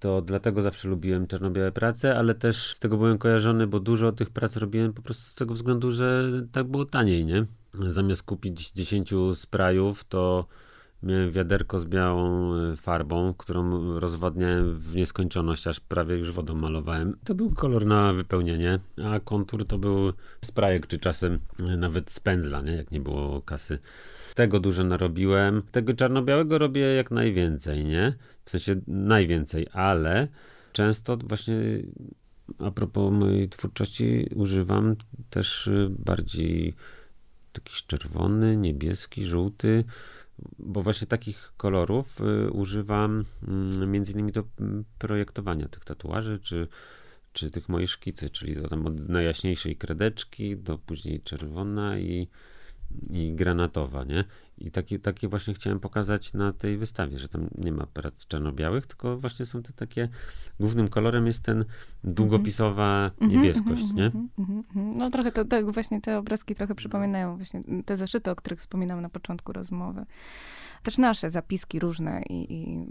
To 0.00 0.22
dlatego 0.22 0.62
zawsze 0.62 0.88
lubiłem 0.88 1.26
czarno-białe 1.26 1.72
prace, 1.72 2.18
ale 2.18 2.34
też 2.34 2.74
z 2.74 2.78
tego 2.78 2.96
byłem 2.96 3.18
kojarzony, 3.18 3.66
bo 3.66 3.80
dużo 3.80 4.12
tych 4.12 4.30
prac 4.30 4.56
robiłem 4.56 4.92
po 4.92 5.02
prostu 5.02 5.30
z 5.30 5.34
tego 5.34 5.54
względu, 5.54 5.90
że 5.90 6.30
tak 6.52 6.66
było 6.66 6.84
taniej, 6.84 7.24
nie? 7.24 7.46
Zamiast 7.86 8.22
kupić 8.22 8.72
10 8.72 9.14
sprayów, 9.34 10.04
to 10.04 10.46
miałem 11.02 11.30
wiaderko 11.30 11.78
z 11.78 11.84
białą 11.84 12.54
e, 12.54 12.76
farbą, 12.76 13.34
którą 13.34 13.98
rozwadniałem 14.00 14.78
w 14.78 14.96
nieskończoność, 14.96 15.66
aż 15.66 15.80
prawie 15.80 16.16
już 16.16 16.32
wodą 16.32 16.54
malowałem. 16.54 17.16
To 17.24 17.34
był 17.34 17.50
kolor 17.50 17.86
na 17.86 18.12
wypełnienie, 18.12 18.78
a 19.04 19.20
kontur 19.20 19.66
to 19.66 19.78
był 19.78 20.12
sprayek, 20.44 20.86
czy 20.86 20.98
czasem 20.98 21.38
e, 21.68 21.76
nawet 21.76 22.10
z 22.10 22.20
pędzla, 22.20 22.62
nie? 22.62 22.72
jak 22.72 22.90
nie 22.90 23.00
było 23.00 23.42
kasy. 23.42 23.78
Tego 24.34 24.60
dużo 24.60 24.84
narobiłem. 24.84 25.62
Tego 25.72 25.94
czarno-białego 25.94 26.58
robię 26.58 26.80
jak 26.80 27.10
najwięcej, 27.10 27.84
nie? 27.84 28.14
W 28.44 28.50
sensie 28.50 28.80
najwięcej, 28.86 29.66
ale 29.72 30.28
często 30.72 31.16
właśnie 31.16 31.56
a 32.58 32.70
propos 32.70 33.12
mojej 33.12 33.48
twórczości 33.48 34.26
używam 34.34 34.96
też 35.30 35.68
e, 35.68 35.88
bardziej 35.90 36.74
jakiś 37.58 37.86
czerwony, 37.86 38.56
niebieski, 38.56 39.24
żółty, 39.24 39.84
bo 40.58 40.82
właśnie 40.82 41.06
takich 41.06 41.52
kolorów 41.56 42.20
y, 42.20 42.50
używam 42.50 43.24
y, 43.82 43.86
między 43.86 44.12
innymi 44.12 44.32
do 44.32 44.44
mm, 44.60 44.84
projektowania 44.98 45.68
tych 45.68 45.84
tatuaży, 45.84 46.38
czy, 46.42 46.68
czy 47.32 47.50
tych 47.50 47.68
moich 47.68 47.90
szkicy, 47.90 48.30
czyli 48.30 48.56
to 48.56 48.68
tam 48.68 48.86
od 48.86 49.08
najjaśniejszej 49.08 49.76
kredeczki 49.76 50.56
do 50.56 50.78
później 50.78 51.20
czerwona 51.20 51.98
i, 51.98 52.28
i 53.10 53.32
granatowa, 53.32 54.04
nie? 54.04 54.24
I 54.58 54.70
takie, 54.70 54.98
takie 54.98 55.28
właśnie 55.28 55.54
chciałem 55.54 55.80
pokazać 55.80 56.32
na 56.32 56.52
tej 56.52 56.76
wystawie, 56.78 57.18
że 57.18 57.28
tam 57.28 57.48
nie 57.58 57.72
ma 57.72 57.86
prac 57.86 58.26
czarno-białych, 58.26 58.86
tylko 58.86 59.18
właśnie 59.18 59.46
są 59.46 59.62
te 59.62 59.72
takie, 59.72 60.08
głównym 60.60 60.88
kolorem 60.88 61.26
jest 61.26 61.42
ten 61.42 61.64
długopisowa 62.04 63.10
niebieskość, 63.20 63.82
mm 63.82 63.92
-hmm, 63.92 63.96
nie? 63.96 64.04
Mm 64.38 64.62
-hmm, 64.62 64.96
no 64.96 65.10
trochę 65.10 65.32
to, 65.32 65.44
tak, 65.44 65.72
właśnie 65.72 66.00
te 66.00 66.18
obrazki 66.18 66.54
trochę 66.54 66.74
przypominają 66.74 67.36
właśnie 67.36 67.62
te 67.84 67.96
zeszyty, 67.96 68.30
o 68.30 68.36
których 68.36 68.60
wspominam 68.60 69.00
na 69.00 69.08
początku 69.08 69.52
rozmowy 69.52 70.06
też 70.86 70.98
nasze 70.98 71.30
zapiski 71.30 71.80
różne 71.80 72.22
i, 72.30 72.54
i, 72.54 72.86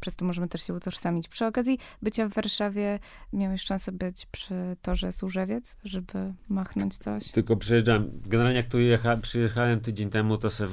przez 0.00 0.16
to 0.16 0.24
możemy 0.24 0.48
też 0.48 0.66
się 0.66 0.74
utożsamić. 0.74 1.28
Przy 1.28 1.46
okazji 1.46 1.78
bycia 2.02 2.28
w 2.28 2.32
Warszawie 2.32 2.98
miałeś 3.32 3.62
szansę 3.62 3.92
być 3.92 4.26
przy 4.26 4.54
torze 4.82 5.12
Służewiec, 5.12 5.76
żeby 5.84 6.32
machnąć 6.48 6.98
coś? 6.98 7.30
Tylko 7.30 7.56
przyjeżdżałem, 7.56 8.10
generalnie 8.26 8.56
jak 8.56 8.68
tu 8.68 8.78
jecha, 8.78 9.16
przyjechałem 9.16 9.80
tydzień 9.80 10.10
temu, 10.10 10.38
to 10.38 10.50
sobie 10.50 10.70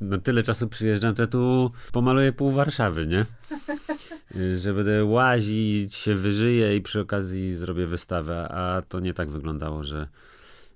no 0.00 0.18
tyle 0.18 0.42
czasu 0.42 0.68
przyjeżdżam, 0.68 1.14
to 1.14 1.26
tu 1.26 1.70
pomaluję 1.92 2.32
pół 2.32 2.50
Warszawy, 2.50 3.06
nie? 3.06 3.26
że 4.56 4.74
będę 4.74 5.04
łazić, 5.04 5.94
się 5.94 6.14
wyżyję 6.14 6.76
i 6.76 6.80
przy 6.80 7.00
okazji 7.00 7.54
zrobię 7.54 7.86
wystawę, 7.86 8.48
a 8.48 8.82
to 8.88 9.00
nie 9.00 9.14
tak 9.14 9.30
wyglądało, 9.30 9.84
że 9.84 10.08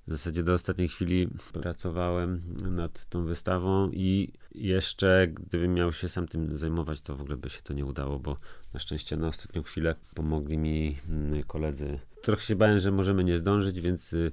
w 0.08 0.10
zasadzie 0.10 0.42
do 0.42 0.52
ostatniej 0.52 0.88
chwili 0.88 1.28
pracowałem 1.52 2.42
nad 2.70 3.04
tą 3.04 3.24
wystawą 3.24 3.90
i 3.92 4.32
jeszcze 4.54 5.28
gdybym 5.32 5.74
miał 5.74 5.92
się 5.92 6.08
sam 6.08 6.28
tym 6.28 6.56
zajmować, 6.56 7.00
to 7.00 7.16
w 7.16 7.20
ogóle 7.20 7.36
by 7.36 7.50
się 7.50 7.62
to 7.62 7.74
nie 7.74 7.84
udało, 7.84 8.18
bo 8.18 8.36
na 8.74 8.80
szczęście 8.80 9.16
na 9.16 9.26
ostatnią 9.26 9.62
chwilę 9.62 9.94
pomogli 10.14 10.58
mi 10.58 10.98
mm, 11.08 11.42
koledzy. 11.42 11.98
Trochę 12.22 12.42
się 12.42 12.56
bałem, 12.56 12.80
że 12.80 12.90
możemy 12.90 13.24
nie 13.24 13.38
zdążyć, 13.38 13.80
więc 13.80 14.12
y, 14.12 14.32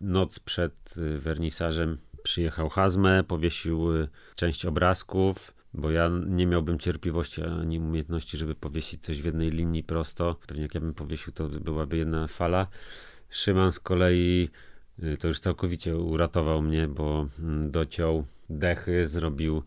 noc 0.00 0.38
przed 0.38 0.94
y, 0.98 1.18
wernisażem 1.18 1.98
przyjechał 2.26 2.68
Hazme, 2.68 3.24
powiesił 3.24 3.96
y, 3.96 4.08
część 4.34 4.66
obrazków, 4.66 5.54
bo 5.74 5.90
ja 5.90 6.10
nie 6.26 6.46
miałbym 6.46 6.78
cierpliwości 6.78 7.42
ani 7.42 7.78
umiejętności, 7.78 8.38
żeby 8.38 8.54
powiesić 8.54 9.02
coś 9.02 9.22
w 9.22 9.24
jednej 9.24 9.50
linii 9.50 9.82
prosto. 9.82 10.36
Pewnie 10.46 10.62
jak 10.62 10.74
ja 10.74 10.80
bym 10.80 10.94
powiesił, 10.94 11.32
to 11.32 11.48
byłaby 11.48 11.96
jedna 11.96 12.26
fala. 12.26 12.66
Szyman 13.30 13.72
z 13.72 13.80
kolei 13.80 14.50
Y, 15.02 15.16
to 15.16 15.28
już 15.28 15.40
całkowicie 15.40 15.96
uratował 15.96 16.62
mnie, 16.62 16.88
bo 16.88 17.28
mm, 17.38 17.70
dociął 17.70 18.24
dechy, 18.50 19.08
zrobił 19.08 19.62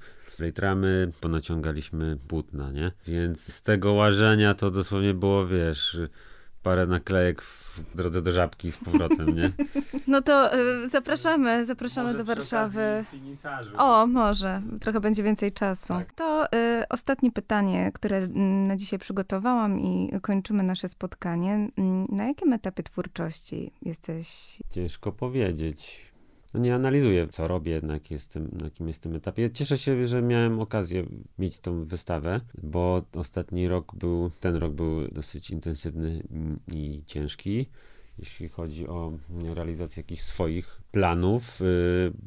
ramy, 0.58 1.12
ponaciągaliśmy 1.22 2.18
płótna, 2.28 2.72
nie? 2.72 2.92
Więc 3.08 3.54
z 3.54 3.62
tego 3.62 3.94
łażenia 3.94 4.54
to 4.54 4.72
dosłownie 4.72 5.14
było, 5.14 5.48
wiesz, 5.48 5.98
parę 6.64 6.86
naklejek 6.86 7.42
w 7.42 7.96
drodze 7.96 8.22
do 8.22 8.32
żabki 8.32 8.72
z 8.72 8.78
powrotem, 8.78 9.36
nie? 9.36 9.52
No 10.08 10.22
to 10.22 10.58
y, 10.58 10.90
zapraszamy, 10.90 11.66
zapraszamy 11.66 12.08
może 12.12 12.18
do 12.18 12.26
Warszawy. 12.26 13.06
O, 13.78 14.08
może. 14.08 14.62
Trochę 14.82 15.00
będzie 15.00 15.24
więcej 15.24 15.52
czasu. 15.52 15.94
Tak. 15.94 16.14
To 16.14 16.46
y, 16.46 16.48
ostatnie 16.90 17.32
pytanie, 17.32 17.92
które 17.94 18.18
mm, 18.18 18.68
na 18.68 18.76
dzisiaj 18.76 19.00
przygotowałam 19.00 19.80
i 19.80 20.12
kończymy 20.22 20.64
nasze 20.64 20.90
spotkanie. 20.90 21.70
Mm, 21.78 22.06
na 22.10 22.28
jakim 22.28 22.54
etapie 22.54 22.84
twórczości 22.84 23.72
jesteś? 23.82 24.58
Ciężko 24.70 25.12
powiedzieć 25.12 26.09
nie 26.54 26.76
analizuję, 26.76 27.28
co 27.28 27.48
robię, 27.48 27.82
na, 27.84 27.94
jak 27.94 28.12
jestem, 28.12 28.50
na 28.60 28.66
jakim 28.66 28.88
jestem 28.88 29.16
etapie. 29.16 29.50
Cieszę 29.52 29.78
się, 29.78 30.08
że 30.08 30.22
miałem 30.22 30.60
okazję 30.60 31.06
mieć 31.40 31.60
tą 31.60 31.86
wystawę, 31.86 32.42
bo 32.64 33.02
ostatni 33.16 33.68
rok 33.68 33.96
był, 33.96 34.32
ten 34.40 34.56
rok 34.56 34.74
był 34.74 35.08
dosyć 35.08 35.50
intensywny 35.50 36.24
i 36.76 37.04
ciężki, 37.06 37.70
jeśli 38.20 38.50
chodzi 38.50 38.88
o 38.88 39.12
realizację 39.54 40.02
jakichś 40.02 40.22
swoich 40.22 40.82
planów, 40.92 41.62
y, 41.62 41.66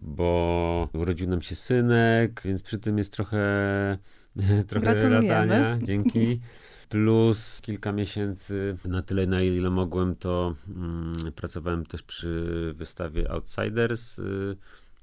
bo 0.02 0.88
urodził 0.92 1.28
nam 1.28 1.42
się 1.42 1.56
synek, 1.56 2.42
więc 2.44 2.62
przy 2.62 2.78
tym 2.78 2.98
jest 2.98 3.12
trochę, 3.12 3.98
trochę 4.68 5.08
latania. 5.08 5.78
Dzięki. 5.82 6.40
plus 6.92 7.60
kilka 7.62 7.92
miesięcy, 7.92 8.76
na 8.84 9.02
tyle 9.02 9.26
na 9.26 9.42
ile 9.42 9.70
mogłem, 9.70 10.16
to 10.16 10.54
mm, 10.68 11.32
pracowałem 11.36 11.86
też 11.86 12.02
przy 12.02 12.74
wystawie 12.76 13.30
Outsiders 13.30 14.18
y, 14.18 14.56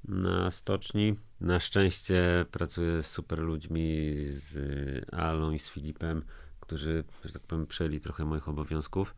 na 0.04 0.50
stoczni. 0.50 1.14
Na 1.40 1.60
szczęście 1.60 2.46
pracuję 2.50 3.02
z 3.02 3.06
super 3.06 3.38
ludźmi, 3.38 4.14
z 4.24 4.58
Alą 5.14 5.50
i 5.50 5.58
z 5.58 5.68
Filipem, 5.68 6.22
którzy, 6.60 7.04
że 7.24 7.32
tak 7.32 7.42
powiem, 7.42 7.66
przejęli 7.66 8.00
trochę 8.00 8.24
moich 8.24 8.48
obowiązków. 8.48 9.14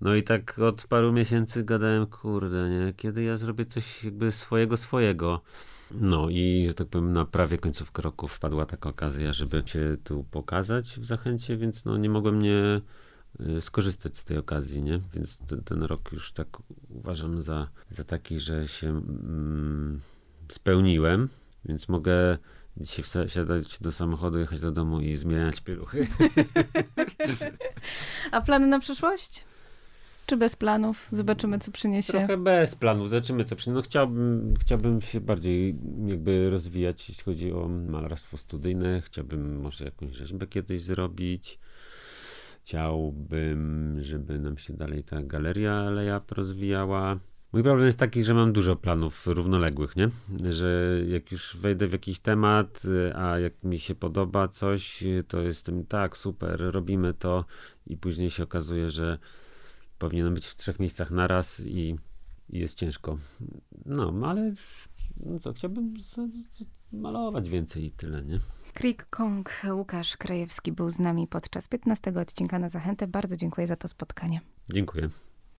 No 0.00 0.14
i 0.14 0.22
tak 0.22 0.58
od 0.58 0.86
paru 0.86 1.12
miesięcy 1.12 1.64
gadałem, 1.64 2.06
kurde, 2.06 2.70
nie, 2.70 2.92
kiedy 2.92 3.22
ja 3.22 3.36
zrobię 3.36 3.66
coś 3.66 4.04
jakby 4.04 4.32
swojego, 4.32 4.76
swojego. 4.76 5.42
No 5.90 6.28
i, 6.30 6.64
że 6.68 6.74
tak 6.74 6.86
powiem, 6.86 7.12
na 7.12 7.24
prawie 7.24 7.58
końcówkę 7.58 8.02
roku 8.02 8.28
wpadła 8.28 8.66
taka 8.66 8.88
okazja, 8.88 9.32
żeby 9.32 9.62
się 9.66 9.96
tu 10.04 10.24
pokazać 10.30 10.86
w 11.00 11.04
Zachęcie, 11.04 11.56
więc 11.56 11.84
no 11.84 11.96
nie 11.96 12.10
mogłem 12.10 12.42
nie 12.42 12.80
y, 13.40 13.60
skorzystać 13.60 14.18
z 14.18 14.24
tej 14.24 14.38
okazji, 14.38 14.82
nie? 14.82 15.00
Więc 15.14 15.38
ten, 15.38 15.62
ten 15.62 15.82
rok 15.82 16.12
już 16.12 16.32
tak 16.32 16.48
uważam 16.88 17.42
za, 17.42 17.68
za 17.90 18.04
taki, 18.04 18.40
że 18.40 18.68
się 18.68 18.88
mm, 18.88 20.00
spełniłem, 20.48 21.28
więc 21.64 21.88
mogę 21.88 22.38
dzisiaj 22.76 23.28
wsiadać 23.28 23.78
do 23.80 23.92
samochodu, 23.92 24.38
jechać 24.38 24.60
do 24.60 24.72
domu 24.72 25.00
i 25.00 25.16
zmieniać 25.16 25.60
pieluchy. 25.60 26.06
A 28.30 28.40
plany 28.40 28.66
na 28.66 28.80
przyszłość? 28.80 29.44
Czy 30.28 30.36
bez 30.36 30.56
planów? 30.56 31.08
Zobaczymy, 31.10 31.58
co 31.58 31.72
przyniesie. 31.72 32.12
Trochę 32.12 32.36
bez 32.36 32.74
planów, 32.74 33.08
zobaczymy, 33.08 33.44
co 33.44 33.56
przyniesie. 33.56 33.76
No 33.76 33.82
chciałbym, 33.82 34.54
chciałbym 34.60 35.00
się 35.00 35.20
bardziej 35.20 35.76
jakby 36.06 36.50
rozwijać, 36.50 37.08
jeśli 37.08 37.24
chodzi 37.24 37.52
o 37.52 37.68
malarstwo 37.68 38.36
studyjne. 38.36 39.02
Chciałbym 39.04 39.60
może 39.60 39.84
jakąś 39.84 40.12
rzeźbę 40.12 40.46
kiedyś 40.46 40.80
zrobić. 40.80 41.58
Chciałbym, 42.62 43.96
żeby 44.00 44.38
nam 44.38 44.58
się 44.58 44.72
dalej 44.72 45.04
ta 45.04 45.22
galeria 45.22 45.90
Lejap 45.90 46.32
rozwijała. 46.32 47.18
Mój 47.52 47.62
problem 47.62 47.86
jest 47.86 47.98
taki, 47.98 48.24
że 48.24 48.34
mam 48.34 48.52
dużo 48.52 48.76
planów 48.76 49.26
równoległych, 49.26 49.96
nie? 49.96 50.10
Że 50.50 51.00
jak 51.08 51.32
już 51.32 51.56
wejdę 51.56 51.88
w 51.88 51.92
jakiś 51.92 52.20
temat, 52.20 52.82
a 53.14 53.38
jak 53.38 53.64
mi 53.64 53.80
się 53.80 53.94
podoba 53.94 54.48
coś, 54.48 55.04
to 55.28 55.40
jestem 55.40 55.86
tak, 55.86 56.16
super, 56.16 56.60
robimy 56.60 57.14
to 57.14 57.44
i 57.86 57.96
później 57.96 58.30
się 58.30 58.42
okazuje, 58.42 58.90
że 58.90 59.18
powinienem 59.98 60.34
być 60.34 60.46
w 60.46 60.56
trzech 60.56 60.78
miejscach 60.78 61.10
naraz 61.10 61.60
i, 61.60 61.96
i 62.50 62.58
jest 62.58 62.74
ciężko. 62.74 63.18
No, 63.86 64.12
ale 64.28 64.52
no 65.16 65.38
co, 65.38 65.52
chciałbym 65.52 66.00
z, 66.00 66.14
z, 66.14 66.64
malować 66.92 67.48
więcej 67.48 67.84
i 67.84 67.90
tyle, 67.90 68.22
nie? 68.22 68.40
Creek 68.74 69.06
Kong, 69.10 69.50
Łukasz 69.70 70.16
Krajewski 70.16 70.72
był 70.72 70.90
z 70.90 70.98
nami 70.98 71.26
podczas 71.26 71.68
15 71.68 72.12
odcinka 72.20 72.58
na 72.58 72.68
Zachętę. 72.68 73.06
Bardzo 73.06 73.36
dziękuję 73.36 73.66
za 73.66 73.76
to 73.76 73.88
spotkanie. 73.88 74.40
Dziękuję. 74.72 75.10